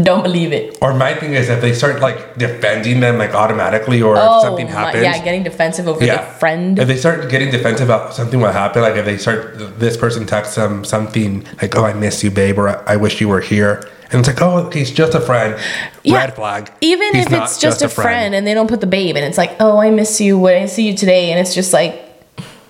Don't 0.03 0.21
believe 0.21 0.53
it. 0.53 0.77
Or 0.81 0.93
my 0.93 1.15
thing 1.15 1.33
is 1.33 1.49
if 1.49 1.61
they 1.61 1.73
start 1.73 1.99
like 1.99 2.37
defending 2.37 2.99
them 2.99 3.17
like 3.17 3.33
automatically, 3.33 4.01
or 4.03 4.15
if 4.15 4.21
oh, 4.23 4.41
something 4.43 4.67
my- 4.67 4.71
happens. 4.71 5.03
yeah, 5.03 5.23
getting 5.23 5.41
defensive 5.43 5.87
over 5.87 6.03
Yeah. 6.05 6.17
their 6.17 6.25
friend. 6.33 6.77
If 6.77 6.87
they 6.87 6.95
start 6.97 7.29
getting 7.29 7.49
defensive 7.49 7.87
about 7.89 8.13
something 8.13 8.39
will 8.39 8.51
happen, 8.51 8.83
like 8.83 8.95
if 8.95 9.05
they 9.05 9.17
start, 9.17 9.57
this 9.79 9.97
person 9.97 10.25
texts 10.27 10.55
them 10.55 10.85
something 10.85 11.43
like, 11.61 11.75
"Oh, 11.75 11.83
I 11.85 11.93
miss 11.93 12.23
you, 12.23 12.29
babe," 12.29 12.59
or 12.59 12.83
"I 12.87 12.95
wish 12.97 13.19
you 13.19 13.29
were 13.29 13.41
here," 13.41 13.81
and 14.11 14.19
it's 14.19 14.27
like, 14.27 14.41
"Oh, 14.43 14.69
he's 14.69 14.91
just 14.91 15.15
a 15.15 15.19
friend." 15.21 15.55
Yeah, 16.03 16.17
Red 16.17 16.35
flag. 16.35 16.71
Even 16.81 17.15
He's 17.15 17.25
if 17.25 17.33
it's 17.33 17.57
just, 17.57 17.81
a 17.81 17.89
friend. 17.89 18.35
and 18.35 18.45
they 18.45 18.53
don't 18.53 18.67
put 18.69 18.81
the 18.81 18.87
babe, 18.87 19.15
and 19.15 19.25
it's 19.25 19.37
like, 19.39 19.55
oh, 19.59 19.77
I 19.79 19.89
miss 19.89 20.21
you. 20.21 20.37
When 20.37 20.61
I 20.61 20.67
see 20.67 20.87
you 20.87 20.95
today, 20.95 21.31
and 21.31 21.39
it's 21.39 21.55
just 21.55 21.73
like, 21.73 21.99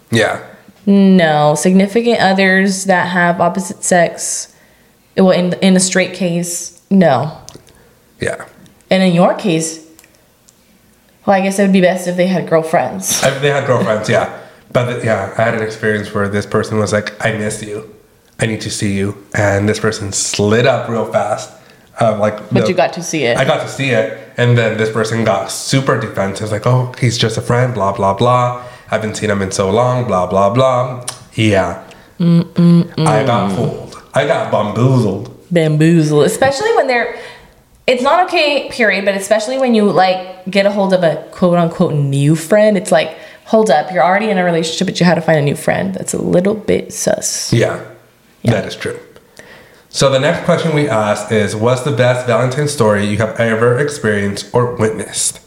Yeah. 0.09 0.39
No. 0.87 1.53
Significant 1.55 2.19
others 2.19 2.85
that 2.85 3.09
have 3.09 3.39
opposite 3.39 3.83
sex, 3.83 4.55
well, 5.15 5.29
in 5.31 5.53
in 5.61 5.75
a 5.75 5.79
straight 5.79 6.13
case, 6.15 6.81
no. 6.89 7.37
Yeah. 8.19 8.45
And 8.89 9.03
in 9.03 9.13
your 9.13 9.35
case, 9.35 9.85
well, 11.25 11.35
I 11.35 11.41
guess 11.41 11.59
it 11.59 11.63
would 11.63 11.73
be 11.73 11.81
best 11.81 12.07
if 12.07 12.15
they 12.15 12.25
had 12.27 12.47
girlfriends. 12.49 13.21
I, 13.23 13.37
they 13.37 13.49
had 13.49 13.67
girlfriends, 13.67 14.09
yeah. 14.09 14.39
But 14.71 15.03
yeah, 15.03 15.33
I 15.37 15.43
had 15.43 15.53
an 15.55 15.61
experience 15.61 16.13
where 16.13 16.27
this 16.29 16.45
person 16.45 16.77
was 16.79 16.93
like, 16.93 17.13
"I 17.23 17.33
miss 17.37 17.61
you. 17.61 17.93
I 18.39 18.45
need 18.45 18.61
to 18.61 18.69
see 18.69 18.93
you," 18.97 19.17
and 19.35 19.67
this 19.67 19.79
person 19.79 20.11
slid 20.13 20.65
up 20.65 20.89
real 20.89 21.05
fast. 21.11 21.51
Um, 21.99 22.19
like, 22.19 22.37
But 22.51 22.61
the- 22.63 22.67
you 22.69 22.75
got 22.75 22.93
to 22.93 23.01
see 23.03 23.23
it. 23.23 23.37
I 23.37 23.43
got 23.45 23.61
to 23.63 23.67
see 23.69 23.89
it, 23.89 24.17
and 24.37 24.57
then 24.57 24.77
this 24.77 24.91
person 24.91 25.23
got 25.25 25.49
super 25.51 25.99
defensive, 25.99 26.51
like, 26.51 26.65
"Oh, 26.67 26.93
he's 26.99 27.17
just 27.17 27.37
a 27.37 27.41
friend," 27.41 27.73
blah 27.73 27.91
blah 27.93 28.13
blah. 28.13 28.63
I 28.89 28.95
haven't 28.95 29.15
seen 29.15 29.29
him 29.29 29.41
in 29.41 29.51
so 29.51 29.69
long, 29.69 30.05
blah 30.05 30.27
blah 30.27 30.49
blah. 30.49 31.05
Yeah, 31.33 31.85
I 32.19 33.23
got 33.25 33.55
fooled. 33.55 34.01
I 34.13 34.25
got 34.25 34.51
bamboozled. 34.51 35.29
bamboozle, 35.51 36.23
especially 36.23 36.73
when 36.75 36.87
they're. 36.87 37.19
It's 37.85 38.01
not 38.01 38.27
okay, 38.27 38.69
period. 38.69 39.05
But 39.05 39.15
especially 39.15 39.57
when 39.57 39.75
you 39.75 39.91
like 39.91 40.45
get 40.49 40.65
a 40.65 40.71
hold 40.71 40.93
of 40.93 41.03
a 41.03 41.27
quote 41.31 41.57
unquote 41.57 41.93
new 41.93 42.35
friend, 42.35 42.77
it's 42.77 42.91
like, 42.91 43.17
hold 43.45 43.69
up, 43.69 43.91
you're 43.91 44.03
already 44.03 44.29
in 44.29 44.37
a 44.37 44.43
relationship, 44.43 44.87
but 44.87 44.99
you 44.99 45.05
had 45.05 45.15
to 45.15 45.21
find 45.21 45.37
a 45.37 45.41
new 45.41 45.55
friend. 45.55 45.93
That's 45.93 46.13
a 46.13 46.21
little 46.21 46.55
bit 46.55 46.93
sus. 46.93 47.51
Yeah, 47.51 47.83
that 48.43 48.65
is 48.65 48.75
true. 48.75 48.99
So 49.89 50.09
the 50.09 50.19
next 50.19 50.45
question 50.45 50.73
we 50.75 50.87
asked 50.87 51.31
is, 51.31 51.55
"What's 51.55 51.81
the 51.81 51.91
best 51.91 52.25
Valentine 52.25 52.67
story 52.67 53.05
you 53.05 53.17
have 53.17 53.39
ever 53.39 53.77
experienced 53.79 54.53
or 54.53 54.75
witnessed?" 54.75 55.41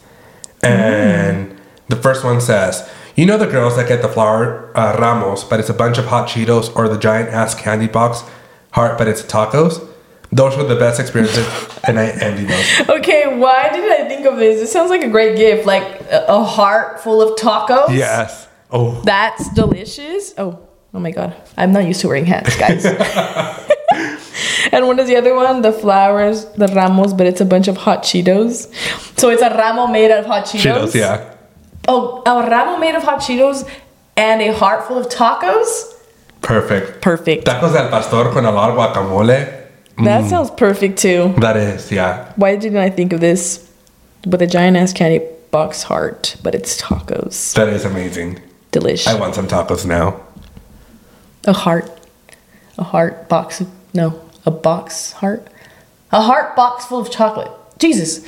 And 0.63 1.51
mm. 1.51 1.57
the 1.89 1.95
first 1.95 2.23
one 2.23 2.39
says, 2.39 2.87
"You 3.15 3.25
know 3.25 3.37
the 3.37 3.47
girls 3.47 3.75
that 3.75 3.87
get 3.87 4.01
the 4.01 4.09
flower 4.09 4.71
uh, 4.75 4.97
ramos, 4.99 5.43
but 5.43 5.59
it's 5.59 5.69
a 5.69 5.73
bunch 5.73 5.97
of 5.97 6.05
hot 6.05 6.27
Cheetos, 6.29 6.75
or 6.75 6.87
the 6.87 6.97
giant 6.97 7.29
ass 7.29 7.55
candy 7.55 7.87
box 7.87 8.23
heart, 8.71 8.97
but 8.97 9.07
it's 9.07 9.21
tacos." 9.21 9.87
Those 10.33 10.55
were 10.55 10.63
the 10.63 10.77
best 10.77 10.99
experiences, 10.99 11.45
and 11.83 11.99
I 11.99 12.07
envy 12.07 12.45
those. 12.45 12.89
Okay, 12.89 13.37
why 13.37 13.69
did 13.73 13.91
I 13.91 14.07
think 14.07 14.25
of 14.25 14.37
this? 14.37 14.61
It 14.61 14.67
sounds 14.67 14.89
like 14.89 15.03
a 15.03 15.09
great 15.09 15.35
gift, 15.35 15.65
like 15.65 15.83
a, 16.09 16.25
a 16.29 16.43
heart 16.43 17.01
full 17.01 17.21
of 17.21 17.37
tacos. 17.37 17.89
Yes. 17.95 18.47
Oh, 18.71 19.01
That's 19.01 19.53
delicious. 19.53 20.33
Oh, 20.37 20.57
oh 20.93 20.99
my 20.99 21.11
god. 21.11 21.35
I'm 21.57 21.73
not 21.73 21.83
used 21.83 21.99
to 22.01 22.07
wearing 22.07 22.25
hats, 22.25 22.55
guys. 22.57 22.85
and 24.71 24.87
what 24.87 24.97
is 24.99 25.09
the 25.09 25.17
other 25.17 25.35
one? 25.35 25.61
The 25.61 25.73
flowers, 25.73 26.45
the 26.53 26.67
ramos, 26.67 27.13
but 27.13 27.27
it's 27.27 27.41
a 27.41 27.45
bunch 27.45 27.67
of 27.67 27.75
hot 27.75 28.03
Cheetos. 28.03 28.73
So 29.19 29.29
it's 29.29 29.41
a 29.41 29.49
ramo 29.49 29.87
made 29.87 30.11
out 30.11 30.19
of 30.19 30.25
hot 30.27 30.45
Cheetos. 30.45 30.61
Cheetos. 30.61 30.95
Yeah. 30.95 31.35
Oh, 31.87 32.21
a 32.25 32.49
ramo 32.49 32.77
made 32.77 32.95
of 32.95 33.03
hot 33.03 33.19
Cheetos 33.19 33.67
and 34.15 34.41
a 34.41 34.53
heart 34.53 34.87
full 34.87 34.97
of 34.97 35.07
tacos? 35.07 35.93
Perfect. 36.41 37.01
Perfect. 37.01 37.45
Tacos 37.45 37.73
del 37.73 37.89
pastor 37.89 38.31
con 38.31 38.45
a 38.45 38.51
lot 38.51 38.69
of 38.69 38.77
guacamole. 38.77 39.59
That 40.03 40.23
mm. 40.23 40.29
sounds 40.29 40.49
perfect 40.51 40.99
too. 40.99 41.33
That 41.37 41.57
is, 41.57 41.91
yeah. 41.91 42.31
Why 42.35 42.55
didn't 42.55 42.79
I 42.79 42.89
think 42.89 43.13
of 43.13 43.19
this 43.19 43.69
with 44.25 44.41
a 44.41 44.47
giant 44.47 44.77
ass 44.77 44.93
candy 44.93 45.25
box 45.51 45.83
heart, 45.83 46.35
but 46.41 46.55
it's 46.55 46.81
tacos? 46.81 47.53
That 47.53 47.69
is 47.69 47.85
amazing. 47.85 48.41
Delish. 48.71 49.07
I 49.07 49.19
want 49.19 49.35
some 49.35 49.47
tacos 49.47 49.85
now. 49.85 50.21
A 51.45 51.53
heart. 51.53 51.89
A 52.77 52.83
heart 52.83 53.27
box. 53.27 53.61
Of, 53.61 53.67
no, 53.93 54.19
a 54.45 54.51
box 54.51 55.11
heart. 55.13 55.47
A 56.11 56.21
heart 56.21 56.55
box 56.55 56.85
full 56.85 56.99
of 56.99 57.11
chocolate. 57.11 57.51
Jesus. 57.77 58.25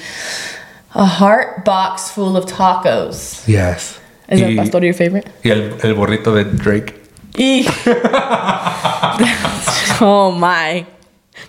A 0.95 1.05
heart 1.05 1.65
box 1.65 2.11
full 2.11 2.37
of 2.37 2.45
tacos. 2.45 3.47
Yes. 3.47 3.99
Is 4.29 4.39
that 4.39 4.49
Y- 4.49 4.55
pastor 4.57 4.83
your 4.85 4.93
favorite? 4.93 5.27
Y 5.43 5.49
el, 5.51 5.61
el 5.83 5.95
burrito 5.95 6.33
de 6.35 6.43
Drake. 6.55 6.93
Oh 10.05 10.31
my. 10.37 10.85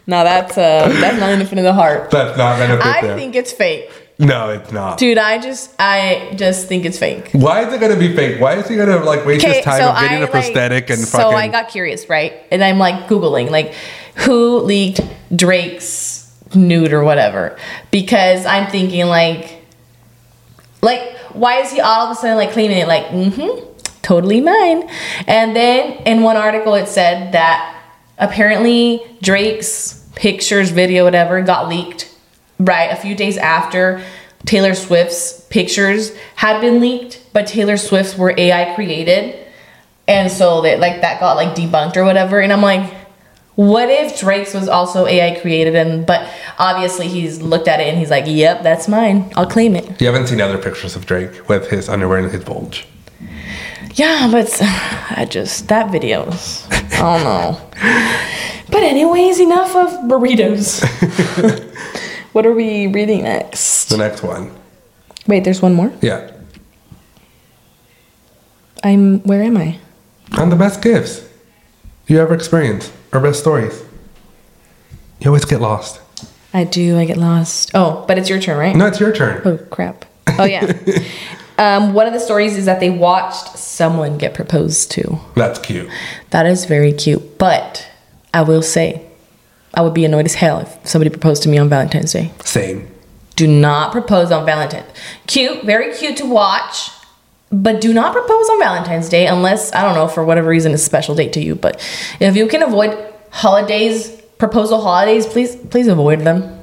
Now 0.06 0.22
that's 0.24 0.56
uh 0.56 0.88
that's 1.00 1.18
not 1.18 1.30
anything 1.30 1.58
in 1.58 1.64
the 1.64 1.72
heart. 1.72 2.10
That's 2.10 2.36
not 2.38 2.58
gonna 2.58 2.76
fit 2.76 2.86
I 2.86 3.00
there. 3.02 3.16
think 3.16 3.34
it's 3.34 3.52
fake. 3.52 3.90
no, 4.18 4.50
it's 4.50 4.70
not. 4.70 4.98
Dude, 4.98 5.18
I 5.18 5.38
just 5.38 5.74
I 5.78 6.34
just 6.36 6.68
think 6.68 6.84
it's 6.84 6.98
fake. 6.98 7.30
Why 7.32 7.66
is 7.66 7.72
it 7.72 7.80
gonna 7.80 7.96
be 7.96 8.14
fake? 8.14 8.40
Why 8.40 8.54
is 8.54 8.68
he 8.68 8.76
gonna 8.76 8.98
like 8.98 9.24
waste 9.26 9.44
his 9.44 9.64
time 9.64 9.82
of 9.82 9.98
getting 10.00 10.22
a 10.22 10.26
prosthetic 10.26 10.90
and 10.90 11.00
so 11.00 11.18
fucking? 11.18 11.30
So 11.32 11.36
I 11.36 11.48
got 11.48 11.68
curious, 11.68 12.08
right? 12.08 12.34
And 12.50 12.62
I'm 12.62 12.78
like 12.78 13.08
googling 13.08 13.50
like 13.50 13.74
who 14.14 14.58
leaked 14.60 15.00
Drake's 15.34 16.13
nude 16.56 16.92
or 16.92 17.02
whatever. 17.04 17.58
Because 17.90 18.46
I'm 18.46 18.70
thinking 18.70 19.06
like 19.06 19.64
like 20.82 21.16
why 21.32 21.60
is 21.60 21.72
he 21.72 21.80
all 21.80 22.06
of 22.06 22.16
a 22.16 22.20
sudden 22.20 22.36
like 22.36 22.52
claiming 22.52 22.78
it? 22.78 22.88
Like 22.88 23.06
mm-hmm 23.06 23.72
totally 24.04 24.40
mine. 24.40 24.88
And 25.26 25.56
then 25.56 25.94
in 26.04 26.22
one 26.22 26.36
article 26.36 26.74
it 26.74 26.86
said 26.86 27.32
that 27.32 27.82
apparently 28.18 29.02
Drake's 29.20 30.06
pictures 30.14 30.70
video 30.70 31.04
whatever 31.04 31.42
got 31.42 31.68
leaked 31.68 32.14
right 32.60 32.92
a 32.92 32.96
few 32.96 33.16
days 33.16 33.36
after 33.36 34.00
Taylor 34.46 34.74
Swift's 34.74 35.44
pictures 35.48 36.14
had 36.36 36.60
been 36.60 36.80
leaked 36.80 37.20
but 37.32 37.48
Taylor 37.48 37.76
Swift's 37.76 38.16
were 38.16 38.32
AI 38.36 38.74
created. 38.76 39.40
And 40.06 40.30
so 40.30 40.60
that 40.60 40.78
like 40.78 41.00
that 41.00 41.18
got 41.18 41.36
like 41.36 41.56
debunked 41.56 41.96
or 41.96 42.04
whatever. 42.04 42.38
And 42.40 42.52
I'm 42.52 42.62
like 42.62 42.92
what 43.56 43.88
if 43.88 44.18
Drake's 44.18 44.52
was 44.52 44.68
also 44.68 45.06
AI 45.06 45.38
created 45.40 45.76
and 45.76 46.04
but 46.06 46.28
obviously 46.58 47.08
he's 47.08 47.40
looked 47.40 47.68
at 47.68 47.80
it 47.80 47.88
and 47.88 47.98
he's 47.98 48.10
like 48.10 48.24
yep 48.26 48.62
that's 48.62 48.88
mine 48.88 49.32
I'll 49.36 49.46
claim 49.46 49.76
it 49.76 50.00
you 50.00 50.06
haven't 50.06 50.26
seen 50.26 50.40
other 50.40 50.58
pictures 50.58 50.96
of 50.96 51.06
Drake 51.06 51.48
with 51.48 51.70
his 51.70 51.88
underwear 51.88 52.18
and 52.18 52.30
his 52.30 52.44
bulge. 52.44 52.86
Yeah, 53.94 54.28
but 54.30 54.50
I 54.62 55.26
just 55.28 55.68
that 55.68 55.90
videos. 55.90 56.66
I 56.98 57.18
don't 57.18 57.24
know. 57.24 57.60
But 58.70 58.82
anyways, 58.82 59.38
enough 59.38 59.76
of 59.76 59.90
burritos. 60.10 60.82
what 62.32 62.44
are 62.44 62.52
we 62.52 62.88
reading 62.88 63.22
next? 63.22 63.88
The 63.88 63.98
next 63.98 64.22
one. 64.22 64.50
Wait, 65.26 65.44
there's 65.44 65.62
one 65.62 65.74
more. 65.74 65.92
Yeah. 66.00 66.30
I'm 68.82 69.20
where 69.20 69.42
am 69.42 69.56
I? 69.56 69.78
And 70.32 70.50
the 70.50 70.56
best 70.56 70.82
gifts 70.82 71.26
you 72.06 72.20
ever 72.20 72.34
experienced 72.34 72.92
or 73.12 73.20
best 73.20 73.40
stories. 73.40 73.82
You 75.20 75.28
always 75.28 75.44
get 75.44 75.60
lost. 75.60 76.00
I 76.52 76.64
do. 76.64 76.98
I 76.98 77.04
get 77.04 77.16
lost. 77.16 77.70
Oh, 77.74 78.04
but 78.06 78.18
it's 78.18 78.28
your 78.28 78.40
turn, 78.40 78.58
right? 78.58 78.76
No, 78.76 78.86
it's 78.86 79.00
your 79.00 79.12
turn. 79.12 79.42
Oh 79.44 79.58
crap. 79.70 80.04
Oh 80.38 80.44
yeah. 80.44 80.72
Um, 81.56 81.94
one 81.94 82.06
of 82.06 82.12
the 82.12 82.18
stories 82.20 82.56
is 82.56 82.64
that 82.64 82.80
they 82.80 82.90
watched 82.90 83.56
someone 83.56 84.18
get 84.18 84.34
proposed 84.34 84.90
to. 84.92 85.20
That's 85.36 85.58
cute. 85.60 85.88
That 86.30 86.46
is 86.46 86.64
very 86.64 86.92
cute. 86.92 87.38
But 87.38 87.88
I 88.32 88.42
will 88.42 88.62
say, 88.62 89.06
I 89.72 89.82
would 89.82 89.94
be 89.94 90.04
annoyed 90.04 90.26
as 90.26 90.34
hell 90.34 90.58
if 90.58 90.78
somebody 90.84 91.10
proposed 91.10 91.42
to 91.44 91.48
me 91.48 91.58
on 91.58 91.68
Valentine's 91.68 92.12
Day. 92.12 92.32
Same. 92.44 92.90
Do 93.36 93.46
not 93.46 93.92
propose 93.92 94.32
on 94.32 94.44
Valentine's. 94.44 94.86
Cute, 95.28 95.64
very 95.64 95.94
cute 95.94 96.16
to 96.16 96.26
watch, 96.26 96.90
but 97.54 97.80
do 97.80 97.92
not 97.94 98.12
propose 98.12 98.48
on 98.50 98.58
Valentine's 98.58 99.08
Day 99.08 99.26
unless 99.26 99.72
I 99.72 99.82
don't 99.82 99.94
know 99.94 100.08
for 100.08 100.24
whatever 100.24 100.48
reason 100.48 100.72
it's 100.72 100.82
a 100.82 100.84
special 100.84 101.14
date 101.14 101.32
to 101.34 101.40
you. 101.40 101.54
But 101.54 101.76
if 102.20 102.36
you 102.36 102.46
can 102.48 102.62
avoid 102.62 102.96
holidays, 103.30 104.20
proposal 104.38 104.80
holidays, 104.80 105.26
please 105.26 105.56
please 105.56 105.86
avoid 105.86 106.20
them. 106.20 106.60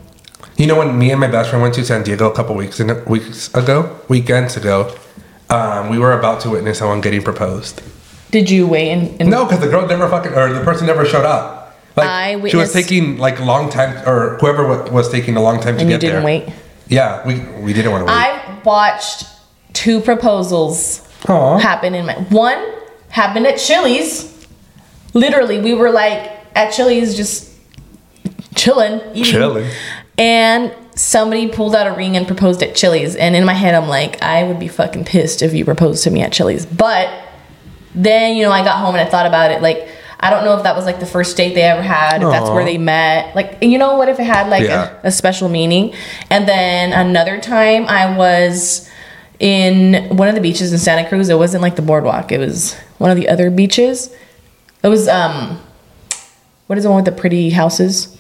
You 0.58 0.68
know 0.68 0.78
when 0.78 0.98
me 0.98 1.12
and 1.12 1.20
my 1.20 1.28
best 1.28 1.50
friend 1.50 1.64
went 1.64 1.76
to 1.76 1.86
San 1.86 2.04
Diego 2.04 2.30
a 2.30 2.36
couple 2.36 2.56
weeks 2.56 2.80
in, 2.80 3.04
weeks 3.06 3.54
ago, 3.56 4.00
weekends 4.10 4.58
ago, 4.58 4.94
um, 5.50 5.89
we 5.89 5.98
were 5.98 6.12
about 6.18 6.42
to 6.42 6.50
witness 6.50 6.80
someone 6.80 7.02
getting 7.02 7.24
proposed. 7.24 7.82
Did 8.32 8.50
you 8.50 8.68
wait 8.68 8.92
and, 8.92 9.20
and 9.22 9.30
No, 9.30 9.46
because 9.46 9.60
the 9.60 9.68
girl 9.70 9.88
never 9.88 10.08
fucking 10.10 10.34
or 10.34 10.54
the 10.54 10.64
person 10.64 10.88
never 10.88 11.06
showed 11.06 11.26
up. 11.26 11.78
Like 11.96 12.08
I 12.08 12.48
she 12.48 12.58
was 12.58 12.72
taking 12.72 13.18
like 13.18 13.39
a 13.39 13.44
long 13.44 13.70
time, 13.70 14.08
or 14.08 14.38
whoever 14.39 14.66
was 14.92 15.10
taking 15.10 15.36
a 15.36 15.42
long 15.42 15.60
time 15.60 15.76
to 15.76 15.82
and 15.82 15.89
you 15.89 15.96
get 15.96 16.02
didn't 16.02 16.24
there. 16.24 16.26
wait? 16.26 16.54
Yeah, 16.88 17.26
we 17.26 17.39
we 17.62 17.74
didn't 17.74 17.92
want 17.92 18.02
to 18.02 18.06
wait. 18.06 18.20
I 18.20 18.62
watched 18.64 19.26
two 19.74 20.00
proposals 20.02 21.08
Aw. 21.28 21.58
happen 21.58 21.96
in 21.96 22.06
my 22.06 22.14
one 22.30 22.58
happened 23.10 23.48
at 23.48 23.58
Chili's. 23.58 24.28
Literally, 25.14 25.60
we 25.60 25.74
were 25.74 25.92
like 25.92 26.32
at 26.56 26.72
Chili's 26.72 27.16
just 27.16 27.52
chilling, 28.56 29.00
eating. 29.12 29.24
Chilling. 29.26 29.72
And 30.18 30.74
somebody 30.96 31.48
pulled 31.48 31.76
out 31.76 31.88
a 31.88 31.94
ring 31.94 32.16
and 32.16 32.28
proposed 32.28 32.62
at 32.62 32.76
Chili's. 32.76 33.16
And 33.16 33.36
in 33.36 33.46
my 33.46 33.54
head, 33.54 33.74
I'm 33.74 33.88
like, 33.90 34.22
I 34.22 34.44
would 34.44 34.60
be 34.60 34.68
fucking 34.68 35.06
pissed 35.06 35.42
if 35.42 35.54
you 35.54 35.66
proposed 35.66 36.04
to 36.04 36.12
me 36.12 36.22
at 36.22 36.32
Chili's. 36.32 36.66
But 36.66 37.10
then, 37.96 38.36
you 38.36 38.44
know, 38.44 38.52
I 38.52 38.64
got 38.64 38.80
home 38.80 38.96
and 38.96 39.06
I 39.06 39.10
thought 39.10 39.26
about 39.26 39.52
it. 39.52 39.62
Like, 39.62 39.88
I 40.20 40.30
don't 40.30 40.46
know 40.46 40.56
if 40.56 40.64
that 40.64 40.76
was 40.76 40.86
like 40.86 41.00
the 41.00 41.06
first 41.08 41.36
date 41.36 41.56
they 41.56 41.64
ever 41.64 41.82
had, 41.82 42.22
if 42.22 42.30
that's 42.30 42.50
where 42.50 42.64
they 42.64 42.78
met. 42.78 43.36
Like, 43.36 43.58
you 43.62 43.78
know, 43.80 43.98
what 43.98 44.08
if 44.08 44.20
it 44.20 44.26
had 44.26 44.50
like 44.50 44.64
Yeah. 44.64 44.96
a, 45.04 45.08
a 45.08 45.12
special 45.12 45.50
meaning? 45.50 45.94
And 46.30 46.48
then 46.48 46.94
another 46.94 47.42
time 47.42 47.88
I 47.88 48.16
was 48.16 48.88
in 49.42 50.16
one 50.16 50.28
of 50.28 50.36
the 50.36 50.42
beaches 50.42 50.72
in 50.72 50.78
Santa 50.78 51.10
Cruz. 51.10 51.28
It 51.28 51.38
wasn't 51.38 51.64
like 51.64 51.76
the 51.76 51.82
boardwalk, 51.82 52.32
it 52.32 52.38
was 52.38 52.76
one 53.00 53.12
of 53.12 53.18
the 53.18 53.28
other 53.28 53.50
beaches. 53.50 54.16
It 54.84 54.88
was, 54.88 55.08
um, 55.08 55.60
what 56.68 56.78
is 56.78 56.86
the 56.86 56.89
one 56.89 57.04
with 57.04 57.14
the 57.14 57.20
pretty 57.20 57.50
houses? 57.50 58.18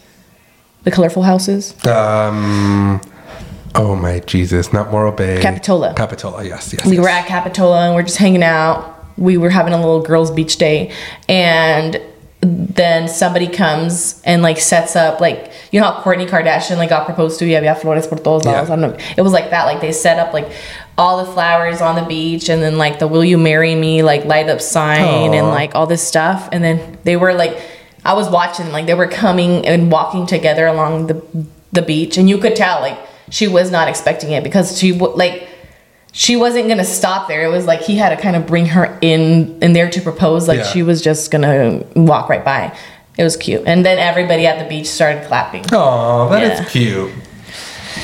The 0.83 0.91
colorful 0.91 1.23
houses? 1.23 1.73
Um. 1.85 2.99
Oh 3.73 3.95
my 3.95 4.19
Jesus! 4.19 4.73
Not 4.73 4.91
Morro 4.91 5.11
Bay. 5.11 5.39
Capitola. 5.39 5.93
Capitola. 5.95 6.43
Yes. 6.43 6.73
Yes. 6.73 6.85
we 6.85 6.95
yes. 6.95 7.01
were 7.01 7.09
at 7.09 7.27
Capitola 7.27 7.85
and 7.85 7.95
we're 7.95 8.01
just 8.01 8.17
hanging 8.17 8.43
out. 8.43 8.97
We 9.17 9.37
were 9.37 9.51
having 9.51 9.73
a 9.73 9.77
little 9.77 10.01
girls' 10.01 10.31
beach 10.31 10.57
day, 10.57 10.91
and 11.29 12.01
then 12.41 13.07
somebody 13.07 13.47
comes 13.47 14.19
and 14.23 14.41
like 14.41 14.57
sets 14.57 14.95
up 14.95 15.21
like 15.21 15.51
you 15.71 15.79
know 15.79 15.91
how 15.91 16.01
Kourtney 16.01 16.27
Kardashian 16.27 16.77
like 16.77 16.89
got 16.89 17.05
proposed 17.05 17.37
to. 17.39 17.45
Yeah, 17.45 17.73
flores 17.75 18.07
por 18.07 18.17
todos 18.17 18.45
lados. 18.45 18.67
Yeah. 18.67 18.73
I 18.73 18.79
don't 18.79 18.81
know. 18.81 18.97
It 19.15 19.21
was 19.21 19.31
like 19.31 19.51
that. 19.51 19.65
Like 19.65 19.79
they 19.79 19.91
set 19.91 20.17
up 20.17 20.33
like 20.33 20.51
all 20.97 21.23
the 21.23 21.31
flowers 21.31 21.81
on 21.81 21.95
the 21.95 22.01
beach, 22.01 22.49
and 22.49 22.61
then 22.61 22.77
like 22.77 22.97
the 22.99 23.07
"Will 23.07 23.23
you 23.23 23.37
marry 23.37 23.75
me?" 23.75 24.01
like 24.01 24.25
light 24.25 24.49
up 24.49 24.59
sign 24.59 25.33
and 25.33 25.47
like 25.47 25.75
all 25.75 25.85
this 25.85 26.05
stuff. 26.05 26.49
And 26.51 26.63
then 26.63 26.97
they 27.03 27.15
were 27.15 27.33
like, 27.33 27.61
I 28.03 28.13
was 28.13 28.27
watching 28.29 28.71
like 28.71 28.87
they 28.87 28.95
were 28.95 29.07
coming 29.07 29.65
and 29.67 29.91
walking 29.91 30.25
together 30.25 30.65
along 30.65 31.07
the 31.07 31.21
the 31.71 31.83
beach, 31.83 32.17
and 32.17 32.27
you 32.27 32.39
could 32.39 32.55
tell 32.55 32.81
like 32.81 32.97
she 33.29 33.47
was 33.47 33.71
not 33.71 33.87
expecting 33.87 34.31
it 34.31 34.43
because 34.43 34.79
she 34.79 34.93
like 34.93 35.47
she 36.11 36.35
wasn't 36.35 36.67
gonna 36.67 36.83
stop 36.85 37.27
there. 37.27 37.43
It 37.45 37.49
was 37.49 37.65
like 37.65 37.81
he 37.81 37.95
had 37.97 38.09
to 38.15 38.21
kind 38.21 38.35
of 38.35 38.45
bring 38.45 38.65
her 38.67 38.97
in 39.01 39.57
in 39.61 39.73
there 39.73 39.89
to 39.89 40.01
propose. 40.01 40.47
Like 40.47 40.59
Yeah. 40.59 40.65
she 40.65 40.83
was 40.83 41.01
just 41.01 41.31
gonna 41.31 41.83
walk 41.95 42.29
right 42.29 42.43
by. 42.43 42.75
It 43.17 43.23
was 43.23 43.35
cute, 43.37 43.63
and 43.65 43.85
then 43.85 43.97
everybody 43.99 44.45
at 44.47 44.57
the 44.61 44.67
beach 44.67 44.87
started 44.87 45.25
clapping. 45.27 45.65
Oh, 45.71 46.29
that 46.29 46.43
is 46.43 46.59
Yeah. 46.59 46.65
cute. 46.65 47.11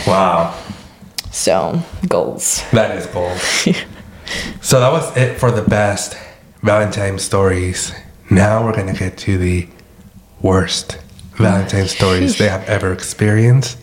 Wow, 0.05 0.53
So 1.31 1.81
goals. 2.07 2.63
that 2.73 2.95
is 2.97 3.05
cool. 3.07 3.31
so 4.61 4.79
that 4.79 4.91
was 4.91 5.15
it 5.17 5.39
for 5.39 5.49
the 5.51 5.61
best 5.61 6.15
Valentine 6.61 7.19
stories. 7.19 7.93
Now 8.29 8.63
we're 8.65 8.73
gonna 8.75 8.93
get 8.93 9.17
to 9.19 9.37
the 9.37 9.67
worst 10.41 10.97
Valentine 11.37 11.87
stories 11.87 12.37
they 12.37 12.49
have 12.49 12.67
ever 12.67 12.91
experienced 12.91 13.77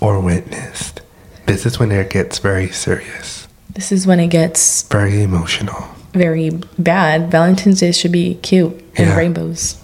or 0.00 0.18
witnessed. 0.20 1.00
This 1.46 1.64
is 1.66 1.78
when 1.78 1.92
it 1.92 2.10
gets 2.10 2.38
very 2.38 2.70
serious, 2.70 3.43
This 3.74 3.90
is 3.92 4.06
when 4.06 4.20
it 4.20 4.28
gets 4.28 4.82
very 4.84 5.22
emotional. 5.22 5.84
very 6.12 6.50
bad. 6.78 7.28
Valentine's 7.30 7.80
Day 7.80 7.90
should 7.90 8.12
be 8.12 8.34
cute 8.36 8.72
and 8.96 9.08
Yeah. 9.08 9.16
rainbows. 9.16 9.76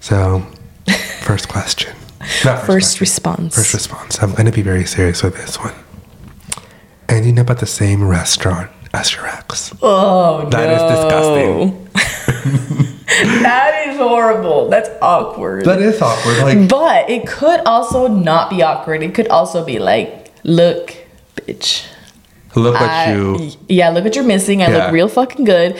So, 0.00 0.42
first 1.22 1.48
question. 1.48 1.92
Not 2.44 2.66
First 2.66 2.98
question. 2.98 3.00
response. 3.00 3.54
First 3.54 3.74
response. 3.74 4.20
I'm 4.22 4.32
going 4.32 4.46
to 4.46 4.52
be 4.52 4.62
very 4.62 4.84
serious 4.84 5.22
with 5.22 5.36
this 5.36 5.56
one. 5.60 5.72
Ending 7.08 7.38
up 7.38 7.48
at 7.50 7.58
the 7.60 7.66
same 7.66 8.02
restaurant 8.06 8.70
as 8.92 9.14
your 9.14 9.26
ex. 9.28 9.72
Oh 9.82 10.40
no. 10.42 10.50
That 10.50 10.68
is 10.76 10.82
disgusting. 10.90 11.88
that 13.42 13.84
is 13.88 13.96
horrible. 13.98 14.68
That's 14.68 14.88
awkward. 15.00 15.64
That 15.64 15.80
is 15.80 16.00
awkward. 16.02 16.38
Like, 16.38 16.68
But 16.68 17.08
it 17.08 17.26
could 17.28 17.60
also 17.66 18.08
not 18.08 18.50
be 18.50 18.62
awkward. 18.62 19.02
It 19.04 19.14
could 19.14 19.28
also 19.28 19.64
be 19.64 19.78
like, 19.78 20.32
look, 20.42 20.94
bitch. 21.36 21.86
Look 22.54 22.74
what 22.74 22.82
I- 22.90 23.12
you. 23.12 23.50
Yeah, 23.68 23.90
look 23.90 24.04
what 24.04 24.14
you're 24.14 24.24
missing. 24.24 24.62
I 24.62 24.70
Yeah. 24.70 24.76
look 24.84 24.92
real 24.92 25.08
fucking 25.08 25.44
good. 25.44 25.76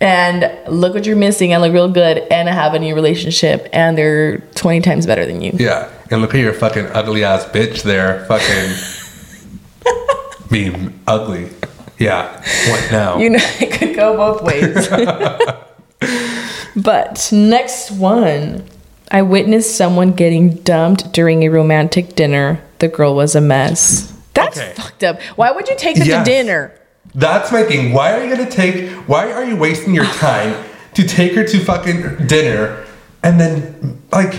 And 0.00 0.50
look 0.68 0.92
what 0.94 1.06
you're 1.06 1.16
missing. 1.16 1.54
I 1.54 1.56
look 1.58 1.72
real 1.72 1.88
good. 1.88 2.22
And 2.30 2.48
I 2.48 2.52
have 2.52 2.74
a 2.74 2.78
new 2.78 2.94
relationship. 2.94 3.68
And 3.72 3.96
they're 3.96 4.38
20 4.54 4.80
times 4.80 5.06
better 5.06 5.24
than 5.24 5.40
you. 5.40 5.52
Yeah. 5.54 5.88
And 6.10 6.20
look 6.20 6.34
at 6.34 6.40
your 6.40 6.52
fucking 6.52 6.86
ugly 6.92 7.24
ass 7.24 7.44
bitch 7.46 7.82
there. 7.82 8.24
Fucking 8.28 8.74
being 10.50 10.98
ugly. 11.06 11.48
Yeah. 11.98 12.28
What 12.68 12.88
now? 12.92 13.18
You 13.18 13.30
know, 13.30 13.38
it 13.60 13.72
could 13.72 13.94
go 13.96 14.16
both 14.16 14.42
ways. 14.42 14.88
but 16.76 17.28
next 17.32 17.90
one. 17.92 18.64
I 19.10 19.22
witnessed 19.22 19.76
someone 19.76 20.12
getting 20.12 20.56
dumped 20.56 21.12
during 21.12 21.44
a 21.44 21.48
romantic 21.48 22.16
dinner. 22.16 22.60
The 22.80 22.88
girl 22.88 23.14
was 23.14 23.36
a 23.36 23.40
mess. 23.40 24.12
That's 24.36 24.58
Okay. 24.58 24.72
fucked 24.76 25.02
up. 25.04 25.20
Why 25.36 25.50
would 25.50 25.68
you 25.68 25.76
take 25.76 25.96
them 25.96 26.06
Yes. 26.06 26.24
to 26.26 26.30
dinner? 26.30 26.72
That's 27.14 27.50
my 27.50 27.62
thing. 27.64 27.92
Why 27.92 28.12
are 28.12 28.22
you 28.24 28.34
gonna 28.34 28.48
take? 28.50 28.90
Why 29.08 29.32
are 29.32 29.44
you 29.44 29.56
wasting 29.56 29.94
your 29.94 30.04
time 30.26 30.54
to 30.94 31.02
take 31.06 31.34
her 31.34 31.44
to 31.44 31.58
fucking 31.64 32.26
dinner 32.26 32.76
and 33.22 33.40
then 33.40 33.98
like? 34.12 34.34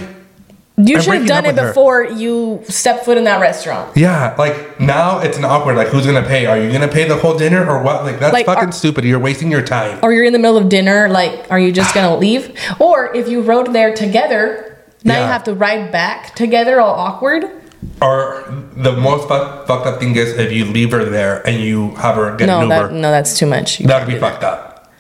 You 0.80 0.98
I'm 0.98 1.02
should 1.02 1.14
have 1.16 1.26
done 1.26 1.46
it 1.46 1.56
with 1.56 1.58
her. 1.58 1.68
before 1.70 2.04
you 2.04 2.62
stepped 2.70 3.04
foot 3.04 3.18
in 3.18 3.24
that 3.24 3.42
restaurant. 3.42 3.98
Yeah, 3.98 4.36
like 4.38 4.80
now 4.80 5.18
it's 5.22 5.36
an 5.36 5.44
awkward. 5.44 5.76
Like, 5.76 5.88
who's 5.88 6.06
gonna 6.06 6.22
pay? 6.22 6.46
Are 6.46 6.56
you 6.60 6.72
gonna 6.72 6.88
pay 6.88 7.08
the 7.08 7.16
whole 7.16 7.36
dinner 7.36 7.68
or 7.68 7.82
what? 7.82 8.04
Like, 8.04 8.20
that's 8.20 8.32
Like, 8.34 8.46
fucking 8.46 8.70
are- 8.70 8.72
stupid. 8.72 9.04
You're 9.04 9.18
wasting 9.18 9.50
your 9.50 9.64
time. 9.64 9.98
Or 10.04 10.14
you're 10.14 10.26
in 10.26 10.34
the 10.34 10.40
middle 10.40 10.56
of 10.58 10.70
dinner, 10.70 11.10
like, 11.10 11.46
are 11.50 11.58
you 11.58 11.72
just 11.72 11.96
gonna 11.96 12.16
leave? 12.16 12.52
Or 12.78 13.12
if 13.16 13.28
you 13.28 13.42
rode 13.42 13.74
there 13.74 13.92
together, 13.96 14.78
now 15.04 15.16
you 15.20 15.26
have 15.26 15.44
to 15.46 15.56
ride 15.56 15.92
back 15.92 16.36
together, 16.36 16.80
all 16.80 16.94
awkward. 16.94 17.46
Or 18.02 18.44
the 18.76 18.94
most 18.94 19.28
fuck, 19.28 19.68
fucked 19.68 19.86
up 19.86 20.00
thing 20.00 20.16
is 20.16 20.34
if 20.38 20.52
you 20.52 20.66
leave 20.66 20.92
her 20.92 21.06
there 21.06 21.46
and 21.48 21.62
you 21.62 21.92
have 21.96 22.16
her 22.16 22.36
get 22.36 22.48
No, 22.48 22.62
an 22.62 22.70
that 22.70 22.82
Uber. 22.84 22.94
no, 22.94 23.12
that's 23.12 23.38
too 23.38 23.46
much. 23.46 23.80
You 23.80 23.88
That'd 23.88 24.08
be 24.08 24.16
that. 24.16 24.22
fucked 24.22 24.44
up. 24.44 24.92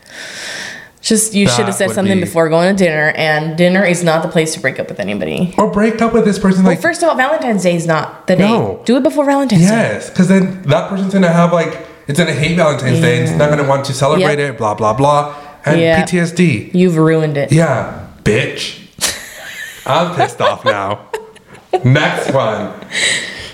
Just 1.02 1.34
you 1.34 1.48
should 1.48 1.66
have 1.68 1.76
said 1.76 1.92
something 1.92 2.18
be- 2.18 2.26
before 2.26 2.50
going 2.50 2.76
to 2.76 2.84
dinner, 2.84 3.14
and 3.16 3.58
dinner 3.58 3.86
is 3.86 4.04
not 4.04 4.24
the 4.24 4.28
place 4.30 4.54
to 4.56 4.60
break 4.60 4.78
up 4.78 4.90
with 4.90 5.00
anybody. 5.00 5.56
Or 5.58 5.72
break 5.72 6.02
up 6.02 6.12
with 6.14 6.26
this 6.26 6.38
person. 6.38 6.66
Like, 6.66 6.82
First 6.82 7.02
of 7.02 7.08
all, 7.10 7.16
Valentine's 7.16 7.64
Day 7.64 7.76
is 7.76 7.88
not 7.88 8.28
the 8.28 8.36
day. 8.36 8.48
No. 8.48 8.82
Do 8.84 8.98
it 8.98 9.04
before 9.04 9.24
Valentine's 9.26 9.62
Day. 9.62 9.68
yes, 9.68 10.10
because 10.10 10.28
then 10.28 10.64
that 10.64 10.90
person's 10.90 11.14
gonna 11.14 11.32
have 11.32 11.54
like 11.54 11.88
it's 12.08 12.20
gonna 12.20 12.34
hate 12.34 12.58
Valentine's 12.58 13.00
Day. 13.00 13.20
and 13.20 13.30
It's 13.30 13.38
not 13.38 13.50
gonna 13.50 13.68
want 13.68 13.86
to 13.86 13.94
celebrate 13.94 14.38
Yep. 14.40 14.56
it. 14.56 14.58
Blah 14.58 14.74
blah 14.74 14.94
blah. 14.94 15.34
And 15.66 15.80
Yeah. 15.80 16.04
PTSD. 16.04 16.72
You've 16.74 16.98
ruined 16.98 17.38
it. 17.38 17.52
Yeah, 17.54 18.00
bitch. 18.24 18.80
I'm 19.86 20.14
pissed 20.16 20.42
off 20.42 20.66
now. 20.66 21.00
Next 21.86 22.34
one. 22.34 22.74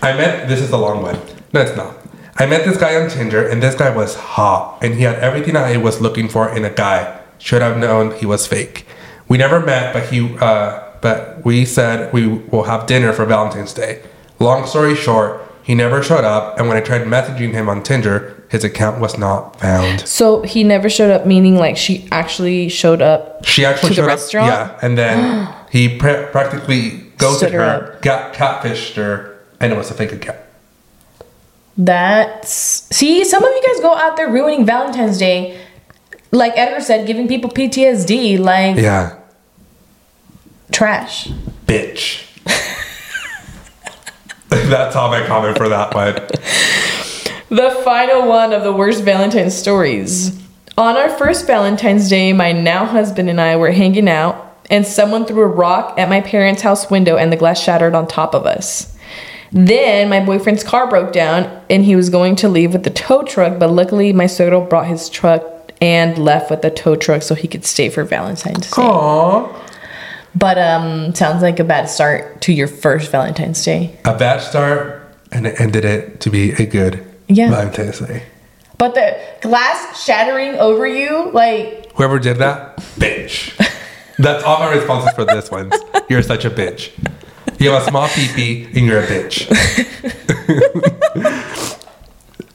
I 0.02 0.14
met, 0.18 0.48
this 0.48 0.60
is 0.62 0.72
a 0.72 0.78
long 0.78 1.02
one. 1.02 1.20
No, 1.54 1.62
it's 1.62 1.76
not. 1.76 1.96
I 2.38 2.46
met 2.46 2.66
this 2.66 2.78
guy 2.78 3.00
on 3.02 3.10
Tinder, 3.10 3.48
and 3.48 3.62
this 3.62 3.76
guy 3.76 3.96
was 3.96 4.16
hot, 4.16 4.80
and 4.84 4.96
he 4.96 5.04
had 5.04 5.20
everything 5.20 5.56
I 5.56 5.78
was 5.78 6.02
looking 6.02 6.28
for 6.28 6.50
in 6.56 6.66
a 6.66 6.70
guy. 6.72 7.20
Should 7.38 7.62
have 7.62 7.78
known 7.78 8.16
he 8.18 8.26
was 8.26 8.48
fake. 8.48 8.86
We 9.28 9.38
never 9.38 9.60
met, 9.60 9.94
but 9.94 10.08
he, 10.10 10.36
uh, 10.40 10.84
but 11.02 11.44
we 11.46 11.66
said 11.66 12.12
we 12.14 12.28
will 12.28 12.64
have 12.64 12.88
dinner 12.88 13.14
for 13.14 13.26
Valentine's 13.26 13.74
Day. 13.74 14.02
Long 14.40 14.66
story 14.66 14.96
short, 14.96 15.42
he 15.62 15.76
never 15.76 16.02
showed 16.02 16.24
up, 16.26 16.58
and 16.58 16.68
when 16.68 16.76
I 16.76 16.82
tried 16.82 17.04
messaging 17.04 17.52
him 17.54 17.70
on 17.70 17.84
Tinder, 17.84 18.44
his 18.50 18.64
account 18.64 19.00
was 19.00 19.18
not 19.18 19.60
found. 19.60 20.02
So 20.08 20.42
he 20.42 20.64
never 20.64 20.90
showed 20.90 21.12
up, 21.12 21.26
meaning 21.26 21.56
like 21.56 21.78
she 21.78 22.08
actually 22.12 22.68
showed 22.70 23.02
up. 23.02 23.46
She 23.46 23.64
actually 23.64 23.90
To 23.90 23.96
the 23.96 24.02
showed 24.02 24.08
restaurant? 24.08 24.52
up. 24.52 24.72
Yeah, 24.82 24.86
and 24.88 24.98
then 24.98 25.54
he 25.72 25.98
pra- 25.98 26.28
practically 26.32 27.03
Stood 27.20 27.54
her 27.54 27.60
her, 27.60 28.00
got 28.02 28.34
catfished 28.34 28.96
her, 28.96 29.40
and 29.60 29.72
it 29.72 29.78
was 29.78 29.92
a 29.92 29.94
fake 29.94 30.12
account. 30.12 30.40
That's 31.78 32.52
see, 32.96 33.24
some 33.26 33.44
of 33.44 33.50
you 33.52 33.64
guys 33.66 33.80
go 33.82 33.96
out 33.96 34.16
there 34.18 34.30
ruining 34.30 34.66
Valentine's 34.66 35.18
Day, 35.18 35.60
like 36.32 36.54
Edgar 36.56 36.82
said, 36.82 37.08
giving 37.08 37.28
people 37.28 37.50
PTSD, 37.50 38.40
like 38.40 38.78
Yeah. 38.78 39.18
trash. 40.72 41.28
Bitch. 41.66 42.26
That's 44.50 44.96
all 44.96 45.10
my 45.10 45.26
comment 45.26 45.58
for 45.58 45.70
that 45.70 45.94
one. 45.96 46.16
The 47.50 47.82
final 47.84 48.28
one 48.28 48.54
of 48.54 48.64
the 48.64 48.72
worst 48.74 49.04
Valentine's 49.04 49.56
stories. 49.56 50.40
On 50.78 50.98
our 50.98 51.10
first 51.10 51.46
Valentine's 51.46 52.10
Day, 52.10 52.34
my 52.34 52.52
now 52.52 52.86
husband 52.86 53.30
and 53.30 53.40
I 53.40 53.56
were 53.58 53.72
hanging 53.72 54.10
out, 54.10 54.43
and 54.70 54.86
someone 54.86 55.26
threw 55.26 55.42
a 55.44 55.48
rock 55.48 55.98
at 55.98 56.10
my 56.10 56.22
parents' 56.22 56.62
house 56.62 56.90
window, 56.90 57.18
and 57.18 57.32
the 57.32 57.38
glass 57.38 57.62
shattered 57.62 57.96
on 57.96 58.08
top 58.08 58.34
of 58.34 58.46
us. 58.46 58.96
Then 59.52 60.10
my 60.10 60.20
boyfriend's 60.20 60.64
car 60.64 60.90
broke 60.90 61.14
down, 61.14 61.62
and 61.70 61.86
he 61.86 61.96
was 61.96 62.10
going 62.10 62.36
to 62.38 62.50
leave 62.50 62.74
with 62.74 62.84
the 62.84 62.90
tow 62.90 63.24
truck, 63.24 63.60
but 63.60 63.70
luckily 63.70 64.12
my 64.14 64.26
suegro 64.26 64.68
brought 64.68 64.88
his 64.88 65.10
truck 65.10 65.44
and 65.82 66.18
left 66.18 66.50
with 66.50 66.62
the 66.62 66.72
tow 66.72 66.96
truck 66.96 67.22
so 67.22 67.36
he 67.36 67.48
could 67.48 67.66
stay 67.66 67.90
for 67.90 68.04
Valentine's 68.04 68.72
Day. 68.72 68.82
Aww. 68.82 69.54
But 70.36 70.58
um, 70.58 71.14
sounds 71.14 71.44
like 71.44 71.60
a 71.60 71.64
bad 71.64 71.86
start 71.88 72.42
to 72.42 72.54
your 72.54 72.68
first 72.68 73.12
Valentine's 73.12 73.64
Day. 73.64 73.96
A 74.06 74.18
bad 74.18 74.42
start, 74.42 75.14
and 75.32 75.46
it 75.46 75.62
ended 75.62 75.86
it 75.86 76.20
to 76.22 76.32
be 76.32 76.54
a 76.54 76.66
good 76.66 77.06
Yeah. 77.28 77.50
Valentine's 77.52 78.00
Day. 78.00 78.24
But 78.80 78.96
the 78.96 79.16
glass 79.42 80.04
shattering 80.04 80.56
over 80.56 80.88
you, 80.88 81.30
like 81.32 81.92
Whoever 81.94 82.18
did 82.18 82.38
that, 82.38 82.78
bitch. 82.98 83.54
That's 84.20 84.44
all 84.44 84.60
my 84.60 84.74
responses 84.74 85.14
for 85.14 85.26
this 85.26 85.50
one. 85.50 85.72
You're 86.10 86.22
such 86.22 86.46
a 86.46 86.50
bitch. 86.50 86.92
You 87.60 87.72
have 87.72 87.84
a 87.84 87.90
small 87.90 88.08
pee 88.10 88.66
and 88.66 88.86
you're 88.86 89.00
a 89.00 89.08
bitch. 89.08 89.50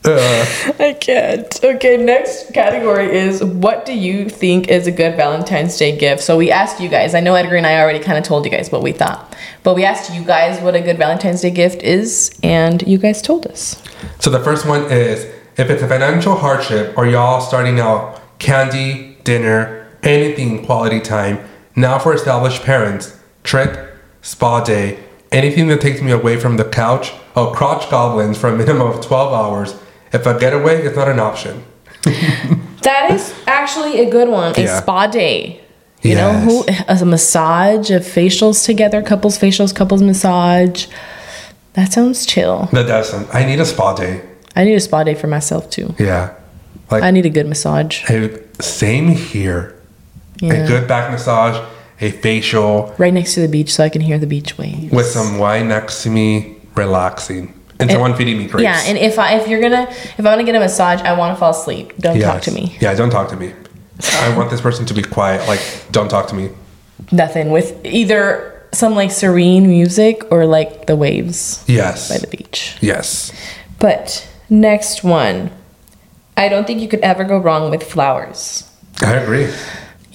Uh, 0.05 0.47
I 0.79 0.97
can't. 0.99 1.63
Okay, 1.63 1.99
next 1.99 2.55
category 2.55 3.15
is 3.15 3.45
what 3.45 3.85
do 3.85 3.93
you 3.93 4.29
think 4.29 4.69
is 4.69 4.87
a 4.87 4.93
good 4.93 5.17
Valentine's 5.17 5.77
Day 5.77 5.97
gift? 5.99 6.23
So 6.23 6.39
we 6.39 6.51
asked 6.51 6.81
you 6.81 6.89
guys. 6.89 7.15
I 7.15 7.21
know 7.21 7.35
Edgar 7.35 7.57
and 7.57 7.67
I 7.67 7.81
already 7.81 7.99
kind 7.99 8.17
of 8.17 8.25
told 8.25 8.47
you 8.47 8.51
guys 8.51 8.73
what 8.73 8.83
we 8.83 8.93
thought, 8.93 9.37
but 9.65 9.75
we 9.75 9.85
asked 9.85 10.15
you 10.15 10.25
guys 10.25 10.63
what 10.63 10.75
a 10.75 10.81
good 10.81 10.97
Valentine's 10.97 11.43
Day 11.43 11.51
gift 11.51 11.83
is, 11.83 12.31
and 12.43 12.81
you 12.87 12.97
guys 12.97 13.21
told 13.21 13.47
us. 13.49 13.83
So 14.19 14.31
the 14.31 14.41
first 14.41 14.67
one 14.67 14.85
is 14.91 15.25
if 15.59 15.69
it's 15.69 15.83
a 15.83 15.89
financial 15.89 16.37
hardship 16.37 16.97
or 16.97 17.07
y'all 17.07 17.43
starting 17.43 17.79
out 17.79 18.39
candy, 18.39 19.19
dinner, 19.25 19.88
anything 20.09 20.65
quality 20.65 21.01
time, 21.01 21.39
now 21.77 21.99
for 21.99 22.15
established 22.15 22.63
parents, 22.65 23.17
trip, 23.45 23.95
spa 24.23 24.63
day, 24.65 24.99
anything 25.31 25.69
that 25.69 25.81
takes 25.81 26.01
me 26.03 26.11
away 26.13 26.39
from 26.41 26.57
the 26.57 26.65
couch, 26.65 27.13
oh 27.37 27.53
crotch 27.55 27.89
goblins 27.91 28.39
for 28.39 28.49
a 28.49 28.57
minimum 28.57 28.89
of 28.89 29.01
12 29.05 29.33
hours. 29.33 29.75
If 30.13 30.25
a 30.27 30.39
getaway 30.39 30.83
is 30.83 30.97
not 30.97 31.09
an 31.09 31.21
option. 31.21 31.63
That 32.83 33.11
is 33.11 33.35
actually 33.47 34.01
a 34.01 34.09
good 34.09 34.29
one. 34.29 34.55
A 34.57 34.63
Yeah. 34.63 34.81
spa 34.81 35.07
day. 35.09 35.61
You 36.01 36.15
know, 36.15 36.33
who 36.33 36.65
a 36.89 37.05
massage 37.05 37.91
of 37.91 38.03
facials 38.03 38.65
together, 38.65 39.03
couples 39.03 39.37
facials, 39.37 39.75
couples 39.75 40.01
massage. 40.01 40.87
That 41.75 41.93
sounds 41.93 42.25
chill. 42.25 42.69
That 42.73 42.87
doesn't. 42.87 43.29
I 43.35 43.45
need 43.45 43.61
a 43.61 43.67
spa 43.67 43.95
day. 43.95 44.23
I 44.55 44.65
need 44.65 44.77
a 44.77 44.81
spa 44.81 45.03
day 45.05 45.15
for 45.15 45.27
myself 45.27 45.69
too. 45.71 45.95
Yeah. 45.99 46.35
Like 46.91 47.03
I 47.03 47.11
need 47.11 47.27
a 47.27 47.31
good 47.31 47.47
massage. 47.47 48.09
a, 48.09 48.39
same 48.63 49.09
here. 49.09 49.75
Yeah. 50.41 50.55
A 50.55 50.67
good 50.69 50.87
back 50.89 51.11
massage, 51.11 51.57
a 52.01 52.11
facial 52.11 52.95
Right 52.99 53.13
next 53.13 53.35
to 53.35 53.41
the 53.41 53.49
beach 53.49 53.73
so 53.75 53.85
I 53.85 53.89
can 53.89 54.01
hear 54.01 54.19
the 54.19 54.27
beach 54.27 54.57
waves. 54.59 54.93
with 54.93 55.07
some 55.07 55.39
wine 55.39 55.69
next 55.69 56.03
to 56.05 56.11
me, 56.11 56.57
relaxing. 56.75 57.55
And, 57.81 57.91
someone 57.91 58.15
feeding 58.17 58.39
me 58.39 58.47
grapes. 58.47 58.65
Yeah, 58.65 58.83
and 58.87 58.99
if 58.99 59.21
I 59.21 59.35
if 59.39 59.47
you're 59.47 59.61
gonna 59.61 59.87
if 59.89 60.21
I 60.21 60.23
want 60.25 60.41
to 60.41 60.45
get 60.45 60.57
a 60.57 60.61
massage, 60.61 61.01
I 61.03 61.13
want 61.17 61.37
to 61.37 61.39
fall 61.41 61.51
asleep. 61.53 61.97
Don't 61.99 62.19
talk 62.21 62.43
to 62.43 62.51
me. 62.51 62.77
Yeah, 62.81 62.93
don't 62.95 63.11
talk 63.11 63.29
to 63.29 63.37
me. 63.37 63.53
I 64.15 64.37
want 64.37 64.51
this 64.51 64.61
person 64.61 64.85
to 64.87 64.95
be 64.95 65.03
quiet. 65.03 65.47
Like, 65.47 65.61
don't 65.93 66.09
talk 66.09 66.27
to 66.29 66.35
me. 66.35 66.51
Nothing 67.13 67.51
with 67.51 67.85
either 67.85 68.67
some 68.73 68.95
like 68.97 69.11
serene 69.13 69.69
music 69.69 70.23
or 70.33 70.45
like 70.45 70.87
the 70.87 70.97
waves 70.97 71.65
Yes. 71.69 72.09
by 72.11 72.19
the 72.19 72.27
beach. 72.27 72.77
Yes. 72.81 73.33
But 73.79 74.29
next 74.51 75.05
one, 75.05 75.51
I 76.37 76.49
don't 76.49 76.67
think 76.67 76.81
you 76.81 76.89
could 76.89 77.01
ever 77.01 77.23
go 77.25 77.39
wrong 77.39 77.71
with 77.71 77.83
flowers. 77.85 78.69
I 79.03 79.13
agree. 79.15 79.49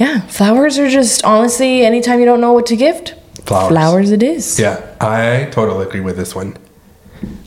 Yeah, 0.04 0.20
flowers 0.28 0.78
are 0.80 0.90
just 0.90 1.24
honestly 1.24 1.86
anytime 1.86 2.20
you 2.20 2.26
don't 2.26 2.42
know 2.42 2.52
what 2.52 2.66
to 2.68 2.76
gift, 2.76 3.16
Flowers. 3.46 3.70
flowers 3.70 4.12
it 4.12 4.22
is. 4.22 4.60
Yeah, 4.60 4.96
I 5.00 5.48
totally 5.52 5.86
agree 5.86 6.02
with 6.02 6.18
this 6.18 6.36
one. 6.36 6.58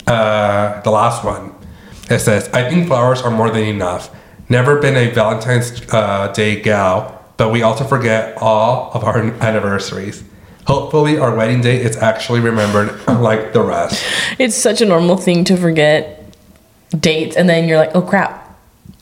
Uh, 0.07 0.81
the 0.81 0.91
last 0.91 1.23
one. 1.23 1.53
It 2.09 2.21
says, 2.21 2.49
I 2.55 2.69
think 2.71 2.87
flowers 2.87 3.21
are 3.21 3.31
more 3.31 3.51
than 3.51 3.65
enough. 3.65 4.09
Never 4.49 4.81
been 4.81 4.97
a 4.97 5.11
Valentine's 5.13 5.83
uh, 5.93 6.33
Day 6.33 6.61
gal, 6.63 7.25
but 7.37 7.51
we 7.51 7.63
also 7.63 7.85
forget 7.85 8.39
all 8.41 8.91
of 8.95 9.05
our 9.05 9.19
anniversaries. 9.19 10.23
Hopefully, 10.67 11.19
our 11.19 11.35
wedding 11.35 11.61
date 11.61 11.83
is 11.83 11.97
actually 11.99 12.41
remembered 12.41 12.89
like 13.09 13.53
the 13.53 13.61
rest. 13.61 14.03
It's 14.39 14.57
such 14.57 14.81
a 14.81 14.87
normal 14.87 15.17
thing 15.19 15.45
to 15.45 15.57
forget 15.57 16.25
dates 16.99 17.37
and 17.37 17.49
then 17.49 17.69
you're 17.69 17.79
like, 17.79 17.95
oh 17.95 18.03
crap, 18.03 18.46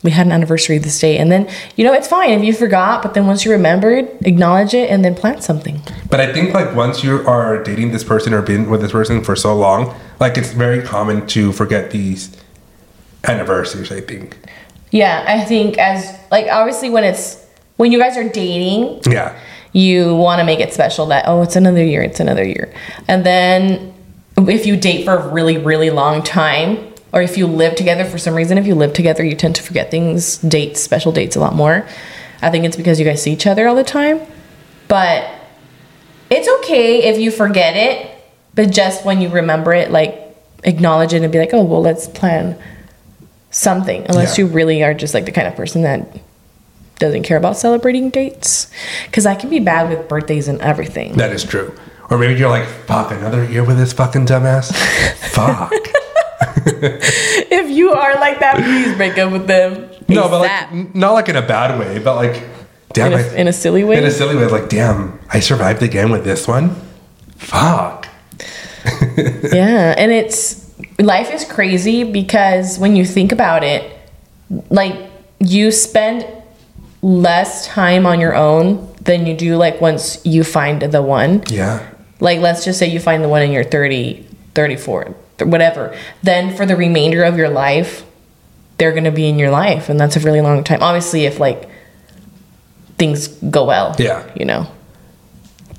we 0.05 0.11
had 0.11 0.25
an 0.25 0.31
anniversary 0.31 0.77
this 0.77 0.97
day. 0.99 1.17
And 1.17 1.29
then, 1.31 1.49
you 1.75 1.83
know, 1.83 1.91
it's 1.93 2.07
fine 2.07 2.29
if 2.29 2.43
you 2.43 2.53
forgot, 2.53 3.03
but 3.03 3.13
then 3.13 3.27
once 3.27 3.43
you 3.43 3.51
remembered, 3.51 4.07
acknowledge 4.25 4.73
it 4.73 4.89
and 4.89 5.03
then 5.03 5.15
plan 5.15 5.41
something. 5.41 5.81
But 6.09 6.21
I 6.21 6.31
think 6.31 6.53
like 6.53 6.73
once 6.75 7.03
you 7.03 7.27
are 7.27 7.61
dating 7.61 7.91
this 7.91 8.03
person 8.03 8.33
or 8.33 8.41
been 8.41 8.69
with 8.69 8.81
this 8.81 8.91
person 8.93 9.23
for 9.23 9.35
so 9.35 9.53
long, 9.55 9.93
like 10.21 10.37
it's 10.37 10.53
very 10.53 10.81
common 10.81 11.27
to 11.27 11.51
forget 11.51 11.91
these 11.91 12.35
anniversaries. 13.25 13.91
I 13.91 14.01
think. 14.01 14.37
Yeah, 14.91 15.25
I 15.27 15.43
think 15.43 15.77
as, 15.77 16.17
like, 16.31 16.47
obviously 16.49 16.89
when 16.89 17.03
it's, 17.03 17.43
when 17.75 17.91
you 17.91 17.99
guys 17.99 18.15
are 18.15 18.29
dating, 18.29 19.01
Yeah. 19.11 19.37
you 19.73 20.15
want 20.15 20.39
to 20.39 20.45
make 20.45 20.59
it 20.61 20.71
special 20.73 21.07
that, 21.07 21.25
oh, 21.27 21.41
it's 21.41 21.57
another 21.57 21.83
year, 21.83 22.01
it's 22.01 22.21
another 22.21 22.45
year. 22.45 22.71
And 23.07 23.25
then 23.25 23.93
if 24.37 24.65
you 24.65 24.77
date 24.77 25.03
for 25.03 25.15
a 25.15 25.27
really, 25.33 25.57
really 25.57 25.89
long 25.89 26.21
time, 26.23 26.93
or 27.15 27.21
if 27.21 27.37
you 27.37 27.47
live 27.47 27.75
together 27.75 28.03
for 28.03 28.17
some 28.17 28.35
reason, 28.35 28.57
if 28.57 28.67
you 28.67 28.75
live 28.75 28.91
together, 28.93 29.23
you 29.23 29.35
tend 29.35 29.55
to 29.55 29.63
forget 29.63 29.89
things, 29.89 30.37
dates, 30.39 30.81
special 30.81 31.13
dates 31.13 31.37
a 31.37 31.39
lot 31.39 31.55
more. 31.55 31.87
I 32.41 32.51
think 32.51 32.65
it's 32.65 32.75
because 32.75 32.99
you 32.99 33.05
guys 33.05 33.23
see 33.23 33.31
each 33.31 33.47
other 33.47 33.67
all 33.69 33.75
the 33.75 33.85
time. 33.85 34.19
But 34.89 35.25
it's 36.29 36.47
okay 36.59 37.03
if 37.03 37.17
you 37.17 37.31
forget 37.31 37.77
it, 37.77 38.11
but 38.53 38.69
just 38.71 39.05
when 39.05 39.21
you 39.21 39.29
remember 39.29 39.73
it, 39.73 39.91
like 39.91 40.21
acknowledge 40.65 41.13
it 41.13 41.23
and 41.23 41.31
be 41.31 41.39
like, 41.39 41.53
oh, 41.53 41.63
well, 41.63 41.81
let's 41.81 42.07
plan 42.07 42.57
something. 43.49 44.05
Unless 44.09 44.37
Yeah. 44.37 44.45
you 44.45 44.51
really 44.51 44.83
are 44.83 44.93
just 44.93 45.13
like 45.13 45.25
the 45.25 45.31
kind 45.31 45.47
of 45.47 45.55
person 45.55 45.83
that 45.83 46.05
doesn't 46.99 47.23
care 47.23 47.37
about 47.37 47.55
celebrating 47.57 48.09
dates. 48.09 48.69
Because 49.05 49.25
I 49.25 49.35
can 49.35 49.49
be 49.49 49.59
bad 49.59 49.89
with 49.89 50.09
birthdays 50.09 50.49
and 50.49 50.59
everything. 50.61 51.13
That 51.13 51.31
is 51.31 51.45
true. 51.45 51.73
Or 52.09 52.17
maybe 52.17 52.37
you're 52.37 52.49
like, 52.49 52.67
fuck, 52.67 53.11
another 53.11 53.45
year 53.45 53.63
with 53.63 53.77
this 53.77 53.93
fucking 53.93 54.25
dumbass? 54.25 54.75
fuck. 55.31 55.71
if 56.65 57.69
you 57.69 57.91
are 57.91 58.15
like 58.15 58.39
that, 58.39 58.55
please 58.63 58.95
break 58.95 59.17
up 59.17 59.31
with 59.31 59.47
them. 59.47 59.89
No, 60.07 60.29
but 60.29 60.41
like, 60.41 60.95
not 60.95 61.11
like 61.11 61.29
in 61.29 61.35
a 61.35 61.41
bad 61.41 61.79
way, 61.79 61.99
but 61.99 62.15
like, 62.15 62.43
damn, 62.93 63.13
in 63.13 63.19
I, 63.19 63.21
a, 63.21 63.35
in 63.35 63.47
a 63.47 63.53
silly 63.53 63.83
way. 63.83 63.97
in 63.97 64.03
a 64.03 64.11
silly 64.11 64.35
way, 64.35 64.47
like, 64.47 64.69
damn, 64.69 65.19
I 65.29 65.39
survived 65.39 65.81
again 65.83 66.11
with 66.11 66.23
this 66.23 66.47
one? 66.47 66.75
Fuck. 67.37 68.07
yeah, 69.17 69.95
and 69.97 70.11
it's 70.11 70.65
life 70.99 71.33
is 71.33 71.45
crazy 71.45 72.03
because 72.03 72.77
when 72.79 72.95
you 72.95 73.05
think 73.05 73.31
about 73.31 73.63
it, 73.63 73.91
like 74.69 75.09
you 75.39 75.71
spend 75.71 76.25
less 77.01 77.67
time 77.67 78.05
on 78.05 78.19
your 78.19 78.35
own 78.35 78.91
than 79.01 79.25
you 79.25 79.35
do 79.35 79.55
like 79.55 79.79
once 79.81 80.23
you 80.25 80.43
find 80.43 80.81
the 80.81 81.01
one. 81.01 81.43
Yeah. 81.49 81.87
Like 82.19 82.39
let's 82.39 82.65
just 82.65 82.79
say 82.79 82.87
you 82.87 82.99
find 82.99 83.23
the 83.23 83.29
one 83.29 83.41
in 83.41 83.51
your 83.51 83.63
30, 83.63 84.25
34, 84.53 85.03
th- 85.03 85.15
whatever. 85.39 85.95
Then 86.23 86.55
for 86.55 86.65
the 86.65 86.75
remainder 86.75 87.23
of 87.23 87.37
your 87.37 87.49
life, 87.49 88.05
they're 88.77 88.91
going 88.91 89.03
to 89.05 89.11
be 89.11 89.27
in 89.27 89.39
your 89.39 89.51
life 89.51 89.89
and 89.89 89.99
that's 89.99 90.15
a 90.15 90.19
really 90.19 90.41
long 90.41 90.63
time. 90.63 90.81
Obviously 90.83 91.25
if 91.25 91.39
like 91.39 91.69
things 92.97 93.27
go 93.27 93.65
well. 93.65 93.95
Yeah. 93.99 94.29
You 94.35 94.45
know. 94.45 94.67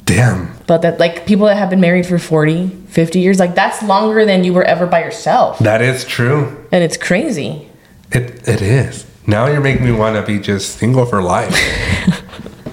Damn. 0.04 0.56
But 0.66 0.82
that 0.82 1.00
like 1.00 1.26
people 1.26 1.46
that 1.46 1.56
have 1.56 1.68
been 1.70 1.80
married 1.80 2.06
for 2.06 2.18
40, 2.18 2.68
50 2.68 3.20
years, 3.20 3.38
like 3.38 3.54
that's 3.54 3.82
longer 3.82 4.24
than 4.24 4.44
you 4.44 4.52
were 4.52 4.64
ever 4.64 4.86
by 4.86 5.00
yourself. 5.02 5.58
That 5.58 5.82
is 5.82 6.04
true. 6.04 6.66
And 6.72 6.82
it's 6.84 6.96
crazy. 6.96 7.68
It 8.12 8.46
it 8.48 8.62
is. 8.62 9.04
Now 9.26 9.46
you're 9.46 9.60
making 9.60 9.84
me 9.84 9.92
want 9.92 10.14
to 10.16 10.22
be 10.22 10.38
just 10.38 10.76
single 10.78 11.06
for 11.06 11.22
life. 11.22 11.54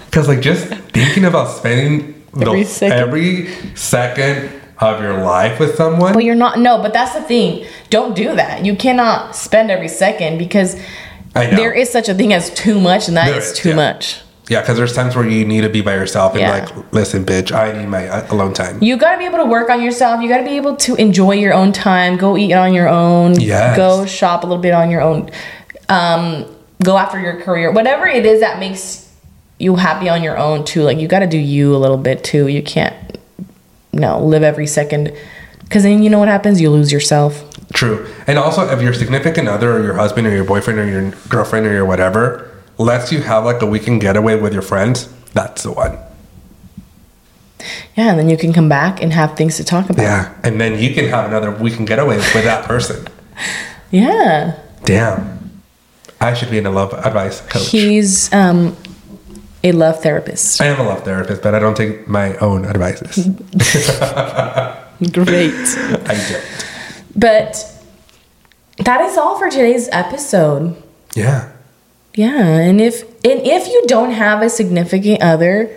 Because 0.06 0.28
like 0.28 0.42
just 0.42 0.68
thinking 0.68 1.26
about 1.26 1.50
spending 1.50 2.24
the- 2.36 2.46
Every 2.46 2.64
second. 2.66 3.00
every 3.00 3.48
second 3.76 4.62
of 4.84 5.02
your 5.02 5.24
life 5.24 5.60
with 5.60 5.76
someone. 5.76 6.14
But 6.14 6.24
you're 6.24 6.36
not 6.36 6.60
no, 6.60 6.82
but 6.82 6.94
that's 6.94 7.14
the 7.14 7.22
thing. 7.22 7.66
Don't 7.90 8.16
do 8.16 8.36
that. 8.36 8.66
You 8.66 8.76
cannot 8.76 9.36
spend 9.36 9.72
every 9.72 9.88
second 9.88 10.38
because 10.38 10.76
I 11.36 11.48
know. 11.50 11.56
there 11.58 11.74
is 11.74 11.90
such 11.90 12.10
a 12.10 12.14
thing 12.14 12.34
as 12.34 12.54
too 12.54 12.80
much 12.80 13.08
and 13.08 13.18
that 13.18 13.28
There 13.28 13.38
is 13.38 13.52
is, 13.52 13.58
too 13.58 13.70
yeah. 13.70 13.76
much. 13.76 14.20
Yeah, 14.50 14.60
because 14.60 14.76
there's 14.78 14.94
times 14.94 15.16
where 15.16 15.28
you 15.28 15.46
need 15.46 15.62
to 15.62 15.70
be 15.70 15.80
by 15.82 15.94
yourself 15.96 16.34
and 16.34 16.42
Yeah. 16.42 16.52
like, 16.52 16.94
listen, 16.94 17.24
bitch, 17.24 17.54
I 17.54 17.72
need 17.72 17.88
my 17.88 18.10
uh, 18.10 18.28
alone 18.34 18.54
time. 18.54 18.84
You 18.84 18.98
got 18.98 19.14
to 19.14 19.18
be 19.18 19.24
able 19.26 19.38
to 19.38 19.46
work 19.46 19.70
on 19.70 19.82
yourself. 19.82 20.22
You 20.22 20.28
got 20.28 20.40
to 20.40 20.44
be 20.44 20.58
able 20.58 20.76
to 20.76 20.96
enjoy 20.96 21.32
your 21.36 21.54
own 21.54 21.72
time. 21.72 22.18
Go 22.18 22.36
eat 22.38 22.52
on 22.52 22.74
your 22.74 22.90
own. 22.90 23.40
Yes. 23.40 23.78
Go 23.78 24.06
shop 24.06 24.44
a 24.44 24.46
little 24.48 24.62
bit 24.62 24.74
on 24.74 24.92
your 24.92 25.02
own. 25.02 25.32
Um, 25.88 26.46
go 26.84 26.98
after 26.98 27.20
your 27.22 27.40
career. 27.42 27.72
Whatever 27.72 28.06
it 28.06 28.26
is 28.26 28.42
that 28.42 28.60
makes 28.60 29.10
you 29.60 29.78
happy 29.78 30.10
on 30.10 30.22
your 30.24 30.38
own 30.38 30.66
too. 30.66 30.82
Like 30.84 30.98
you 30.98 31.08
got 31.08 31.20
to 31.20 31.28
do 31.28 31.38
you 31.38 31.74
a 31.74 31.78
little 31.78 31.98
bit 31.98 32.24
too. 32.26 32.48
You 32.48 32.62
can't 32.62 32.94
no 33.94 34.24
live 34.24 34.44
every 34.44 34.68
second 34.68 35.16
because 35.62 35.84
then 35.84 36.04
you 36.04 36.10
know 36.10 36.20
what 36.20 36.28
happens. 36.28 36.62
You 36.62 36.70
lose 36.70 36.92
yourself. 36.92 37.50
True. 37.74 38.08
And 38.28 38.38
also, 38.38 38.68
if 38.70 38.82
your 38.82 38.94
significant 38.94 39.48
other 39.48 39.76
or 39.76 39.84
your 39.84 39.96
husband 39.96 40.28
or 40.28 40.36
your 40.36 40.44
boyfriend 40.44 40.80
or 40.80 40.86
your 40.88 41.12
girlfriend 41.30 41.66
or 41.66 41.74
your 41.74 41.86
whatever 41.86 42.52
lets 42.78 43.12
you 43.12 43.22
have 43.22 43.46
like 43.46 43.62
a 43.62 43.66
weekend 43.66 44.02
getaway 44.02 44.40
with 44.40 44.54
your 44.54 44.62
friends, 44.62 45.12
that's 45.34 45.64
the 45.64 45.72
one. 45.72 45.98
Yeah, 47.96 48.10
and 48.10 48.20
then 48.20 48.30
you 48.30 48.38
can 48.38 48.54
come 48.54 48.68
back 48.68 49.02
and 49.02 49.14
have 49.14 49.38
things 49.38 49.58
to 49.58 49.64
talk 49.64 49.90
about. 49.90 50.04
Yeah. 50.04 50.36
And 50.44 50.60
then 50.60 50.78
you 50.80 50.94
can 50.94 51.08
have 51.10 51.26
another 51.26 51.52
weekend 51.52 51.88
getaway 51.88 52.18
with 52.18 52.34
that 52.34 52.66
person. 52.66 53.08
Yeah. 53.94 54.60
Damn. 54.86 55.62
I 56.20 56.34
should 56.34 56.50
be 56.50 56.58
in 56.58 56.66
a 56.66 56.72
love 56.72 56.94
advice 56.94 57.42
coach. 57.42 57.70
He's 57.70 58.34
um, 58.34 58.76
a 59.64 59.72
love 59.72 60.02
therapist. 60.02 60.62
I 60.62 60.66
am 60.68 60.80
a 60.80 60.84
love 60.84 61.04
therapist, 61.04 61.42
but 61.42 61.56
I 61.56 61.60
don't 61.60 61.76
take 61.76 62.08
my 62.08 62.36
own 62.38 62.66
advices. 62.66 63.26
Great. 65.12 65.54
I 65.54 66.30
don't. 66.30 66.44
But 67.16 67.82
that 68.80 69.02
is 69.02 69.18
all 69.18 69.38
for 69.38 69.50
today's 69.50 69.88
episode. 69.92 70.82
Yeah. 71.16 71.52
Yeah, 72.16 72.44
and 72.44 72.80
if 72.80 73.04
and 73.26 73.42
if 73.42 73.68
you 73.68 73.84
don't 73.88 74.12
have 74.12 74.42
a 74.44 74.50
significant 74.50 75.24
other, 75.24 75.76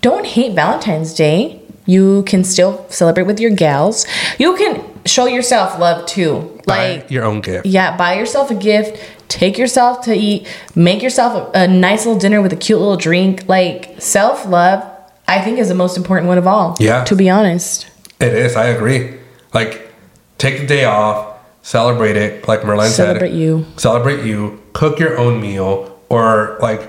don't 0.00 0.24
hate 0.24 0.54
Valentine's 0.54 1.12
Day. 1.12 1.60
You 1.84 2.22
can 2.22 2.42
still 2.44 2.86
celebrate 2.88 3.26
with 3.26 3.38
your 3.38 3.50
gals. 3.50 4.06
You 4.38 4.56
can 4.56 4.82
show 5.06 5.26
yourself 5.26 5.78
love 5.78 6.06
too. 6.06 6.60
Buy 6.66 6.96
Like 6.96 7.10
your 7.10 7.24
own 7.24 7.40
gift. 7.40 7.66
yeah, 7.66 7.96
buy 7.96 8.14
yourself 8.14 8.50
a 8.50 8.54
gift, 8.54 9.02
take 9.28 9.58
yourself 9.58 10.04
to 10.04 10.14
eat, 10.14 10.46
make 10.74 11.02
yourself 11.02 11.54
a, 11.54 11.62
a 11.62 11.68
nice 11.68 12.06
little 12.06 12.18
dinner 12.20 12.40
with 12.40 12.52
a 12.52 12.56
cute 12.56 12.78
little 12.78 12.96
drink. 12.96 13.48
Like 13.48 13.94
self-love, 13.98 14.84
I 15.28 15.40
think 15.40 15.58
is 15.58 15.68
the 15.68 15.74
most 15.74 15.96
important 15.96 16.28
one 16.28 16.38
of 16.38 16.46
all. 16.46 16.76
Yeah. 16.80 17.04
To 17.04 17.16
be 17.16 17.28
honest. 17.30 17.88
It 18.20 18.32
is. 18.32 18.56
I 18.56 18.66
agree. 18.66 19.18
Like, 19.52 19.92
take 20.38 20.60
the 20.60 20.66
day 20.66 20.84
off, 20.84 21.38
celebrate 21.62 22.16
it. 22.16 22.46
Like 22.48 22.60
Marlene 22.60 22.88
said, 22.88 23.06
Celebrate 23.06 23.32
you. 23.32 23.66
Celebrate 23.76 24.24
you. 24.24 24.62
Cook 24.72 24.98
your 24.98 25.18
own 25.18 25.40
meal, 25.40 26.00
or 26.08 26.58
like, 26.60 26.88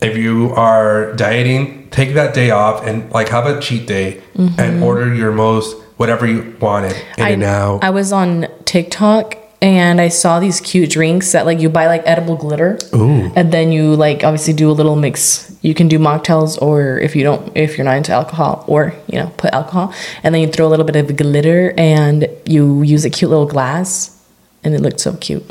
if 0.00 0.16
you 0.16 0.50
are 0.50 1.12
dieting, 1.14 1.88
take 1.90 2.14
that 2.14 2.34
day 2.34 2.50
off 2.50 2.86
and 2.86 3.10
like 3.10 3.28
have 3.28 3.46
a 3.46 3.60
cheat 3.60 3.86
day 3.86 4.22
and 4.34 4.50
mm-hmm. 4.50 4.82
order 4.82 5.12
your 5.14 5.32
most 5.32 5.76
whatever 5.96 6.26
you 6.26 6.56
wanted 6.60 6.96
in 7.18 7.26
and 7.26 7.42
out. 7.42 7.82
I 7.82 7.90
was 7.90 8.12
on 8.12 8.46
TikTok 8.64 9.36
and 9.62 10.00
I 10.00 10.08
saw 10.08 10.38
these 10.38 10.60
cute 10.60 10.90
drinks 10.90 11.32
that 11.32 11.46
like 11.46 11.60
you 11.60 11.68
buy 11.68 11.86
like 11.86 12.02
edible 12.04 12.36
glitter. 12.36 12.78
Ooh. 12.94 13.32
And 13.34 13.52
then 13.52 13.72
you 13.72 13.96
like 13.96 14.22
obviously 14.22 14.52
do 14.52 14.70
a 14.70 14.72
little 14.72 14.96
mix. 14.96 15.56
You 15.62 15.74
can 15.74 15.88
do 15.88 15.98
mocktails 15.98 16.60
or 16.60 16.98
if 16.98 17.16
you 17.16 17.22
don't 17.22 17.56
if 17.56 17.76
you're 17.76 17.84
not 17.84 17.96
into 17.96 18.12
alcohol 18.12 18.64
or 18.68 18.94
you 19.06 19.18
know, 19.18 19.32
put 19.36 19.52
alcohol 19.52 19.94
and 20.22 20.34
then 20.34 20.42
you 20.42 20.48
throw 20.48 20.66
a 20.66 20.68
little 20.68 20.84
bit 20.84 20.96
of 20.96 21.16
glitter 21.16 21.72
and 21.78 22.28
you 22.44 22.82
use 22.82 23.04
a 23.04 23.10
cute 23.10 23.30
little 23.30 23.46
glass 23.46 24.22
and 24.62 24.74
it 24.74 24.80
looked 24.80 25.00
so 25.00 25.16
cute. 25.16 25.44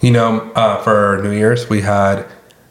You 0.00 0.10
know, 0.10 0.50
uh, 0.56 0.82
for 0.82 1.20
New 1.22 1.30
Year's 1.30 1.70
we 1.70 1.82
had 1.82 2.26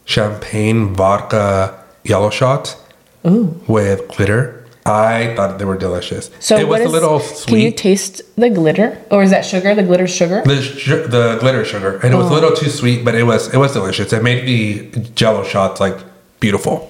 champagne 0.05 0.93
vodka 0.93 1.81
yellow 2.03 2.29
shots 2.29 2.75
with 3.67 4.07
glitter. 4.09 4.60
I 4.85 5.35
thought 5.35 5.59
they 5.59 5.65
were 5.65 5.77
delicious. 5.77 6.31
So 6.39 6.55
it 6.57 6.67
was 6.67 6.79
what 6.79 6.81
a 6.81 6.85
is- 6.85 6.91
little 6.91 7.19
Can 7.47 7.57
you 7.59 7.71
taste 7.71 8.21
the 8.35 8.49
glitter 8.49 8.97
or 9.11 9.21
is 9.23 9.29
that 9.29 9.45
sugar? 9.45 9.75
The 9.75 9.83
glitter 9.83 10.07
sugar? 10.07 10.41
the, 10.45 10.61
su- 10.61 11.07
the 11.07 11.37
glitter 11.39 11.63
sugar, 11.65 11.99
and 12.03 12.13
it 12.13 12.17
was 12.17 12.27
a 12.27 12.29
Oh. 12.29 12.33
little 12.33 12.51
too 12.55 12.69
sweet, 12.69 13.05
but 13.05 13.13
it 13.15 13.23
was 13.23 13.53
it 13.53 13.57
was 13.57 13.73
delicious. 13.73 14.11
It 14.11 14.23
made 14.23 14.45
the 14.47 14.99
Jello 15.19 15.43
shots 15.43 15.79
like 15.79 15.97
beautiful. 16.39 16.87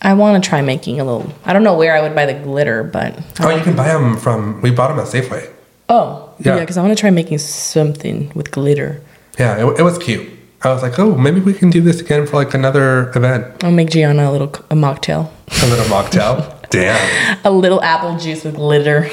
I 0.00 0.14
want 0.14 0.42
to 0.42 0.48
try 0.48 0.62
making 0.62 1.00
a 1.00 1.04
little. 1.04 1.32
I 1.44 1.52
don't 1.52 1.62
know 1.62 1.76
where 1.76 1.94
I 1.96 2.00
would 2.02 2.14
buy 2.14 2.26
the 2.26 2.34
glitter, 2.34 2.82
but 2.84 3.18
Oh, 3.40 3.50
you 3.50 3.62
can 3.62 3.74
buy 3.76 3.88
them 3.88 4.16
from. 4.16 4.60
We 4.62 4.70
bought 4.70 4.88
them 4.88 4.98
at 4.98 5.06
Safeway. 5.06 5.48
oh 5.88 6.30
Yeah. 6.38 6.54
yeah, 6.56 6.60
because 6.60 6.76
I 6.76 6.82
want 6.82 6.96
to 6.96 7.00
try 7.00 7.10
making 7.10 7.38
something 7.38 8.30
with 8.34 8.50
glitter. 8.50 9.00
Yeah, 9.38 9.56
it, 9.62 9.80
it 9.80 9.82
was 9.82 9.98
cute. 9.98 10.28
I 10.64 10.72
was 10.72 10.82
like, 10.82 10.96
oh, 10.98 11.16
maybe 11.16 11.40
we 11.40 11.54
can 11.54 11.70
do 11.70 11.80
this 11.80 12.00
again 12.00 12.26
for 12.26 12.36
like 12.36 12.54
another 12.54 13.10
event, 13.16 13.64
I'll 13.64 13.72
make 13.72 13.90
Gianna 13.90 14.28
a 14.28 14.32
little 14.32 14.48
a 14.70 14.76
mocktail. 14.76 15.28
a 15.62 15.66
little 15.66 15.86
mocktail. 15.86 16.36
Damn. 16.72 17.38
A 17.44 17.50
little 17.50 17.82
apple 17.82 18.16
juice 18.16 18.44
with 18.44 18.54
glitter. 18.56 19.02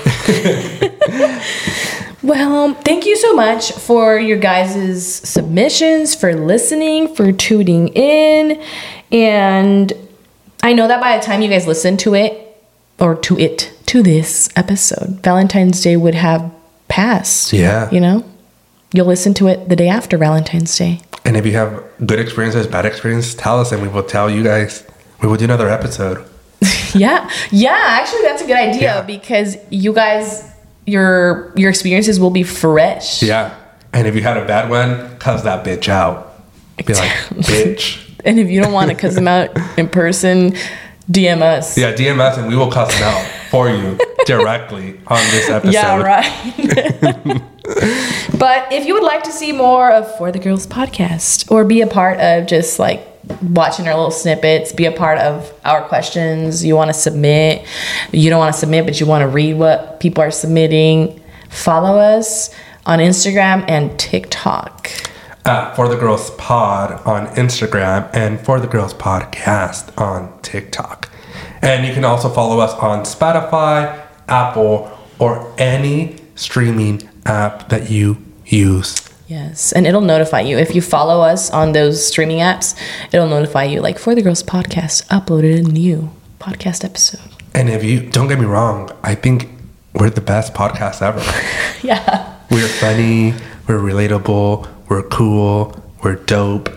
well, 2.23 2.55
um, 2.55 2.75
thank 2.75 3.05
you 3.05 3.17
so 3.17 3.35
much 3.35 3.73
for 3.73 4.17
your 4.17 4.37
guys' 4.37 5.13
submissions, 5.13 6.15
for 6.15 6.33
listening, 6.33 7.13
for 7.13 7.33
tuning 7.33 7.89
in. 7.89 8.63
And 9.11 9.91
I 10.63 10.71
know 10.71 10.87
that 10.87 11.01
by 11.01 11.17
the 11.17 11.23
time 11.23 11.41
you 11.41 11.49
guys 11.49 11.67
listen 11.67 11.97
to 11.97 12.15
it, 12.15 12.45
or 12.97 13.15
to 13.15 13.37
it, 13.37 13.73
to 13.87 14.01
this 14.01 14.47
episode, 14.55 15.21
Valentine's 15.21 15.81
Day 15.81 15.97
would 15.97 16.15
have 16.15 16.49
passed. 16.87 17.51
Yeah. 17.51 17.91
You 17.91 17.99
know? 17.99 18.23
You'll 18.93 19.05
listen 19.05 19.33
to 19.35 19.47
it 19.47 19.67
the 19.67 19.75
day 19.75 19.89
after 19.89 20.17
Valentine's 20.17 20.77
Day. 20.77 21.01
And 21.25 21.35
if 21.35 21.45
you 21.45 21.51
have 21.53 21.83
good 22.05 22.19
experiences, 22.19 22.67
bad 22.67 22.85
experiences, 22.85 23.35
tell 23.35 23.59
us, 23.59 23.73
and 23.73 23.81
we 23.81 23.89
will 23.89 24.03
tell 24.03 24.29
you 24.29 24.43
guys. 24.43 24.85
We 25.21 25.27
will 25.27 25.35
do 25.35 25.43
another 25.43 25.67
episode. 25.67 26.25
Yeah, 26.95 27.29
yeah. 27.51 27.77
Actually, 28.01 28.21
that's 28.23 28.41
a 28.41 28.45
good 28.47 28.57
idea 28.57 28.81
Yeah. 28.81 29.01
because 29.01 29.57
you 29.69 29.93
guys, 29.93 30.43
your 30.85 31.51
your 31.55 31.69
experiences 31.69 32.19
will 32.19 32.31
be 32.31 32.43
fresh. 32.43 33.21
Yeah. 33.23 33.55
And 33.93 34.07
if 34.07 34.15
you 34.15 34.21
had 34.21 34.37
a 34.37 34.45
bad 34.45 34.69
one, 34.69 35.17
cuss 35.17 35.43
that 35.43 35.65
bitch 35.65 35.89
out. 35.89 36.27
Be 36.85 36.93
like, 36.93 37.09
bitch. 37.49 38.05
And 38.25 38.39
if 38.39 38.49
you 38.49 38.61
don't 38.61 38.73
want 38.73 38.89
to 38.91 38.95
cuss 38.95 39.15
them 39.15 39.27
out 39.27 39.49
in 39.77 39.87
person, 39.89 40.53
DM 41.11 41.41
us. 41.41 41.77
Yeah, 41.77 41.93
DM 41.93 42.19
us 42.19 42.37
and 42.37 42.47
we 42.47 42.55
will 42.55 42.69
cuss 42.71 42.93
them 42.93 43.03
out 43.03 43.25
for 43.49 43.69
you 43.69 43.97
directly 44.25 44.99
on 45.07 45.17
this 45.31 45.49
episode. 45.49 45.73
Yeah, 45.73 45.97
right. 46.01 47.41
but 48.37 48.71
if 48.71 48.85
you 48.85 48.93
would 48.93 49.03
like 49.03 49.23
to 49.23 49.31
see 49.31 49.51
more 49.51 49.91
of 49.91 50.15
For 50.17 50.31
the 50.31 50.39
Girls 50.39 50.67
podcast 50.67 51.49
or 51.51 51.63
be 51.65 51.81
a 51.81 51.87
part 51.87 52.19
of 52.19 52.45
just 52.47 52.77
like 52.79 53.01
watching 53.41 53.87
our 53.87 53.95
little 53.95 54.11
snippets, 54.11 54.71
be 54.73 54.85
a 54.85 54.91
part 54.91 55.19
of 55.19 55.53
our 55.65 55.81
questions, 55.83 56.63
you 56.65 56.75
want 56.75 56.89
to 56.89 56.93
submit, 56.93 57.65
you 58.11 58.29
don't 58.29 58.39
want 58.39 58.53
to 58.53 58.59
submit, 58.59 58.85
but 58.85 58.99
you 58.99 59.05
want 59.05 59.21
to 59.21 59.27
read 59.27 59.53
what 59.53 59.99
people 59.99 60.23
are 60.23 60.31
submitting, 60.31 61.21
follow 61.49 61.97
us 61.97 62.53
on 62.85 62.99
Instagram 62.99 63.63
and 63.69 63.97
TikTok. 63.99 64.89
At 65.45 65.75
For 65.75 65.87
the 65.87 65.95
Girls 65.95 66.31
Pod 66.31 67.01
on 67.05 67.27
Instagram 67.35 68.09
and 68.13 68.39
For 68.39 68.59
the 68.59 68.67
Girls 68.67 68.93
Podcast 68.93 69.97
on 69.99 70.39
TikTok. 70.41 71.09
And 71.61 71.85
you 71.85 71.93
can 71.93 72.05
also 72.05 72.29
follow 72.29 72.59
us 72.59 72.73
on 72.73 73.03
Spotify, 73.03 74.05
Apple, 74.27 74.97
or 75.17 75.53
any 75.57 76.17
streaming 76.35 77.09
app 77.25 77.69
that 77.69 77.89
you 77.89 78.17
use. 78.45 79.08
Yes, 79.29 79.71
and 79.73 79.85
it'll 79.85 80.01
notify 80.01 80.41
you 80.41 80.57
if 80.57 80.73
you 80.73 80.81
follow 80.81 81.21
us 81.21 81.51
on 81.51 81.71
those 81.73 82.03
streaming 82.03 82.39
apps. 82.39 82.73
It'll 83.13 83.27
notify 83.29 83.65
you, 83.65 83.79
like 83.79 83.99
for 83.99 84.15
the 84.15 84.23
girls 84.23 84.41
podcast 84.41 85.05
uploaded 85.07 85.59
a 85.59 85.61
new 85.61 86.09
podcast 86.39 86.83
episode. 86.83 87.21
And 87.53 87.69
if 87.69 87.83
you 87.83 87.99
don't 88.09 88.27
get 88.27 88.39
me 88.39 88.45
wrong, 88.45 88.89
I 89.03 89.13
think 89.13 89.47
we're 89.93 90.09
the 90.09 90.21
best 90.21 90.53
podcast 90.55 91.01
ever. 91.03 91.21
Yeah, 91.83 92.35
we're 92.51 92.67
funny, 92.67 93.33
we're 93.67 93.79
relatable, 93.79 94.67
we're 94.89 95.03
cool, 95.03 95.81
we're 96.03 96.15
dope, 96.15 96.69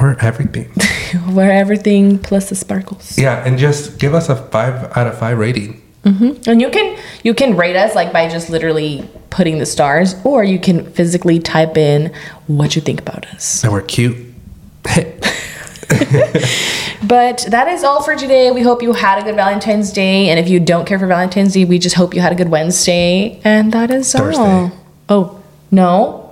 we're 0.00 0.16
everything. 0.20 0.68
we're 1.34 1.50
everything 1.50 2.18
plus 2.18 2.48
the 2.50 2.56
sparkles. 2.56 3.16
yeah, 3.16 3.42
and 3.46 3.56
just 3.56 3.98
give 4.00 4.12
us 4.14 4.28
a 4.28 4.36
five 4.36 4.94
out 4.96 5.06
of 5.06 5.16
five 5.16 5.38
rating. 5.38 5.80
Mm-hmm. 6.04 6.48
And 6.50 6.60
you 6.60 6.70
can 6.70 6.98
you 7.22 7.34
can 7.34 7.56
rate 7.56 7.76
us 7.76 7.94
like 7.94 8.12
by 8.12 8.28
just 8.28 8.50
literally 8.50 9.08
putting 9.30 9.58
the 9.58 9.66
stars, 9.66 10.14
or 10.24 10.44
you 10.44 10.58
can 10.58 10.90
physically 10.92 11.38
type 11.38 11.76
in 11.76 12.12
what 12.46 12.76
you 12.76 12.82
think 12.82 13.00
about 13.00 13.26
us. 13.26 13.64
And 13.64 13.72
we're 13.72 13.82
cute. 13.82 14.16
But 17.06 17.46
that 17.50 17.68
is 17.68 17.84
all 17.84 18.02
for 18.02 18.16
today. 18.16 18.50
We 18.50 18.62
hope 18.62 18.82
you 18.82 18.92
had 18.94 19.18
a 19.18 19.22
good 19.22 19.34
Valentine's 19.34 19.92
Day, 19.92 20.30
and 20.30 20.38
if 20.38 20.48
you 20.48 20.58
don't 20.58 20.86
care 20.86 20.98
for 20.98 21.06
Valentine's 21.06 21.52
Day, 21.52 21.64
we 21.64 21.78
just 21.78 21.96
hope 21.96 22.14
you 22.14 22.20
had 22.22 22.32
a 22.32 22.34
good 22.34 22.48
Wednesday. 22.48 23.40
And 23.44 23.72
that 23.72 23.90
is 23.90 24.10
Thursday. 24.10 24.40
all. 24.40 24.72
Oh 25.08 25.42
no, 25.70 26.23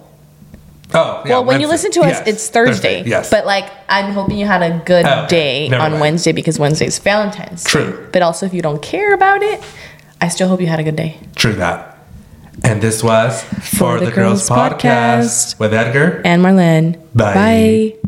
Oh, 0.94 1.22
yeah. 1.24 1.30
well, 1.32 1.44
when 1.44 1.60
you 1.60 1.68
listen 1.68 1.90
to 1.92 2.00
us, 2.00 2.08
Yes, 2.18 2.26
it's 2.28 2.48
Thursday. 2.48 3.02
Yes. 3.04 3.30
But 3.30 3.46
like, 3.46 3.70
I'm 3.88 4.12
hoping 4.12 4.36
you 4.38 4.46
had 4.46 4.62
a 4.62 4.82
good 4.84 5.04
Oh, 5.06 5.26
day 5.28 5.66
on 5.70 5.78
mind. 5.92 6.00
Wednesday 6.00 6.32
because 6.32 6.58
Wednesday's 6.58 6.98
Valentine's 6.98 7.64
Day. 7.64 7.70
True. 7.70 8.08
But 8.12 8.22
also, 8.22 8.46
if 8.46 8.54
you 8.54 8.62
don't 8.62 8.82
care 8.82 9.14
about 9.14 9.42
it, 9.42 9.62
I 10.20 10.28
still 10.28 10.48
hope 10.48 10.60
you 10.60 10.66
had 10.66 10.80
a 10.80 10.84
good 10.84 10.96
day. 10.96 11.18
True 11.36 11.54
that. 11.54 11.88
And 12.64 12.80
this 12.82 13.02
was 13.02 13.42
For 13.42 13.98
the 13.98 14.10
Girls 14.10 14.48
Podcast. 14.48 15.58
with 15.58 15.72
Edgar. 15.74 16.20
And 16.24 16.42
Marlene. 16.44 16.96
Bye. 17.14 17.34
Bye. 17.34 18.01